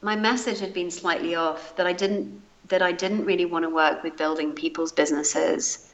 my 0.00 0.16
message 0.16 0.60
had 0.60 0.72
been 0.72 0.90
slightly 0.90 1.34
off 1.34 1.76
that 1.76 1.86
I 1.86 1.92
didn't 1.92 2.40
that 2.68 2.82
I 2.82 2.92
didn't 2.92 3.24
really 3.24 3.44
want 3.46 3.64
to 3.64 3.68
work 3.68 4.02
with 4.04 4.16
building 4.16 4.52
people's 4.52 4.92
businesses. 4.92 5.92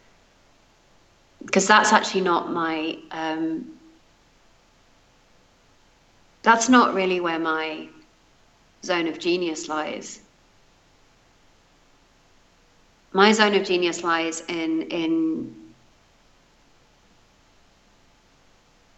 Because 1.45 1.67
that's 1.67 1.91
actually 1.91 2.21
not 2.21 2.53
my 2.53 2.99
um, 3.13 3.76
that's 6.47 6.69
not 6.69 6.95
really 6.95 7.19
where 7.19 7.41
my 7.41 7.89
zone 8.85 9.09
of 9.09 9.19
genius 9.19 9.69
lies. 9.69 10.21
My 13.13 13.33
zone 13.33 13.57
of 13.57 13.67
genius 13.67 14.05
lies 14.05 14.43
in 14.43 14.83
in 14.83 15.57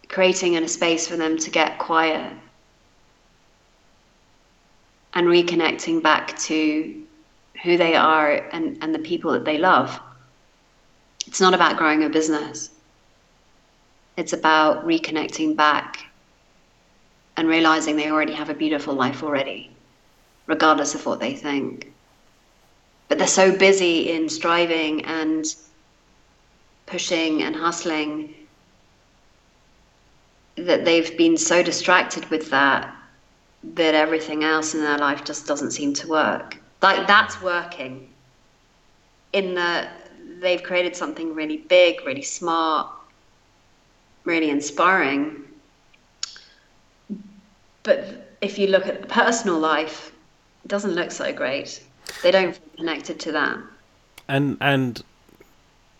creating 0.09 0.57
a 0.57 0.67
space 0.67 1.07
for 1.07 1.17
them 1.17 1.39
to 1.39 1.49
get 1.49 1.79
quiet 1.79 2.31
and 5.15 5.25
reconnecting 5.25 6.03
back 6.03 6.37
to 6.41 7.03
who 7.63 7.77
they 7.77 7.95
are 7.95 8.47
and, 8.53 8.77
and 8.83 8.93
the 8.93 8.99
people 8.99 9.31
that 9.31 9.45
they 9.45 9.57
love. 9.57 9.99
It's 11.25 11.41
not 11.41 11.55
about 11.55 11.77
growing 11.77 12.03
a 12.03 12.09
business. 12.09 12.69
It's 14.17 14.33
about 14.33 14.85
reconnecting 14.85 15.55
back 15.55 16.08
and 17.39 17.47
realizing 17.47 17.95
they 17.95 18.11
already 18.11 18.33
have 18.33 18.49
a 18.49 18.53
beautiful 18.53 18.93
life 18.93 19.23
already, 19.23 19.71
regardless 20.45 20.93
of 20.93 21.05
what 21.05 21.21
they 21.21 21.33
think. 21.33 21.89
But 23.07 23.17
they're 23.17 23.27
so 23.27 23.57
busy 23.57 24.11
in 24.11 24.27
striving 24.27 25.05
and 25.05 25.45
pushing 26.85 27.41
and 27.43 27.55
hustling 27.55 28.35
that 30.57 30.83
they've 30.83 31.17
been 31.17 31.37
so 31.37 31.63
distracted 31.63 32.29
with 32.29 32.49
that 32.49 32.93
that 33.63 33.95
everything 33.95 34.43
else 34.43 34.73
in 34.73 34.81
their 34.81 34.97
life 34.97 35.23
just 35.23 35.47
doesn't 35.47 35.71
seem 35.71 35.93
to 35.93 36.09
work. 36.09 36.57
Like 36.81 37.07
that's 37.07 37.41
working. 37.41 38.09
In 39.31 39.55
the 39.55 39.87
they've 40.41 40.61
created 40.61 40.93
something 40.93 41.33
really 41.33 41.57
big, 41.57 42.05
really 42.05 42.21
smart, 42.21 42.91
really 44.25 44.49
inspiring. 44.49 45.45
But 47.83 48.35
if 48.41 48.57
you 48.59 48.67
look 48.67 48.87
at 48.87 49.07
personal 49.07 49.59
life, 49.59 50.11
it 50.63 50.67
doesn't 50.67 50.91
look 50.91 51.11
so 51.11 51.31
great. 51.33 51.83
They 52.23 52.31
don't 52.31 52.55
feel 52.55 52.69
connected 52.77 53.19
to 53.21 53.31
that. 53.33 53.57
And 54.27 54.57
and 54.61 55.03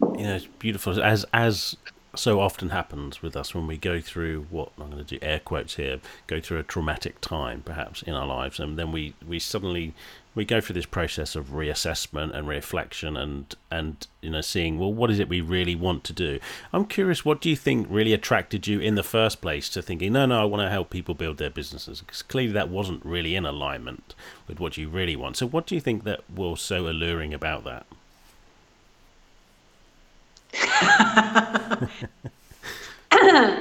you 0.01 0.23
know, 0.23 0.35
it's 0.35 0.45
beautiful 0.45 1.01
as 1.01 1.25
as 1.33 1.75
so 2.15 2.39
often 2.39 2.69
happens 2.69 3.21
with 3.21 3.35
us 3.35 3.53
when 3.53 3.67
we 3.67 3.77
go 3.77 4.01
through 4.01 4.47
what 4.49 4.71
I'm 4.77 4.89
going 4.89 5.03
to 5.03 5.19
do 5.19 5.19
air 5.21 5.39
quotes 5.39 5.75
here, 5.75 5.99
go 6.27 6.41
through 6.41 6.57
a 6.57 6.63
traumatic 6.63 7.21
time 7.21 7.61
perhaps 7.61 8.01
in 8.01 8.13
our 8.13 8.25
lives, 8.25 8.59
and 8.59 8.77
then 8.77 8.91
we 8.91 9.13
we 9.25 9.39
suddenly 9.39 9.93
we 10.35 10.45
go 10.45 10.61
through 10.61 10.75
this 10.75 10.85
process 10.85 11.35
of 11.35 11.47
reassessment 11.47 12.33
and 12.35 12.47
reflection 12.47 13.17
and 13.17 13.55
and 13.71 14.07
you 14.21 14.29
know 14.29 14.41
seeing 14.41 14.77
well 14.77 14.93
what 14.93 15.09
is 15.09 15.19
it 15.19 15.27
we 15.27 15.41
really 15.41 15.75
want 15.75 16.03
to 16.05 16.13
do. 16.13 16.39
I'm 16.71 16.85
curious, 16.85 17.25
what 17.25 17.41
do 17.41 17.49
you 17.49 17.55
think 17.55 17.87
really 17.89 18.13
attracted 18.13 18.67
you 18.67 18.79
in 18.79 18.95
the 18.95 19.03
first 19.03 19.41
place 19.41 19.69
to 19.69 19.81
thinking 19.81 20.13
no 20.13 20.25
no 20.25 20.41
I 20.41 20.45
want 20.45 20.61
to 20.61 20.69
help 20.69 20.89
people 20.89 21.15
build 21.15 21.37
their 21.37 21.49
businesses 21.49 22.01
because 22.01 22.21
clearly 22.21 22.53
that 22.53 22.69
wasn't 22.69 23.05
really 23.05 23.35
in 23.35 23.45
alignment 23.45 24.15
with 24.47 24.59
what 24.59 24.77
you 24.77 24.89
really 24.89 25.15
want. 25.15 25.37
So 25.37 25.47
what 25.47 25.65
do 25.65 25.75
you 25.75 25.81
think 25.81 26.03
that 26.03 26.29
was 26.29 26.61
so 26.61 26.87
alluring 26.87 27.33
about 27.33 27.63
that? 27.65 27.85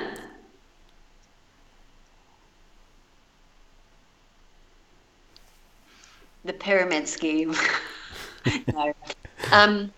the 6.49 6.55
pyramid 6.55 7.07
scheme. 7.07 7.55
no. 8.72 8.92
Um, 9.53 9.92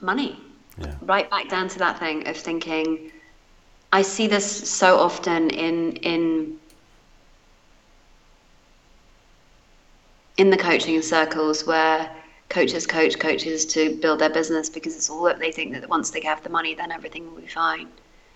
money. 0.00 0.40
Yeah. 0.78 0.94
Right 1.02 1.28
back 1.28 1.48
down 1.48 1.68
to 1.68 1.78
that 1.80 1.98
thing 1.98 2.26
of 2.26 2.36
thinking. 2.36 3.10
I 3.92 4.02
see 4.02 4.26
this 4.28 4.46
so 4.70 4.96
often 4.96 5.50
in 5.50 5.96
in 5.96 6.58
in 10.36 10.50
the 10.50 10.56
coaching 10.56 11.02
circles 11.02 11.66
where 11.66 12.10
coaches 12.48 12.86
coach 12.86 13.18
coaches 13.18 13.66
to 13.66 13.96
build 13.96 14.20
their 14.20 14.30
business 14.30 14.70
because 14.70 14.94
it's 14.94 15.10
all 15.10 15.24
that 15.24 15.38
they 15.40 15.50
think 15.50 15.72
that 15.74 15.88
once 15.88 16.10
they 16.10 16.20
have 16.20 16.42
the 16.42 16.48
money 16.48 16.74
then 16.74 16.92
everything 16.92 17.26
will 17.26 17.40
be 17.40 17.46
fine 17.46 17.88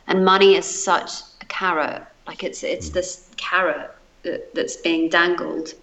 and 0.08 0.24
money 0.24 0.56
is 0.56 0.66
such 0.66 1.12
a 1.40 1.46
carrot 1.46 2.02
like 2.26 2.42
it's 2.42 2.62
it's 2.62 2.90
this 2.90 3.30
carrot 3.36 3.90
that, 4.22 4.54
that's 4.54 4.76
being 4.76 5.08
dangled 5.08 5.74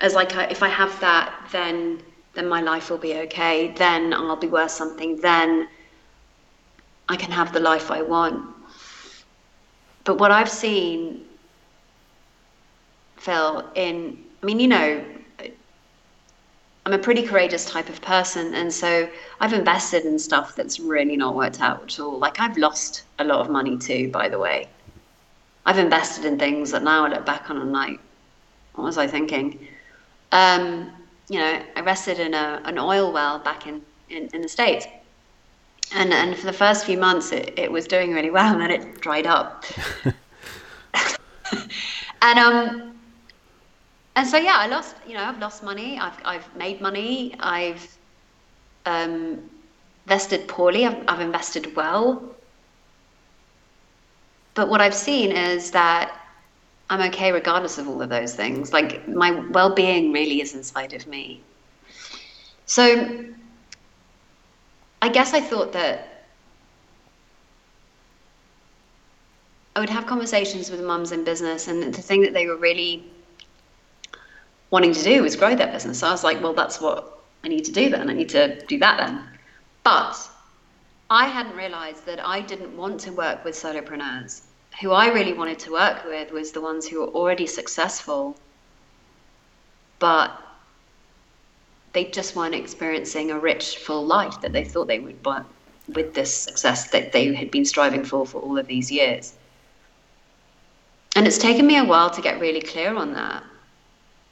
as 0.00 0.14
like 0.14 0.34
if 0.50 0.62
i 0.62 0.68
have 0.68 0.98
that 1.00 1.32
then 1.52 2.02
then 2.34 2.48
my 2.48 2.60
life 2.60 2.90
will 2.90 2.98
be 2.98 3.14
okay 3.14 3.72
then 3.76 4.12
i'll 4.12 4.36
be 4.36 4.46
worth 4.46 4.70
something 4.70 5.16
then 5.20 5.68
i 7.08 7.16
can 7.16 7.30
have 7.30 7.52
the 7.52 7.60
life 7.60 7.90
i 7.90 8.02
want 8.02 8.44
but 10.04 10.18
what 10.18 10.30
i've 10.30 10.50
seen 10.50 11.24
phil 13.16 13.64
in 13.74 14.18
i 14.42 14.46
mean 14.46 14.60
you 14.60 14.68
know 14.68 15.04
I'm 16.86 16.92
a 16.92 16.98
pretty 16.98 17.22
courageous 17.22 17.64
type 17.64 17.88
of 17.88 18.00
person, 18.00 18.54
and 18.54 18.72
so 18.72 19.08
I've 19.40 19.52
invested 19.52 20.04
in 20.04 20.20
stuff 20.20 20.54
that's 20.54 20.78
really 20.78 21.16
not 21.16 21.34
worked 21.34 21.60
out 21.60 21.82
at 21.82 21.98
all. 21.98 22.16
Like 22.16 22.38
I've 22.38 22.56
lost 22.56 23.02
a 23.18 23.24
lot 23.24 23.40
of 23.40 23.50
money 23.50 23.76
too, 23.76 24.08
by 24.12 24.28
the 24.28 24.38
way. 24.38 24.68
I've 25.66 25.80
invested 25.80 26.24
in 26.24 26.38
things 26.38 26.70
that 26.70 26.84
now 26.84 27.04
I 27.04 27.08
look 27.08 27.26
back 27.26 27.50
on 27.50 27.60
and 27.60 27.72
like, 27.72 27.98
what 28.76 28.84
was 28.84 28.98
I 28.98 29.08
thinking? 29.08 29.66
Um, 30.36 30.92
you 31.30 31.38
know, 31.38 31.62
I 31.74 31.78
invested 31.78 32.20
in 32.20 32.34
a, 32.34 32.60
an 32.66 32.78
oil 32.78 33.10
well 33.10 33.38
back 33.38 33.66
in, 33.66 33.80
in, 34.10 34.28
in 34.34 34.42
the 34.42 34.48
States. 34.48 34.86
And, 35.94 36.12
and 36.12 36.36
for 36.36 36.44
the 36.44 36.52
first 36.52 36.84
few 36.84 36.98
months, 36.98 37.32
it, 37.32 37.58
it 37.58 37.72
was 37.72 37.86
doing 37.86 38.12
really 38.12 38.28
well, 38.30 38.52
and 38.52 38.60
then 38.60 38.70
it 38.70 39.00
dried 39.00 39.26
up. 39.26 39.64
and 42.22 42.38
um, 42.38 42.98
and 44.16 44.28
so 44.28 44.36
yeah, 44.36 44.56
I 44.56 44.66
lost. 44.66 44.96
You 45.06 45.14
know, 45.14 45.22
I've 45.22 45.38
lost 45.38 45.62
money. 45.62 45.98
I've 45.98 46.18
I've 46.24 46.56
made 46.56 46.80
money. 46.80 47.34
I've 47.38 47.96
um, 48.84 49.40
invested 50.04 50.48
poorly. 50.48 50.86
I've, 50.86 51.02
I've 51.08 51.20
invested 51.20 51.74
well. 51.76 52.22
But 54.54 54.68
what 54.68 54.80
I've 54.80 54.94
seen 54.94 55.32
is 55.32 55.70
that 55.70 56.15
I'm 56.88 57.00
okay 57.10 57.32
regardless 57.32 57.78
of 57.78 57.88
all 57.88 58.00
of 58.00 58.08
those 58.08 58.34
things. 58.34 58.72
Like 58.72 59.08
my 59.08 59.32
well-being 59.50 60.12
really 60.12 60.40
is 60.40 60.54
inside 60.54 60.92
of 60.92 61.06
me. 61.06 61.40
So 62.66 63.24
I 65.02 65.08
guess 65.08 65.34
I 65.34 65.40
thought 65.40 65.72
that 65.72 66.24
I 69.74 69.80
would 69.80 69.90
have 69.90 70.06
conversations 70.06 70.70
with 70.70 70.80
mums 70.80 71.12
in 71.12 71.22
business, 71.22 71.68
and 71.68 71.92
the 71.92 72.00
thing 72.00 72.22
that 72.22 72.32
they 72.32 72.46
were 72.46 72.56
really 72.56 73.04
wanting 74.70 74.94
to 74.94 75.02
do 75.02 75.22
was 75.22 75.36
grow 75.36 75.54
their 75.54 75.70
business. 75.70 75.98
So 75.98 76.08
I 76.08 76.10
was 76.12 76.24
like, 76.24 76.42
well, 76.42 76.54
that's 76.54 76.80
what 76.80 77.20
I 77.44 77.48
need 77.48 77.64
to 77.66 77.72
do 77.72 77.90
then. 77.90 78.08
I 78.08 78.14
need 78.14 78.30
to 78.30 78.64
do 78.66 78.78
that 78.78 78.96
then. 78.96 79.22
But 79.84 80.16
I 81.10 81.26
hadn't 81.26 81.54
realized 81.56 82.06
that 82.06 82.26
I 82.26 82.40
didn't 82.40 82.74
want 82.76 83.00
to 83.00 83.12
work 83.12 83.44
with 83.44 83.54
solopreneurs. 83.54 84.42
Who 84.80 84.92
I 84.92 85.08
really 85.08 85.32
wanted 85.32 85.58
to 85.60 85.72
work 85.72 86.04
with 86.04 86.32
was 86.32 86.52
the 86.52 86.60
ones 86.60 86.86
who 86.86 87.00
were 87.00 87.08
already 87.08 87.46
successful, 87.46 88.36
but 89.98 90.30
they 91.92 92.04
just 92.04 92.36
weren't 92.36 92.54
experiencing 92.54 93.30
a 93.30 93.38
rich, 93.38 93.78
full 93.78 94.04
life 94.04 94.40
that 94.42 94.52
they 94.52 94.64
thought 94.64 94.86
they 94.86 94.98
would 94.98 95.24
want 95.24 95.46
with 95.94 96.14
this 96.14 96.34
success 96.34 96.90
that 96.90 97.12
they 97.12 97.34
had 97.34 97.50
been 97.50 97.64
striving 97.64 98.04
for 98.04 98.26
for 98.26 98.40
all 98.40 98.58
of 98.58 98.66
these 98.66 98.90
years. 98.90 99.34
And 101.14 101.26
it's 101.26 101.38
taken 101.38 101.66
me 101.66 101.78
a 101.78 101.84
while 101.84 102.10
to 102.10 102.20
get 102.20 102.40
really 102.40 102.60
clear 102.60 102.94
on 102.94 103.14
that 103.14 103.42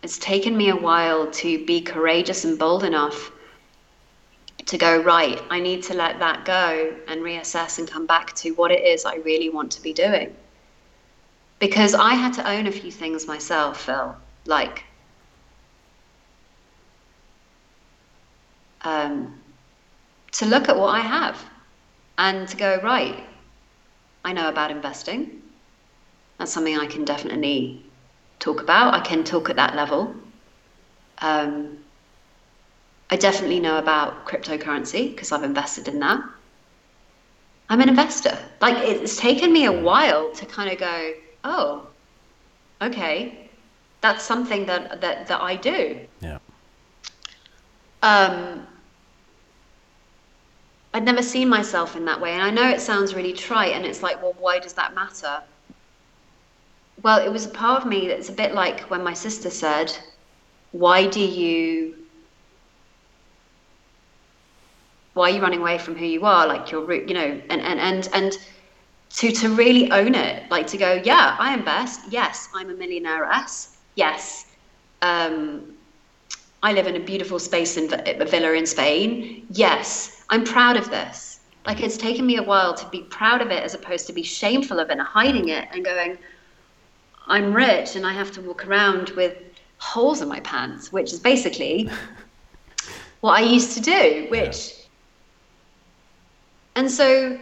it's 0.05 0.19
taken 0.19 0.55
me 0.55 0.69
a 0.69 0.77
while 0.77 1.31
to 1.31 1.65
be 1.65 1.81
courageous 1.81 2.45
and 2.45 2.59
bold 2.59 2.85
enough 2.85 3.33
to 4.67 4.79
go, 4.79 5.01
right, 5.03 5.43
I 5.51 5.61
need 5.61 5.83
to 5.85 5.95
let 5.95 6.19
that 6.21 6.45
go 6.45 6.97
and 7.07 7.21
reassess 7.21 7.79
and 7.79 7.89
come 7.89 8.07
back 8.07 8.35
to 8.37 8.51
what 8.53 8.71
it 8.71 8.83
is 8.85 9.05
I 9.05 9.17
really 9.17 9.51
want 9.51 9.73
to 9.73 9.83
be 9.83 9.93
doing. 9.93 10.35
Because 11.59 11.95
I 11.95 12.15
had 12.15 12.33
to 12.35 12.49
own 12.49 12.67
a 12.67 12.73
few 12.73 12.91
things 12.91 13.27
myself, 13.27 13.83
Phil, 13.83 14.17
like 14.47 14.85
um, 18.83 19.41
to 20.33 20.47
look 20.47 20.69
at 20.69 20.77
what 20.77 20.89
I 20.89 21.01
have 21.01 21.43
and 22.19 22.47
to 22.49 22.57
go, 22.57 22.81
right, 22.83 23.25
I 24.25 24.33
know 24.33 24.49
about 24.49 24.71
investing. 24.71 25.43
That's 26.39 26.53
something 26.53 26.77
I 26.77 26.87
can 26.87 27.05
definitely 27.05 27.85
talk 28.39 28.61
about. 28.61 28.95
I 28.95 29.01
can 29.01 29.25
talk 29.25 29.51
at 29.51 29.57
that 29.57 29.75
level. 29.75 30.15
Um, 31.19 31.79
I 33.15 33.17
definitely 33.17 33.61
know 33.61 33.79
about 33.79 34.27
cryptocurrency 34.27 35.11
because 35.11 35.31
I've 35.31 35.45
invested 35.45 35.87
in 35.87 36.01
that. 36.01 36.21
I'm 37.69 37.81
an 37.81 37.89
investor. 37.89 38.37
Like 38.61 38.77
it's 38.79 39.17
taken 39.17 39.53
me 39.53 39.67
a 39.67 39.73
while 39.73 40.33
to 40.33 40.45
kind 40.45 40.73
of 40.73 40.79
go, 40.79 41.13
oh, 41.45 41.87
okay, 42.83 43.49
that's 44.01 44.25
something 44.25 44.67
that 44.67 45.01
that 45.01 45.29
that 45.29 45.41
I 45.41 45.55
do. 45.55 46.01
Yeah. 46.21 46.39
Um, 48.03 48.67
I'd 50.93 51.05
never 51.05 51.23
seen 51.23 51.49
myself 51.49 51.95
in 51.95 52.05
that 52.07 52.21
way, 52.21 52.33
and 52.33 52.43
I 52.43 52.51
know 52.51 52.69
it 52.69 52.81
sounds 52.81 53.15
really 53.15 53.33
trite, 53.33 53.75
and 53.77 53.87
it's 53.87 54.03
like, 54.03 54.21
well, 54.21 54.35
why 54.41 54.59
does 54.59 54.73
that 54.73 54.93
matter? 54.93 55.41
well, 57.05 57.25
it 57.25 57.31
was 57.31 57.47
a 57.47 57.51
part 57.51 57.83
of 57.83 57.89
me 57.89 58.09
that's 58.09 58.29
a 58.29 58.33
bit 58.33 58.55
like 58.55 58.81
when 58.91 59.05
my 59.05 59.15
sister 59.15 59.51
said, 59.51 59.97
"Why 60.73 61.07
do 61.07 61.21
you? 61.21 62.04
Why 65.15 65.31
are 65.31 65.35
you 65.35 65.41
running 65.41 65.61
away 65.61 65.79
from 65.79 65.97
who 65.97 66.05
you 66.05 66.25
are? 66.25 66.47
Like 66.47 66.71
your 66.71 66.83
root, 66.85 67.09
you 67.09 67.15
know?" 67.15 67.41
And 67.51 67.61
and 67.61 67.81
and 67.81 68.09
and 68.13 68.39
to 69.17 69.33
to 69.33 69.49
really 69.49 69.91
own 69.91 70.15
it, 70.15 70.51
like 70.51 70.67
to 70.69 70.77
go, 70.77 71.01
"Yeah, 71.05 71.37
I 71.39 71.53
am 71.53 71.65
best. 71.65 72.01
Yes, 72.11 72.49
I'm 72.55 72.71
a 72.71 72.75
millionairess. 72.75 73.77
Yes, 73.95 74.47
um, 75.03 75.75
I 76.63 76.73
live 76.73 76.87
in 76.87 76.97
a 76.97 77.01
beautiful 77.01 77.39
space 77.39 77.77
in 77.77 77.93
a 77.93 78.25
villa 78.25 78.53
in 78.53 78.67
Spain. 78.67 79.47
Yes, 79.51 80.25
I'm 80.31 80.45
proud 80.45 80.77
of 80.77 80.91
this." 80.91 81.35
Like 81.67 81.81
it's 81.81 81.97
taken 81.97 82.27
me 82.27 82.37
a 82.37 82.43
while 82.43 82.75
to 82.75 82.87
be 82.91 83.03
proud 83.03 83.41
of 83.41 83.51
it 83.51 83.63
as 83.63 83.75
opposed 83.75 84.07
to 84.09 84.13
be 84.13 84.23
shameful 84.23 84.79
of 84.79 84.91
it 84.91 84.93
and 84.93 85.01
hiding 85.01 85.49
it 85.49 85.67
and 85.73 85.83
going, 85.85 86.19
I'm 87.27 87.55
rich 87.55 87.97
and 87.97 88.07
I 88.07 88.13
have 88.13 88.31
to 88.33 88.43
walk 88.43 88.67
around 88.67 89.11
with 89.11 89.37
holes 89.79 90.21
in 90.21 90.29
my 90.29 90.41
pants, 90.41 90.93
which 90.93 91.13
is 91.13 91.21
basically 91.21 91.89
what 93.21 93.33
I 93.33 93.41
used 93.41 93.75
to 93.77 93.81
do, 93.81 94.27
which. 94.31 94.73
Yeah. 94.77 94.84
And 96.77 96.91
so 96.91 97.39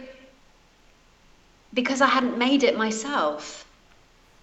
because 1.73 2.01
I 2.01 2.07
hadn't 2.07 2.37
made 2.37 2.63
it 2.63 2.77
myself. 2.77 3.65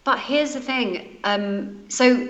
But 0.05 0.18
here's 0.18 0.55
the 0.55 0.61
thing. 0.61 1.18
Um, 1.24 1.84
so, 1.88 2.28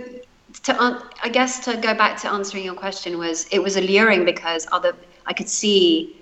to 0.64 0.82
uh, 0.82 1.02
I 1.22 1.28
guess 1.28 1.64
to 1.64 1.76
go 1.76 1.94
back 1.94 2.20
to 2.22 2.28
answering 2.30 2.64
your 2.64 2.74
question 2.74 3.18
was 3.18 3.46
it 3.50 3.61
was 3.61 3.76
alluring 3.76 4.24
because 4.24 4.66
other 4.72 4.94
I 5.26 5.32
could 5.32 5.48
see 5.48 6.16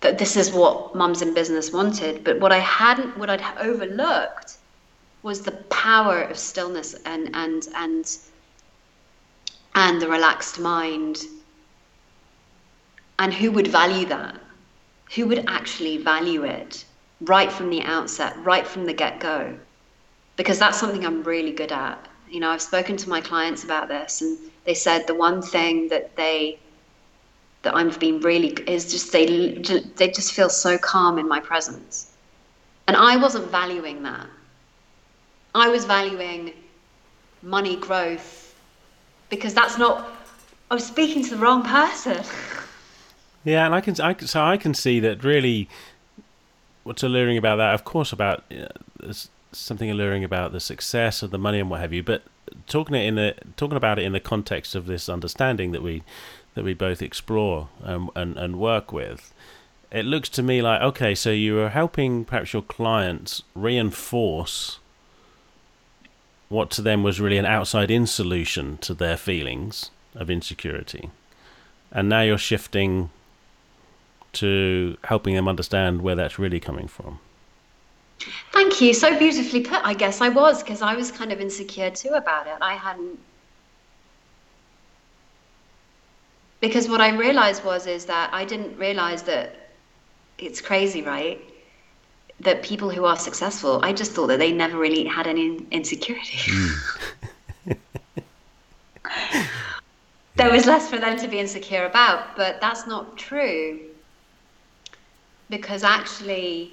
that 0.00 0.18
this 0.18 0.36
is 0.36 0.52
what 0.52 0.94
mums 0.94 1.22
in 1.22 1.34
business 1.34 1.72
wanted. 1.72 2.24
But 2.24 2.40
what 2.40 2.52
I 2.52 2.58
hadn't, 2.58 3.16
what 3.18 3.30
I'd 3.30 3.42
overlooked, 3.58 4.58
was 5.22 5.42
the 5.42 5.52
power 5.70 6.22
of 6.22 6.38
stillness 6.38 6.94
and 7.04 7.30
and 7.34 7.66
and 7.74 8.18
and 9.74 10.00
the 10.00 10.08
relaxed 10.08 10.60
mind. 10.60 11.18
And 13.22 13.32
who 13.32 13.52
would 13.52 13.68
value 13.68 14.04
that? 14.06 14.34
Who 15.14 15.28
would 15.28 15.44
actually 15.46 15.96
value 15.96 16.42
it 16.42 16.84
right 17.20 17.52
from 17.52 17.70
the 17.70 17.80
outset, 17.82 18.36
right 18.44 18.66
from 18.66 18.84
the 18.84 18.92
get 18.92 19.20
go? 19.20 19.56
Because 20.34 20.58
that's 20.58 20.80
something 20.80 21.06
I'm 21.06 21.22
really 21.22 21.52
good 21.52 21.70
at. 21.70 22.08
You 22.28 22.40
know, 22.40 22.50
I've 22.50 22.60
spoken 22.60 22.96
to 22.96 23.08
my 23.08 23.20
clients 23.20 23.62
about 23.62 23.86
this, 23.86 24.22
and 24.22 24.36
they 24.64 24.74
said 24.74 25.06
the 25.06 25.14
one 25.14 25.40
thing 25.40 25.86
that 25.90 26.16
they 26.16 26.58
that 27.62 27.76
I've 27.76 28.00
been 28.00 28.18
really 28.22 28.48
is 28.66 28.90
just 28.90 29.12
they 29.12 29.24
they 30.00 30.08
just 30.10 30.32
feel 30.32 30.50
so 30.50 30.76
calm 30.76 31.16
in 31.20 31.28
my 31.28 31.38
presence, 31.38 32.10
and 32.88 32.96
I 32.96 33.18
wasn't 33.18 33.48
valuing 33.52 34.02
that. 34.02 34.26
I 35.54 35.68
was 35.68 35.84
valuing 35.84 36.54
money 37.40 37.76
growth 37.76 38.56
because 39.30 39.54
that's 39.54 39.78
not. 39.78 40.10
I 40.72 40.74
was 40.74 40.84
speaking 40.84 41.22
to 41.22 41.30
the 41.30 41.36
wrong 41.36 41.62
person. 41.62 42.24
Yeah, 43.44 43.66
and 43.66 43.74
I 43.74 43.80
can, 43.80 44.00
I 44.00 44.16
so 44.16 44.42
I 44.42 44.56
can 44.56 44.74
see 44.74 45.00
that 45.00 45.24
really. 45.24 45.68
What's 46.84 47.02
alluring 47.02 47.38
about 47.38 47.56
that? 47.56 47.74
Of 47.74 47.84
course, 47.84 48.12
about 48.12 48.42
uh, 48.50 48.66
there's 48.98 49.28
something 49.52 49.90
alluring 49.90 50.24
about 50.24 50.52
the 50.52 50.60
success 50.60 51.22
of 51.22 51.30
the 51.30 51.38
money 51.38 51.60
and 51.60 51.70
what 51.70 51.80
have 51.80 51.92
you. 51.92 52.02
But 52.02 52.22
talking 52.66 52.94
it 52.94 53.06
in 53.06 53.14
the 53.14 53.34
talking 53.56 53.76
about 53.76 53.98
it 53.98 54.04
in 54.04 54.12
the 54.12 54.20
context 54.20 54.74
of 54.74 54.86
this 54.86 55.08
understanding 55.08 55.72
that 55.72 55.82
we 55.82 56.02
that 56.54 56.64
we 56.64 56.74
both 56.74 57.02
explore 57.02 57.68
um, 57.82 58.10
and 58.14 58.36
and 58.36 58.58
work 58.58 58.92
with, 58.92 59.32
it 59.90 60.04
looks 60.04 60.28
to 60.30 60.42
me 60.42 60.62
like 60.62 60.80
okay, 60.82 61.14
so 61.14 61.30
you 61.30 61.58
are 61.60 61.70
helping 61.70 62.24
perhaps 62.24 62.52
your 62.52 62.62
clients 62.62 63.42
reinforce 63.54 64.78
what 66.48 66.70
to 66.70 66.82
them 66.82 67.02
was 67.02 67.20
really 67.20 67.38
an 67.38 67.46
outside 67.46 67.90
in 67.90 68.06
solution 68.06 68.76
to 68.76 68.92
their 68.92 69.16
feelings 69.16 69.90
of 70.14 70.30
insecurity. 70.30 71.10
And 71.90 72.08
now 72.08 72.20
you're 72.20 72.36
shifting 72.36 73.10
to 74.32 74.96
helping 75.04 75.34
them 75.34 75.48
understand 75.48 76.02
where 76.02 76.14
that's 76.14 76.38
really 76.38 76.60
coming 76.60 76.88
from. 76.88 77.18
Thank 78.52 78.80
you. 78.80 78.94
So 78.94 79.18
beautifully 79.18 79.60
put. 79.62 79.84
I 79.84 79.94
guess 79.94 80.20
I 80.20 80.28
was 80.28 80.62
because 80.62 80.82
I 80.82 80.94
was 80.94 81.10
kind 81.10 81.32
of 81.32 81.40
insecure 81.40 81.90
too 81.90 82.10
about 82.10 82.46
it. 82.46 82.56
I 82.60 82.74
hadn't 82.74 83.18
because 86.60 86.88
what 86.88 87.00
I 87.00 87.10
realized 87.16 87.64
was 87.64 87.86
is 87.86 88.04
that 88.06 88.32
I 88.32 88.44
didn't 88.44 88.78
realize 88.78 89.22
that 89.24 89.56
it's 90.38 90.60
crazy, 90.60 91.02
right? 91.02 91.40
That 92.40 92.62
people 92.62 92.88
who 92.90 93.04
are 93.04 93.16
successful, 93.16 93.80
I 93.82 93.92
just 93.92 94.12
thought 94.12 94.28
that 94.28 94.38
they 94.38 94.52
never 94.52 94.78
really 94.78 95.04
had 95.04 95.26
any 95.26 95.66
insecurity. 95.70 96.38
Mm. 96.38 97.76
there 100.36 100.50
was 100.50 100.66
less 100.66 100.88
for 100.88 100.98
them 100.98 101.18
to 101.18 101.26
be 101.26 101.40
insecure 101.40 101.86
about, 101.86 102.36
but 102.36 102.60
that's 102.60 102.86
not 102.86 103.16
true 103.16 103.80
because 105.52 105.84
actually, 105.84 106.72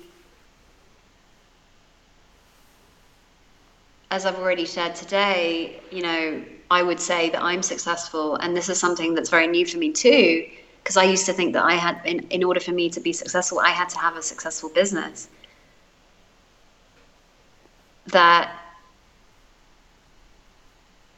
as 4.09 4.25
I've 4.25 4.39
already 4.39 4.65
shared 4.65 4.95
today, 4.95 5.81
you 5.91 6.01
know, 6.01 6.41
I 6.71 6.81
would 6.81 7.01
say 7.01 7.29
that 7.31 7.43
I'm 7.43 7.61
successful, 7.61 8.37
and 8.37 8.55
this 8.55 8.69
is 8.69 8.79
something 8.79 9.13
that's 9.15 9.29
very 9.29 9.47
new 9.47 9.65
for 9.65 9.77
me 9.79 9.91
too, 9.91 10.47
because 10.81 10.95
I 10.95 11.03
used 11.03 11.25
to 11.25 11.33
think 11.33 11.51
that 11.55 11.65
I 11.65 11.73
had, 11.73 11.99
in, 12.05 12.19
in 12.29 12.41
order 12.41 12.61
for 12.61 12.71
me 12.71 12.89
to 12.91 13.01
be 13.01 13.11
successful, 13.11 13.59
I 13.59 13.71
had 13.71 13.89
to 13.89 13.99
have 13.99 14.15
a 14.15 14.21
successful 14.21 14.69
business. 14.69 15.27
That, 18.07 18.57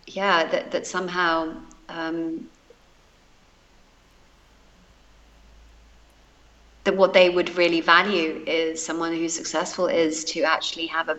yeah, 0.07 0.47
that, 0.49 0.71
that 0.71 0.87
somehow 0.87 1.57
um, 1.89 2.49
that 6.83 6.97
what 6.97 7.13
they 7.13 7.29
would 7.29 7.55
really 7.57 7.81
value 7.81 8.43
is 8.47 8.83
someone 8.83 9.13
who's 9.13 9.35
successful 9.35 9.87
is 9.87 10.23
to 10.25 10.41
actually 10.41 10.87
have 10.87 11.09
a 11.09 11.17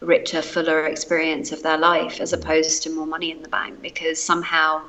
richer, 0.00 0.42
fuller 0.42 0.86
experience 0.86 1.52
of 1.52 1.62
their 1.62 1.78
life 1.78 2.20
as 2.20 2.32
opposed 2.32 2.82
to 2.82 2.90
more 2.90 3.06
money 3.06 3.30
in 3.30 3.42
the 3.42 3.48
bank 3.48 3.80
because 3.80 4.20
somehow, 4.20 4.82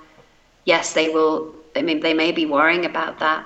yes, 0.66 0.94
they 0.94 1.10
will, 1.10 1.54
I 1.76 1.82
mean, 1.82 2.00
they 2.00 2.14
may 2.14 2.32
be 2.32 2.46
worrying 2.46 2.86
about 2.86 3.20
that 3.20 3.46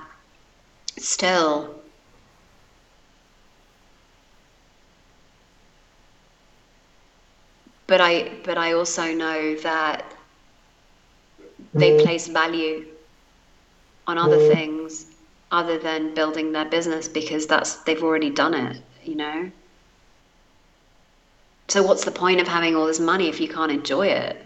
still. 0.98 1.76
But 7.88 8.02
I, 8.02 8.32
but 8.44 8.58
I 8.58 8.74
also 8.74 9.14
know 9.14 9.56
that 9.56 10.06
they 11.74 11.92
mm. 11.92 12.04
place 12.04 12.28
value 12.28 12.86
on 14.08 14.18
other 14.18 14.38
mm. 14.38 14.54
things 14.54 15.09
other 15.52 15.78
than 15.78 16.14
building 16.14 16.52
their 16.52 16.66
business 16.66 17.08
because 17.08 17.48
that's 17.48 17.78
they've 17.84 18.04
already 18.04 18.30
done 18.30 18.54
it, 18.54 18.82
you 19.04 19.16
know. 19.16 19.52
So 21.68 21.84
what's 21.84 22.04
the 22.04 22.12
point 22.12 22.40
of 22.40 22.48
having 22.48 22.76
all 22.76 22.88
this 22.88 23.00
money 23.00 23.30
if 23.30 23.40
you 23.40 23.48
can't 23.48 23.72
enjoy 23.72 24.08
it? 24.08 24.44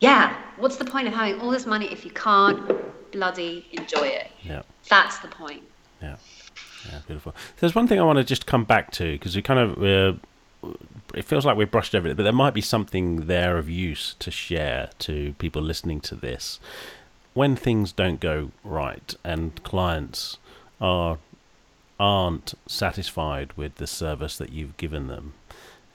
Yeah, 0.00 0.36
what's 0.56 0.76
the 0.76 0.84
point 0.84 1.08
of 1.08 1.14
having 1.14 1.40
all 1.40 1.50
this 1.50 1.66
money 1.66 1.86
if 1.86 2.04
you 2.04 2.10
can't 2.10 2.60
bloody 3.12 3.66
enjoy 3.72 4.06
it? 4.06 4.30
Yeah. 4.42 4.62
That's 4.88 5.18
the 5.18 5.28
point. 5.28 5.62
Yeah. 6.00 6.16
Yeah, 6.88 7.00
beautiful. 7.06 7.34
There's 7.58 7.74
one 7.74 7.88
thing 7.88 8.00
I 8.00 8.04
want 8.04 8.18
to 8.18 8.24
just 8.24 8.46
come 8.46 8.64
back 8.64 8.92
to 8.92 9.12
because 9.12 9.34
we 9.34 9.42
kind 9.42 9.58
of 9.58 9.82
uh, 10.64 10.68
it 11.14 11.24
feels 11.24 11.44
like 11.44 11.56
we've 11.56 11.70
brushed 11.70 11.94
over 11.94 12.08
it, 12.08 12.16
but 12.16 12.22
there 12.22 12.32
might 12.32 12.54
be 12.54 12.60
something 12.60 13.26
there 13.26 13.56
of 13.56 13.68
use 13.68 14.14
to 14.20 14.30
share 14.30 14.90
to 15.00 15.34
people 15.38 15.62
listening 15.62 16.00
to 16.02 16.14
this 16.14 16.60
when 17.38 17.54
things 17.54 17.92
don't 17.92 18.18
go 18.18 18.50
right 18.64 19.14
and 19.22 19.62
clients 19.62 20.38
are 20.80 21.18
aren't 22.00 22.52
satisfied 22.66 23.52
with 23.56 23.76
the 23.76 23.86
service 23.86 24.36
that 24.38 24.52
you've 24.52 24.76
given 24.76 25.06
them, 25.06 25.34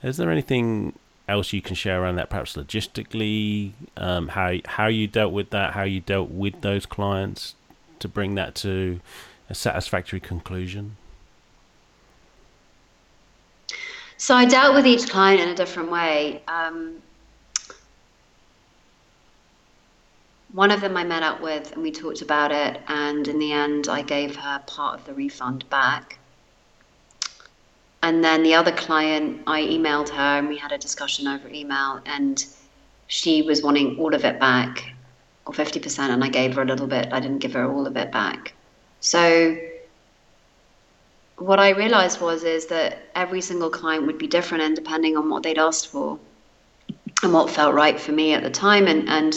is 0.02 0.16
there 0.16 0.30
anything 0.30 0.98
else 1.28 1.52
you 1.52 1.60
can 1.60 1.74
share 1.74 2.02
around 2.02 2.16
that, 2.16 2.30
perhaps 2.30 2.56
logistically, 2.56 3.72
um, 3.98 4.28
how 4.28 4.54
how 4.64 4.86
you 4.86 5.06
dealt 5.06 5.34
with 5.34 5.50
that, 5.50 5.74
how 5.74 5.82
you 5.82 6.00
dealt 6.00 6.30
with 6.30 6.58
those 6.62 6.86
clients 6.86 7.54
to 7.98 8.08
bring 8.08 8.36
that 8.36 8.54
to 8.54 9.00
a 9.50 9.54
satisfactory 9.54 10.20
conclusion? 10.20 10.96
So 14.16 14.34
I 14.34 14.46
dealt 14.46 14.74
with 14.74 14.86
each 14.86 15.10
client 15.10 15.42
in 15.42 15.50
a 15.50 15.54
different 15.54 15.90
way. 15.90 16.42
Um, 16.48 17.02
one 20.54 20.70
of 20.70 20.80
them 20.80 20.96
I 20.96 21.02
met 21.02 21.24
up 21.24 21.40
with 21.40 21.72
and 21.72 21.82
we 21.82 21.90
talked 21.90 22.22
about 22.22 22.52
it. 22.52 22.80
And 22.86 23.26
in 23.26 23.40
the 23.40 23.52
end, 23.52 23.88
I 23.88 24.02
gave 24.02 24.36
her 24.36 24.62
part 24.68 25.00
of 25.00 25.04
the 25.04 25.12
refund 25.12 25.68
back. 25.68 26.16
And 28.04 28.22
then 28.22 28.44
the 28.44 28.54
other 28.54 28.70
client, 28.70 29.42
I 29.48 29.62
emailed 29.62 30.10
her 30.10 30.38
and 30.38 30.48
we 30.48 30.56
had 30.56 30.70
a 30.70 30.78
discussion 30.78 31.26
over 31.26 31.48
email. 31.48 32.00
And 32.06 32.44
she 33.08 33.42
was 33.42 33.64
wanting 33.64 33.98
all 33.98 34.14
of 34.14 34.24
it 34.24 34.38
back, 34.38 34.94
or 35.44 35.52
50%. 35.52 35.98
And 35.98 36.22
I 36.22 36.28
gave 36.28 36.54
her 36.54 36.62
a 36.62 36.66
little 36.66 36.86
bit. 36.86 37.12
I 37.12 37.18
didn't 37.18 37.38
give 37.38 37.54
her 37.54 37.68
all 37.68 37.88
of 37.88 37.96
it 37.96 38.12
back. 38.12 38.52
So 39.00 39.58
what 41.36 41.58
I 41.58 41.70
realized 41.70 42.20
was 42.20 42.44
is 42.44 42.66
that 42.66 42.98
every 43.16 43.40
single 43.40 43.70
client 43.70 44.06
would 44.06 44.18
be 44.18 44.28
different 44.28 44.62
and 44.62 44.76
depending 44.76 45.16
on 45.16 45.28
what 45.28 45.42
they'd 45.42 45.58
asked 45.58 45.88
for 45.88 46.16
and 47.24 47.32
what 47.32 47.50
felt 47.50 47.74
right 47.74 47.98
for 47.98 48.12
me 48.12 48.34
at 48.34 48.44
the 48.44 48.50
time. 48.50 48.86
And, 48.86 49.08
and 49.08 49.34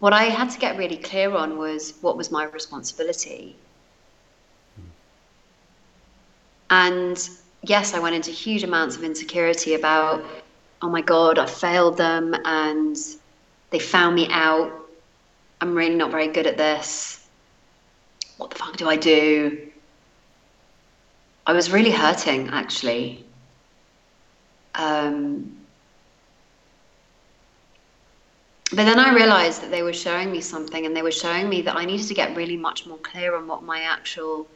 what 0.00 0.14
I 0.14 0.24
had 0.24 0.50
to 0.50 0.58
get 0.58 0.76
really 0.76 0.96
clear 0.96 1.32
on 1.34 1.58
was 1.58 1.94
what 2.00 2.16
was 2.16 2.30
my 2.30 2.44
responsibility. 2.44 3.54
And 6.70 7.28
yes, 7.62 7.94
I 7.94 7.98
went 7.98 8.14
into 8.14 8.30
huge 8.30 8.64
amounts 8.64 8.96
of 8.96 9.04
insecurity 9.04 9.74
about, 9.74 10.24
oh 10.80 10.88
my 10.88 11.02
God, 11.02 11.38
I 11.38 11.46
failed 11.46 11.98
them 11.98 12.34
and 12.44 12.96
they 13.70 13.78
found 13.78 14.14
me 14.14 14.26
out. 14.30 14.72
I'm 15.60 15.74
really 15.74 15.96
not 15.96 16.10
very 16.10 16.28
good 16.28 16.46
at 16.46 16.56
this. 16.56 17.28
What 18.38 18.50
the 18.50 18.56
fuck 18.56 18.78
do 18.78 18.88
I 18.88 18.96
do? 18.96 19.68
I 21.46 21.52
was 21.52 21.70
really 21.70 21.90
hurting 21.90 22.48
actually. 22.48 23.26
Um, 24.74 25.59
but 28.72 28.84
then 28.84 28.98
I 28.98 29.12
realized 29.12 29.62
that 29.62 29.70
they 29.70 29.82
were 29.82 29.92
showing 29.92 30.30
me 30.30 30.40
something 30.40 30.86
and 30.86 30.94
they 30.94 31.02
were 31.02 31.10
showing 31.10 31.48
me 31.48 31.62
that 31.62 31.76
I 31.76 31.84
needed 31.84 32.06
to 32.06 32.14
get 32.14 32.36
really 32.36 32.56
much 32.56 32.86
more 32.86 32.98
clear 32.98 33.34
on 33.36 33.46
what 33.46 33.62
my 33.62 33.80
actual 33.80 34.46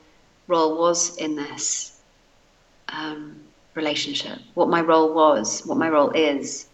role 0.47 0.79
was 0.79 1.17
in 1.17 1.35
this 1.35 2.01
um, 2.89 3.41
relationship, 3.75 4.39
what 4.55 4.69
my 4.69 4.81
role 4.81 5.13
was, 5.13 5.63
what 5.67 5.79
my 5.79 5.89
role 5.89 6.11
is. 6.11 6.69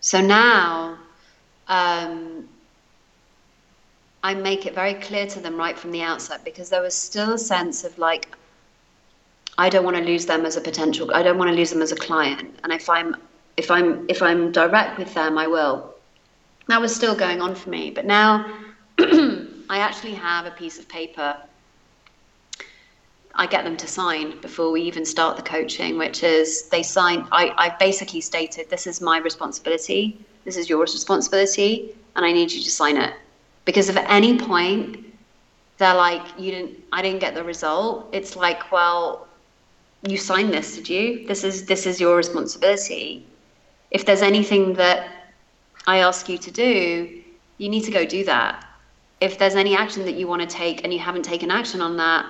So 0.00 0.20
now 0.20 0.98
um, 1.68 2.48
I 4.24 4.34
make 4.34 4.66
it 4.66 4.74
very 4.74 4.94
clear 4.94 5.26
to 5.28 5.40
them 5.40 5.56
right 5.56 5.78
from 5.78 5.92
the 5.92 6.02
outset 6.02 6.44
because 6.44 6.70
there 6.70 6.82
was 6.82 6.94
still 6.94 7.34
a 7.34 7.38
sense 7.38 7.84
of 7.84 7.96
like, 7.98 8.36
I 9.58 9.68
don't 9.68 9.84
want 9.84 9.96
to 9.96 10.02
lose 10.02 10.26
them 10.26 10.44
as 10.44 10.56
a 10.56 10.60
potential. 10.60 11.14
I 11.14 11.22
don't 11.22 11.38
want 11.38 11.50
to 11.50 11.56
lose 11.56 11.70
them 11.70 11.82
as 11.82 11.92
a 11.92 11.96
client. 11.96 12.58
And 12.64 12.72
if 12.72 12.88
I'm 12.88 13.16
if 13.56 13.70
I'm 13.70 14.06
if 14.08 14.22
I'm 14.22 14.50
direct 14.50 14.98
with 14.98 15.12
them, 15.14 15.36
I 15.36 15.46
will. 15.46 15.91
That 16.68 16.80
was 16.80 16.94
still 16.94 17.14
going 17.14 17.40
on 17.40 17.54
for 17.54 17.70
me, 17.70 17.90
but 17.90 18.04
now 18.04 18.46
I 18.98 19.78
actually 19.78 20.14
have 20.14 20.46
a 20.46 20.50
piece 20.52 20.78
of 20.78 20.88
paper 20.88 21.36
I 23.34 23.46
get 23.46 23.64
them 23.64 23.76
to 23.78 23.86
sign 23.86 24.40
before 24.40 24.70
we 24.70 24.82
even 24.82 25.04
start 25.06 25.36
the 25.36 25.42
coaching, 25.42 25.96
which 25.96 26.22
is 26.22 26.68
they 26.68 26.82
sign. 26.82 27.26
I, 27.32 27.52
I 27.56 27.76
basically 27.78 28.20
stated, 28.20 28.68
this 28.68 28.86
is 28.86 29.00
my 29.00 29.18
responsibility, 29.18 30.18
this 30.44 30.56
is 30.56 30.68
your 30.68 30.80
responsibility, 30.80 31.94
and 32.14 32.26
I 32.26 32.32
need 32.32 32.52
you 32.52 32.62
to 32.62 32.70
sign 32.70 32.96
it. 32.96 33.14
Because 33.64 33.88
if 33.88 33.96
at 33.96 34.10
any 34.10 34.38
point 34.38 34.98
they're 35.78 35.94
like, 35.94 36.22
you 36.38 36.50
didn't, 36.50 36.78
I 36.92 37.00
didn't 37.00 37.20
get 37.20 37.34
the 37.34 37.44
result, 37.44 38.08
it's 38.12 38.36
like, 38.36 38.70
well, 38.70 39.28
you 40.06 40.18
signed 40.18 40.52
this, 40.52 40.76
did 40.76 40.88
you? 40.88 41.26
This 41.26 41.44
is 41.44 41.64
this 41.64 41.86
is 41.86 42.00
your 42.00 42.16
responsibility. 42.16 43.24
If 43.90 44.04
there's 44.04 44.22
anything 44.22 44.74
that 44.74 45.11
I 45.86 45.98
ask 45.98 46.28
you 46.28 46.38
to 46.38 46.50
do, 46.50 47.22
you 47.58 47.68
need 47.68 47.84
to 47.84 47.90
go 47.90 48.04
do 48.04 48.24
that. 48.24 48.66
If 49.20 49.38
there's 49.38 49.54
any 49.54 49.76
action 49.76 50.04
that 50.04 50.14
you 50.14 50.26
want 50.26 50.42
to 50.42 50.48
take 50.48 50.84
and 50.84 50.92
you 50.92 50.98
haven't 50.98 51.24
taken 51.24 51.50
action 51.50 51.80
on 51.80 51.96
that, 51.96 52.26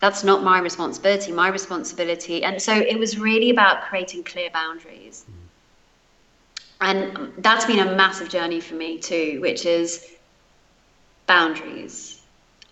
that's 0.00 0.24
not 0.24 0.42
my 0.42 0.58
responsibility. 0.58 1.32
My 1.32 1.48
responsibility. 1.48 2.44
And 2.44 2.60
so 2.60 2.74
it 2.74 2.98
was 2.98 3.18
really 3.18 3.50
about 3.50 3.82
creating 3.84 4.24
clear 4.24 4.50
boundaries. 4.50 5.24
And 6.80 7.32
that's 7.38 7.64
been 7.64 7.78
a 7.78 7.94
massive 7.96 8.28
journey 8.28 8.60
for 8.60 8.74
me 8.74 8.98
too, 8.98 9.38
which 9.40 9.64
is 9.64 10.14
boundaries 11.26 12.20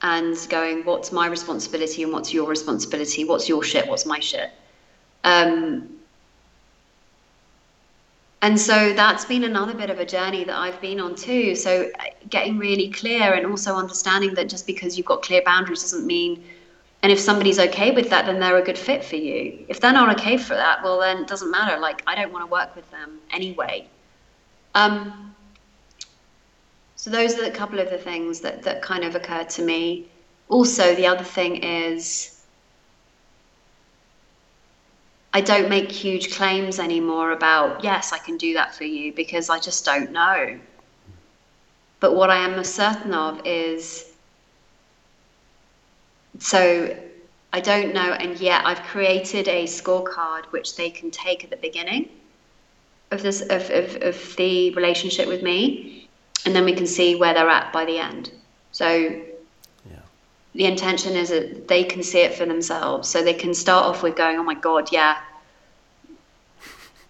and 0.03 0.37
going, 0.51 0.85
what's 0.85 1.13
my 1.13 1.27
responsibility 1.27 2.03
and 2.03 2.13
what's 2.13 2.35
your 2.35 2.49
responsibility? 2.49 3.25
What's 3.25 3.49
your 3.49 3.63
shit? 3.63 3.89
What's 3.89 4.05
my 4.05 4.19
shit? 4.19 4.51
Um, 5.25 5.89
and 8.43 8.61
so 8.61 8.93
that's 8.93 9.25
been 9.25 9.45
another 9.45 9.75
bit 9.75 9.89
of 9.89 9.99
a 9.99 10.05
journey 10.05 10.45
that 10.45 10.57
I've 10.57 10.81
been 10.81 11.01
on 11.01 11.15
too. 11.15 11.55
So 11.55 11.91
getting 12.29 12.59
really 12.59 12.91
clear 12.91 13.33
and 13.35 13.47
also 13.47 13.77
understanding 13.77 14.35
that 14.35 14.49
just 14.49 14.67
because 14.67 14.97
you've 14.97 15.07
got 15.07 15.23
clear 15.23 15.43
boundaries 15.45 15.83
doesn't 15.83 16.07
mean 16.07 16.45
and 17.03 17.11
if 17.11 17.19
somebody's 17.19 17.59
okay 17.59 17.91
with 17.91 18.11
that, 18.11 18.27
then 18.27 18.39
they're 18.39 18.59
a 18.59 18.63
good 18.63 18.79
fit 18.79 19.03
for 19.03 19.17
you. 19.17 19.65
If 19.69 19.81
they're 19.81 19.93
not 19.93 20.17
okay 20.21 20.37
for 20.37 20.55
that, 20.55 20.85
well, 20.85 21.01
then 21.01 21.19
it 21.19 21.27
doesn't 21.27 21.51
matter. 21.51 21.79
Like, 21.81 22.03
I 22.07 22.15
don't 22.15 22.33
want 22.33 22.47
to 22.47 22.51
work 22.51 22.77
with 22.77 22.89
them 22.93 23.19
anyway. 23.33 23.89
Um, 24.77 25.35
so 26.95 27.11
those 27.11 27.37
are 27.41 27.45
a 27.45 27.51
couple 27.51 27.81
of 27.81 27.91
the 27.91 27.99
things 27.99 28.41
that, 28.41 28.63
that 28.63 28.83
kind 28.83 29.03
of 29.03 29.17
occurred 29.17 29.51
to 29.51 29.63
me. 29.63 30.07
Also, 30.49 30.95
the 30.95 31.07
other 31.07 31.25
thing 31.25 31.57
is 31.57 32.32
I 35.35 35.41
don't 35.41 35.71
make 35.71 35.91
huge 35.91 36.35
claims 36.35 36.79
anymore 36.79 37.33
about, 37.33 37.83
yes, 37.83 38.13
I 38.13 38.19
can 38.19 38.37
do 38.37 38.55
that 38.55 38.75
for 38.75 38.85
you 38.85 39.13
because 39.15 39.49
I 39.49 39.59
just 39.59 39.85
don't 39.85 40.13
know. 40.13 40.59
But 42.01 42.15
what 42.15 42.29
I 42.29 42.37
am 42.37 42.63
certain 42.65 43.15
of 43.15 43.41
is 43.47 44.13
so 46.39 46.97
I 47.53 47.61
don't 47.61 47.93
know, 47.93 48.13
and 48.13 48.39
yet 48.41 48.65
I've 48.65 48.83
created 48.83 49.47
a 49.47 49.65
scorecard 49.65 50.47
which 50.47 50.77
they 50.77 50.91
can 50.91 51.11
take 51.11 51.45
at 51.45 51.51
the 51.51 51.57
beginning 51.57 52.09
of 53.11 53.23
this 53.23 53.43
of, 53.43 53.71
of, 53.71 54.03
of 54.03 54.37
the 54.37 54.71
relationship 54.75 55.29
with 55.29 55.43
me, 55.43 56.09
and 56.47 56.57
then 56.57 56.65
we 56.65 56.73
can 56.73 56.87
see 56.87 57.15
where 57.15 57.35
they're 57.35 57.49
at 57.49 57.73
by 57.73 57.85
the 57.85 57.99
end. 57.99 58.33
So. 58.73 59.23
The 60.55 60.67
intention 60.67 61.15
is 61.15 61.31
that 61.31 61.69
they 61.69 61.85
can 61.85 62.03
see 62.03 62.21
it 62.21 62.35
for 62.35 62.45
themselves, 62.45 63.09
so 63.09 63.23
they 63.23 63.35
can 63.35 63.55
start 63.55 63.87
off 63.87 64.03
with 64.03 64.17
going, 64.17 64.39
"Oh 64.39 64.43
my 64.43 64.55
God, 64.55 64.93
yeah." 64.93 65.19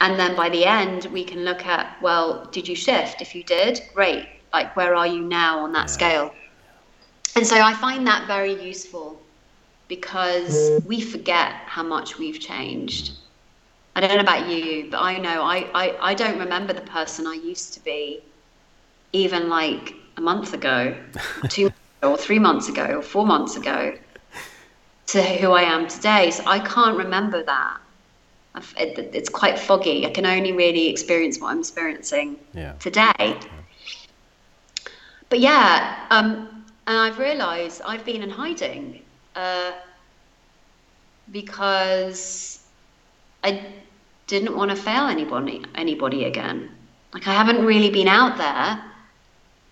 And 0.01 0.19
then 0.19 0.35
by 0.35 0.49
the 0.49 0.65
end, 0.65 1.05
we 1.07 1.23
can 1.23 1.45
look 1.45 1.65
at, 1.65 2.01
well, 2.03 2.47
did 2.47 2.67
you 2.67 2.75
shift? 2.75 3.21
If 3.21 3.37
you 3.37 3.45
did, 3.45 3.81
great. 3.95 4.27
Like, 4.53 4.75
where 4.75 4.97
are 4.97 5.07
you 5.07 5.21
now 5.23 5.61
on 5.61 5.73
that 5.75 5.83
yeah. 5.83 5.87
scale? 5.87 6.35
And 7.37 7.47
so 7.47 7.61
I 7.61 7.73
find 7.75 8.05
that 8.09 8.27
very 8.27 8.53
useful 8.61 9.23
because 9.87 10.83
we 10.87 11.01
forget 11.01 11.53
how 11.67 11.85
much 11.85 12.19
we've 12.19 12.41
changed. 12.41 13.13
I 13.95 14.01
don't 14.01 14.15
know 14.15 14.21
about 14.21 14.49
you, 14.49 14.89
but 14.91 15.01
I 15.01 15.19
know 15.19 15.43
I, 15.43 15.69
I, 15.75 16.11
I 16.11 16.15
don't 16.15 16.39
remember 16.39 16.73
the 16.73 16.81
person 16.81 17.27
I 17.27 17.35
used 17.35 17.75
to 17.75 17.85
be 17.85 18.23
even 19.13 19.49
like 19.49 19.95
a 20.17 20.21
month 20.21 20.53
ago, 20.53 20.97
two 21.49 21.71
or 22.03 22.17
three 22.17 22.39
months 22.39 22.69
ago, 22.69 22.99
or 22.99 23.03
four 23.03 23.27
months 23.27 23.57
ago 23.57 23.97
to 25.07 25.23
who 25.23 25.53
I 25.53 25.63
am 25.63 25.89
today. 25.89 26.31
So 26.31 26.43
I 26.47 26.59
can't 26.61 26.97
remember 26.97 27.43
that. 27.43 27.79
It's 28.77 29.29
quite 29.29 29.59
foggy. 29.59 30.07
I 30.07 30.11
can 30.11 30.27
only 30.27 30.53
really 30.53 30.89
experience 30.89 31.41
what 31.41 31.53
I'm 31.53 31.61
experiencing 31.61 32.39
yeah. 32.53 32.73
today. 32.75 33.13
Yeah. 33.19 33.45
But 35.31 35.41
yeah, 35.41 36.07
um, 36.11 36.65
and 36.87 36.99
I've 36.99 37.19
realised 37.19 37.81
I've 37.87 38.05
been 38.05 38.23
in 38.23 38.29
hiding 38.29 39.03
uh, 39.35 39.73
because 41.31 42.63
I 43.43 43.65
didn't 44.27 44.55
want 44.55 44.71
to 44.71 44.77
fail 44.77 45.07
anybody 45.07 45.65
anybody 45.75 46.25
again. 46.25 46.71
Like 47.15 47.27
I 47.27 47.33
haven't 47.33 47.65
really 47.65 47.91
been 47.91 48.09
out 48.09 48.37
there 48.37 48.85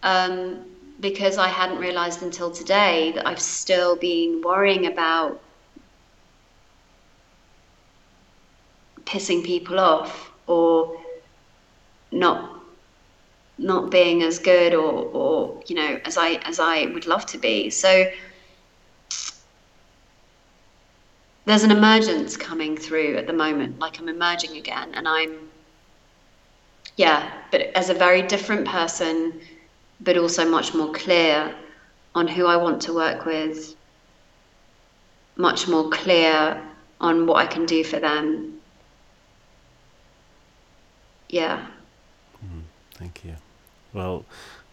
um, 0.03 0.65
because 1.01 1.39
I 1.39 1.49
hadn't 1.49 1.79
realised 1.79 2.23
until 2.23 2.51
today 2.51 3.13
that 3.13 3.27
I've 3.27 3.41
still 3.41 3.97
been 3.97 4.43
worrying 4.43 4.87
about 4.87 5.41
pissing 9.05 9.43
people 9.45 9.81
off 9.81 10.31
or 10.47 11.01
not 12.13 12.59
not 13.59 13.91
being 13.91 14.23
as 14.23 14.39
good 14.39 14.73
or, 14.73 14.91
or 15.13 15.63
you 15.67 15.75
know 15.75 16.01
as 16.05 16.17
I 16.17 16.35
as 16.45 16.61
I 16.61 16.87
would 16.87 17.07
love 17.07 17.27
to 17.27 17.39
be. 17.39 17.71
So 17.71 18.11
there's 21.47 21.65
an 21.65 21.71
emergence 21.71 22.37
coming 22.37 22.77
through 22.77 23.17
at 23.17 23.27
the 23.27 23.33
moment, 23.33 23.79
like 23.79 23.99
I'm 23.99 24.09
emerging 24.09 24.57
again, 24.57 24.93
and 24.95 25.09
I'm 25.09 25.51
yeah, 26.97 27.33
but 27.51 27.63
as 27.75 27.89
a 27.89 27.95
very 27.95 28.23
different 28.23 28.69
person, 28.69 29.41
but 30.01 30.17
also 30.17 30.49
much 30.49 30.75
more 30.75 30.93
clear 30.93 31.55
on 32.15 32.27
who 32.27 32.47
I 32.47 32.57
want 32.57 32.83
to 32.83 32.95
work 32.95 33.25
with, 33.25 33.75
much 35.37 35.69
more 35.69 35.89
clear 35.91 36.63
on 37.01 37.27
what 37.27 37.37
I 37.37 37.47
can 37.47 37.67
do 37.67 37.85
for 37.85 37.99
them. 37.99 38.61
Yeah. 41.29 41.67
Mm, 42.45 42.63
thank 42.95 43.25
you. 43.25 43.37
Well, 43.93 44.25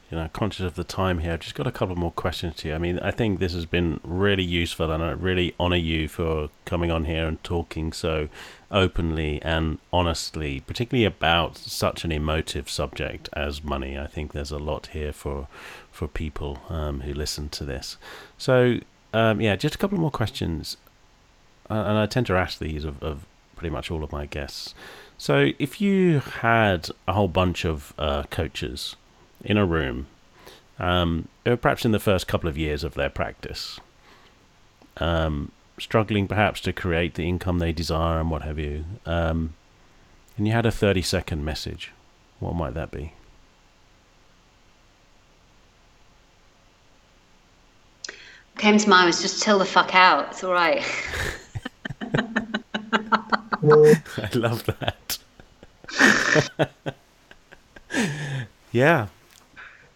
you 0.10 0.18
know, 0.18 0.30
conscious 0.32 0.66
of 0.66 0.76
the 0.76 0.86
time 0.86 1.20
here, 1.20 1.34
I've 1.34 1.42
just 1.42 1.56
got 1.56 1.68
a 1.68 1.72
couple 1.72 1.96
more 1.98 2.12
questions 2.12 2.56
to 2.58 2.70
you. 2.70 2.76
I 2.76 2.78
mean, 2.78 2.98
I 3.00 3.12
think 3.12 3.40
this 3.40 3.54
has 3.54 3.66
been 3.66 4.00
really 4.04 4.44
useful, 4.44 4.90
and 4.90 5.04
I 5.04 5.12
really 5.12 5.54
honour 5.60 5.76
you 5.76 6.08
for 6.08 6.50
coming 6.64 6.92
on 6.92 7.06
here 7.06 7.28
and 7.28 7.44
talking 7.44 7.92
so 7.92 8.30
openly 8.72 9.42
and 9.42 9.80
honestly, 9.92 10.62
particularly 10.62 11.04
about 11.04 11.58
such 11.58 12.06
an 12.06 12.14
emotive 12.14 12.70
subject 12.70 13.28
as 13.34 13.64
money. 13.64 14.00
I 14.00 14.08
think 14.08 14.32
there's 14.32 14.52
a 14.52 14.58
lot 14.58 14.88
here 14.88 15.12
for 15.12 15.48
for 15.92 16.08
people 16.08 16.60
um, 16.70 17.02
who 17.02 17.14
listen 17.14 17.50
to 17.50 17.66
this. 17.66 17.98
So, 18.38 18.80
um, 19.14 19.42
yeah, 19.42 19.58
just 19.58 19.76
a 19.76 19.78
couple 19.78 19.98
more 19.98 20.12
questions, 20.12 20.78
uh, 21.70 21.74
and 21.74 21.98
I 21.98 22.06
tend 22.06 22.28
to 22.28 22.36
ask 22.36 22.60
these 22.60 22.86
of, 22.86 23.04
of 23.04 23.26
pretty 23.58 23.74
much 23.74 23.92
all 23.92 24.04
of 24.06 24.12
my 24.14 24.26
guests. 24.26 24.74
So, 25.18 25.52
if 25.60 25.82
you 25.82 26.20
had 26.20 26.92
a 27.10 27.14
whole 27.14 27.28
bunch 27.28 27.66
of 27.66 27.94
uh, 27.98 28.24
coaches 28.30 28.96
in 29.44 29.58
a 29.58 29.66
room, 29.66 30.08
um, 30.80 31.28
perhaps 31.44 31.86
in 31.86 31.92
the 31.92 32.00
first 32.00 32.28
couple 32.28 32.50
of 32.50 32.58
years 32.58 32.84
of 32.84 32.94
their 32.94 33.10
practice, 33.10 33.80
um, 34.98 35.52
struggling 35.80 36.28
perhaps 36.28 36.62
to 36.62 36.74
create 36.74 37.16
the 37.16 37.28
income 37.28 37.60
they 37.60 37.72
desire 37.72 38.20
and 38.20 38.32
what 38.32 38.42
have 38.42 38.60
you, 38.60 38.86
um, 39.06 39.54
and 40.38 40.48
you 40.48 40.54
had 40.54 40.66
a 40.66 40.72
30 40.72 41.02
second 41.02 41.44
message, 41.44 41.92
what 42.40 42.56
might 42.56 42.74
that 42.74 42.92
be? 42.92 43.14
Came 48.58 48.78
to 48.78 48.90
mind 48.90 49.06
was 49.06 49.22
just 49.22 49.44
chill 49.44 49.60
the 49.60 49.66
fuck 49.66 49.94
out. 49.94 50.30
It's 50.32 50.44
all 50.44 50.52
right. 50.52 50.84
I 53.62 54.30
love 54.34 54.66
that. 54.66 55.18
yeah, 58.72 59.08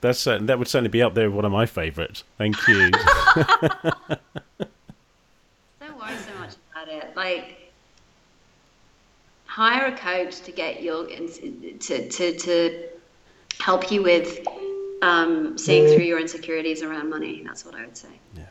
That's 0.01 0.25
uh, 0.25 0.39
that 0.41 0.57
would 0.57 0.67
certainly 0.67 0.89
be 0.89 1.01
up 1.01 1.13
there 1.13 1.29
with 1.29 1.35
one 1.35 1.45
of 1.45 1.51
my 1.51 1.67
favourites. 1.67 2.23
Thank 2.37 2.55
you. 2.67 2.89
Don't 3.39 3.95
worry 5.97 6.17
so 6.17 6.33
much 6.39 6.55
about 6.71 6.87
it. 6.87 7.15
Like, 7.15 7.71
hire 9.45 9.85
a 9.85 9.97
coach 9.97 10.41
to 10.41 10.51
get 10.51 10.81
your 10.81 11.05
to 11.05 12.09
to 12.09 12.37
to 12.37 12.89
help 13.59 13.91
you 13.91 14.01
with 14.01 14.39
um, 15.03 15.57
seeing 15.57 15.87
through 15.87 16.05
your 16.05 16.19
insecurities 16.19 16.81
around 16.81 17.09
money. 17.09 17.43
That's 17.45 17.63
what 17.63 17.75
I 17.75 17.85
would 17.85 17.97
say. 17.97 18.09
Yeah, 18.35 18.43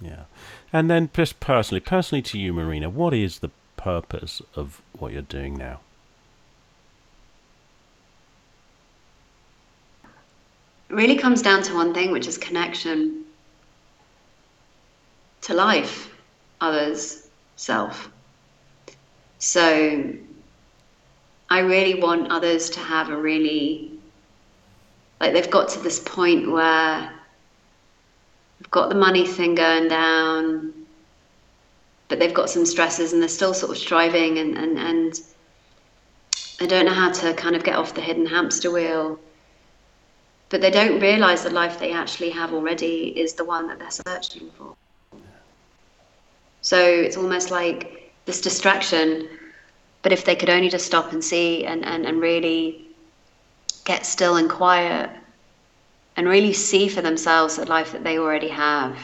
yeah. 0.00 0.24
And 0.72 0.90
then 0.90 1.10
just 1.14 1.38
personally, 1.38 1.80
personally 1.80 2.22
to 2.22 2.38
you, 2.38 2.52
Marina, 2.52 2.90
what 2.90 3.14
is 3.14 3.38
the 3.38 3.50
purpose 3.76 4.42
of 4.56 4.82
what 4.98 5.12
you're 5.12 5.22
doing 5.22 5.56
now? 5.56 5.80
Really 10.88 11.16
comes 11.16 11.42
down 11.42 11.62
to 11.62 11.74
one 11.74 11.92
thing, 11.92 12.10
which 12.10 12.26
is 12.26 12.38
connection 12.38 13.24
to 15.42 15.54
life, 15.54 16.10
others, 16.60 17.28
self. 17.56 18.10
So 19.38 20.14
I 21.50 21.60
really 21.60 22.00
want 22.00 22.30
others 22.30 22.70
to 22.70 22.80
have 22.80 23.10
a 23.10 23.16
really, 23.16 23.92
like, 25.20 25.32
they've 25.32 25.50
got 25.50 25.68
to 25.70 25.80
this 25.80 26.00
point 26.00 26.50
where 26.50 27.12
they've 28.58 28.70
got 28.70 28.88
the 28.88 28.94
money 28.94 29.26
thing 29.26 29.54
going 29.54 29.88
down, 29.88 30.72
but 32.08 32.18
they've 32.18 32.34
got 32.34 32.50
some 32.50 32.64
stresses 32.64 33.12
and 33.12 33.22
they're 33.22 33.28
still 33.28 33.54
sort 33.54 33.70
of 33.70 33.78
striving 33.78 34.38
and, 34.38 34.56
and, 34.56 34.78
and 34.78 35.20
they 36.58 36.66
don't 36.66 36.86
know 36.86 36.92
how 36.92 37.12
to 37.12 37.34
kind 37.34 37.54
of 37.54 37.62
get 37.62 37.76
off 37.76 37.94
the 37.94 38.00
hidden 38.00 38.26
hamster 38.26 38.70
wheel 38.70 39.20
but 40.48 40.60
they 40.60 40.70
don't 40.70 41.00
realize 41.00 41.42
the 41.42 41.50
life 41.50 41.78
they 41.78 41.92
actually 41.92 42.30
have 42.30 42.52
already 42.52 43.18
is 43.18 43.34
the 43.34 43.44
one 43.44 43.68
that 43.68 43.78
they're 43.78 43.90
searching 43.90 44.50
for. 44.56 44.74
So 46.62 46.78
it's 46.78 47.16
almost 47.16 47.50
like 47.50 48.12
this 48.24 48.40
distraction, 48.40 49.28
but 50.02 50.12
if 50.12 50.24
they 50.24 50.36
could 50.36 50.50
only 50.50 50.68
just 50.68 50.86
stop 50.86 51.12
and 51.12 51.22
see 51.22 51.64
and, 51.64 51.84
and, 51.84 52.06
and 52.06 52.20
really 52.20 52.86
get 53.84 54.04
still 54.04 54.36
and 54.36 54.50
quiet 54.50 55.10
and 56.16 56.28
really 56.28 56.52
see 56.52 56.88
for 56.88 57.00
themselves 57.00 57.56
the 57.56 57.66
life 57.66 57.92
that 57.92 58.04
they 58.04 58.18
already 58.18 58.48
have 58.48 58.98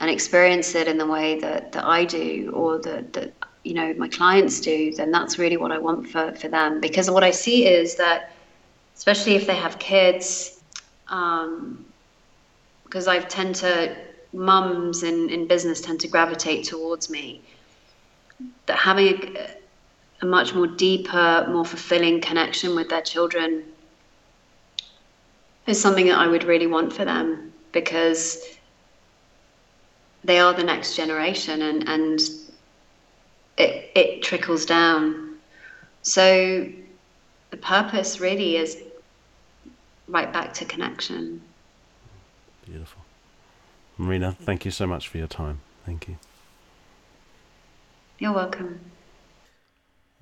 and 0.00 0.10
experience 0.10 0.74
it 0.74 0.88
in 0.88 0.98
the 0.98 1.06
way 1.06 1.38
that, 1.40 1.72
that 1.72 1.84
I 1.84 2.04
do 2.04 2.50
or 2.54 2.78
that, 2.78 3.12
that 3.14 3.32
you 3.62 3.74
know 3.74 3.94
my 3.94 4.08
clients 4.08 4.60
do, 4.60 4.92
then 4.92 5.10
that's 5.10 5.38
really 5.38 5.56
what 5.56 5.72
I 5.72 5.78
want 5.78 6.08
for, 6.08 6.32
for 6.32 6.48
them. 6.48 6.80
Because 6.80 7.10
what 7.10 7.24
I 7.24 7.30
see 7.30 7.66
is 7.66 7.96
that 7.96 8.33
especially 8.96 9.34
if 9.34 9.46
they 9.46 9.56
have 9.56 9.78
kids. 9.78 10.60
Um, 11.08 11.84
because 12.84 13.08
I 13.08 13.18
tend 13.18 13.56
to, 13.56 13.96
mums 14.34 15.02
in, 15.02 15.30
in 15.30 15.46
business 15.46 15.80
tend 15.80 16.00
to 16.00 16.08
gravitate 16.08 16.64
towards 16.64 17.08
me. 17.08 17.42
That 18.66 18.78
having 18.78 19.36
a, 19.36 19.50
a 20.22 20.26
much 20.26 20.54
more 20.54 20.66
deeper, 20.66 21.46
more 21.48 21.64
fulfilling 21.64 22.20
connection 22.20 22.74
with 22.74 22.88
their 22.88 23.02
children 23.02 23.64
is 25.66 25.80
something 25.80 26.06
that 26.06 26.18
I 26.18 26.26
would 26.26 26.44
really 26.44 26.66
want 26.66 26.92
for 26.92 27.04
them 27.04 27.52
because 27.72 28.44
they 30.22 30.38
are 30.38 30.52
the 30.52 30.64
next 30.64 30.96
generation 30.96 31.62
and, 31.62 31.88
and 31.88 32.20
it, 33.56 33.90
it 33.94 34.22
trickles 34.22 34.66
down. 34.66 35.36
So 36.02 36.68
the 37.54 37.60
purpose 37.60 38.18
really 38.18 38.56
is 38.56 38.82
right 40.08 40.32
back 40.32 40.52
to 40.52 40.64
connection. 40.64 41.40
Beautiful. 42.66 43.02
Marina, 43.96 44.32
thank 44.32 44.64
you 44.64 44.72
so 44.72 44.88
much 44.88 45.06
for 45.06 45.18
your 45.18 45.28
time. 45.28 45.60
Thank 45.86 46.08
you. 46.08 46.16
You're 48.18 48.32
welcome. 48.32 48.80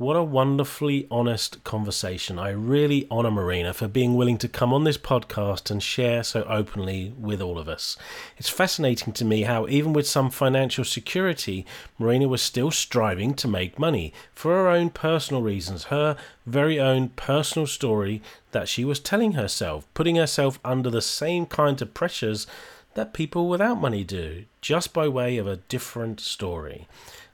What 0.03 0.17
a 0.17 0.25
wonderfully 0.25 1.07
honest 1.13 1.63
conversation. 1.63 2.37
I 2.37 2.49
really 2.49 3.07
honour 3.09 3.31
Marina 3.31 3.73
for 3.73 3.87
being 3.87 4.17
willing 4.17 4.37
to 4.39 4.49
come 4.49 4.75
on 4.75 4.83
this 4.83 4.99
podcast 4.99 5.71
and 5.71 5.81
share 5.81 6.25
so 6.25 6.43
openly 6.49 7.15
with 7.17 7.41
all 7.41 7.57
of 7.57 7.69
us. 7.69 7.97
It's 8.37 8.49
fascinating 8.49 9.13
to 9.13 9.25
me 9.25 9.43
how, 9.43 9.69
even 9.69 9.93
with 9.93 10.09
some 10.09 10.29
financial 10.29 10.83
security, 10.83 11.65
Marina 12.01 12.27
was 12.27 12.43
still 12.43 12.73
striving 12.73 13.33
to 13.35 13.47
make 13.47 13.79
money 13.79 14.13
for 14.35 14.51
her 14.51 14.67
own 14.67 14.91
personal 14.91 15.41
reasons, 15.41 15.85
her 15.85 16.17
very 16.47 16.81
own 16.81 17.11
personal 17.11 17.69
story 17.69 18.21
that 18.51 18.69
she 18.69 18.85
was 18.85 18.99
telling 18.99 19.35
herself, 19.35 19.87
putting 19.95 20.17
herself 20.17 20.59
under 20.65 20.91
the 20.91 21.01
same 21.01 21.47
kind 21.47 21.81
of 21.81 21.95
pressures 21.95 22.49
that 22.95 23.15
people 23.15 23.49
without 23.49 23.81
money 23.81 24.03
do, 24.03 24.47
just 24.61 24.93
by 24.93 25.07
way 25.07 25.39
of 25.39 25.47
a 25.47 25.59
different 25.59 26.19
story 26.19 26.89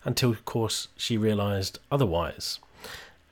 until, 0.09 0.31
of 0.31 0.45
course, 0.45 0.89
she 0.97 1.17
realised 1.17 1.79
otherwise. 1.93 2.59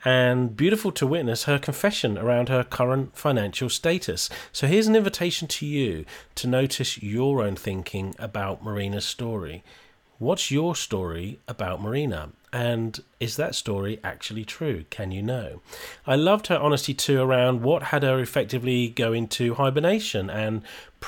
And 0.05 0.57
beautiful 0.57 0.93
to 0.93 1.07
witness 1.07 1.45
her 1.45 1.59
confession 1.59 2.17
around 2.17 2.49
her 2.49 2.63
current 2.63 3.17
financial 3.17 3.69
status. 3.69 4.29
So 4.53 4.67
here's 4.69 4.87
an 4.87 4.95
invitation 4.95 5.49
to 5.49 5.67
you 5.67 6.05
to 6.37 6.47
notice 6.47 7.03
your 7.03 7.43
own 7.43 7.57
thinking 7.57 8.15
about 8.19 8.63
Marina's 8.63 9.07
story. 9.07 9.65
What's 10.19 10.51
your 10.51 10.77
story 10.77 11.41
about 11.49 11.83
Marina? 11.83 12.29
And 12.57 13.03
is 13.21 13.37
that 13.37 13.55
story 13.55 14.01
actually 14.03 14.47
true? 14.47 14.87
Can 14.89 15.11
you 15.11 15.23
know? 15.23 15.61
I 16.07 16.17
loved 16.17 16.47
her 16.47 16.57
honesty 16.57 16.95
too 16.95 17.21
around 17.21 17.61
what 17.61 17.83
had 17.93 18.03
her 18.03 18.19
effectively 18.19 18.89
go 18.89 19.13
into 19.13 19.57
hibernation 19.57 20.31
and 20.31 20.63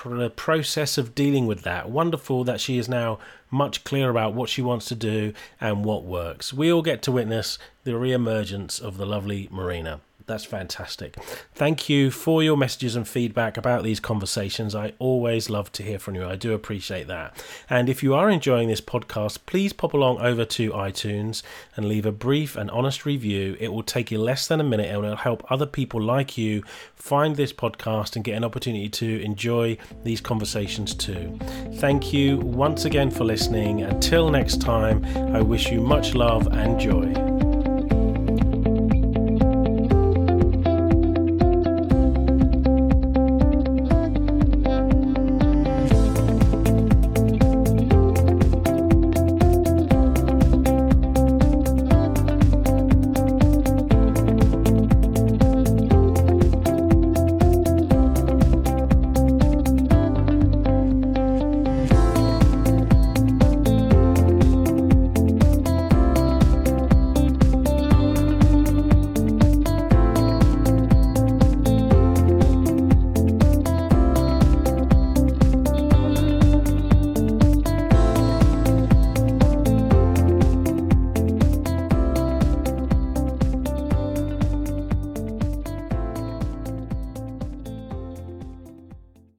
the 0.05 0.29
process 0.29 0.99
of 0.99 1.15
dealing 1.15 1.47
with 1.47 1.63
that. 1.63 1.89
Wonderful 1.89 2.45
that 2.45 2.61
she 2.61 2.77
is 2.77 2.87
now 2.87 3.19
much 3.51 3.83
clearer 3.83 4.11
about 4.11 4.35
what 4.35 4.51
she 4.51 4.61
wants 4.61 4.85
to 4.89 4.95
do 4.95 5.33
and 5.59 5.87
what 5.87 6.05
works. 6.05 6.53
We 6.53 6.71
all 6.71 6.83
get 6.83 7.01
to 7.05 7.13
witness 7.13 7.59
the 7.85 7.97
re 7.97 8.13
emergence 8.13 8.79
of 8.79 8.99
the 8.99 9.07
lovely 9.07 9.49
Marina. 9.51 10.01
That's 10.29 10.45
fantastic. 10.45 11.17
Thank 11.55 11.89
you 11.89 12.11
for 12.11 12.43
your 12.43 12.57
messages 12.59 12.95
and 12.95 13.09
feedback 13.09 13.57
about 13.57 13.83
these 13.83 13.99
conversations. 13.99 14.75
I 14.75 14.93
always 14.99 15.49
love 15.49 15.73
to 15.73 15.83
hear 15.83 15.99
from 15.99 16.17
you. 16.17 16.27
I 16.27 16.37
do 16.37 16.53
appreciate 16.53 17.07
that. 17.07 17.43
And 17.71 17.89
if 17.89 18.03
you 18.03 18.15
are 18.15 18.29
enjoying 18.29 18.69
this 18.69 18.83
podcast, 18.83 19.39
please 19.47 19.73
pop 19.73 19.95
along 19.95 20.21
over 20.21 20.45
to 20.45 20.73
iTunes 20.73 21.43
and 21.77 21.89
leave 21.89 22.05
a 22.05 22.13
brief 22.13 22.57
and 22.57 22.71
honest 22.71 23.07
review. 23.07 23.57
It 23.59 23.73
will 23.73 23.83
take 23.83 24.11
you 24.11 24.19
less 24.19 24.47
than 24.47 24.61
a 24.61 24.65
minute 24.65 24.95
and 24.95 25.03
it 25.03 25.09
will 25.09 25.17
help 25.17 25.51
other 25.51 25.67
people 25.67 26.01
like 26.01 26.37
you 26.37 26.63
find 26.95 27.37
this 27.37 27.55
podcast 27.55 28.15
and 28.15 28.23
get 28.23 28.37
an 28.37 28.45
opportunity 28.45 28.91
to 28.91 29.23
enjoy 29.23 29.79
these 30.05 30.21
conversations 30.21 30.95
too. 30.95 31.39
Thank 31.77 32.13
you 32.13 32.37
once 32.37 32.85
again 32.85 33.11
for 33.11 33.25
listening. 33.25 33.81
Until 33.81 34.31
next 34.31 34.61
time, 34.61 35.03
I 35.35 35.41
wish 35.41 35.73
you 35.73 35.81
much 35.81 36.15
love 36.15 36.49
and 36.49 36.79
joy. 36.79 37.38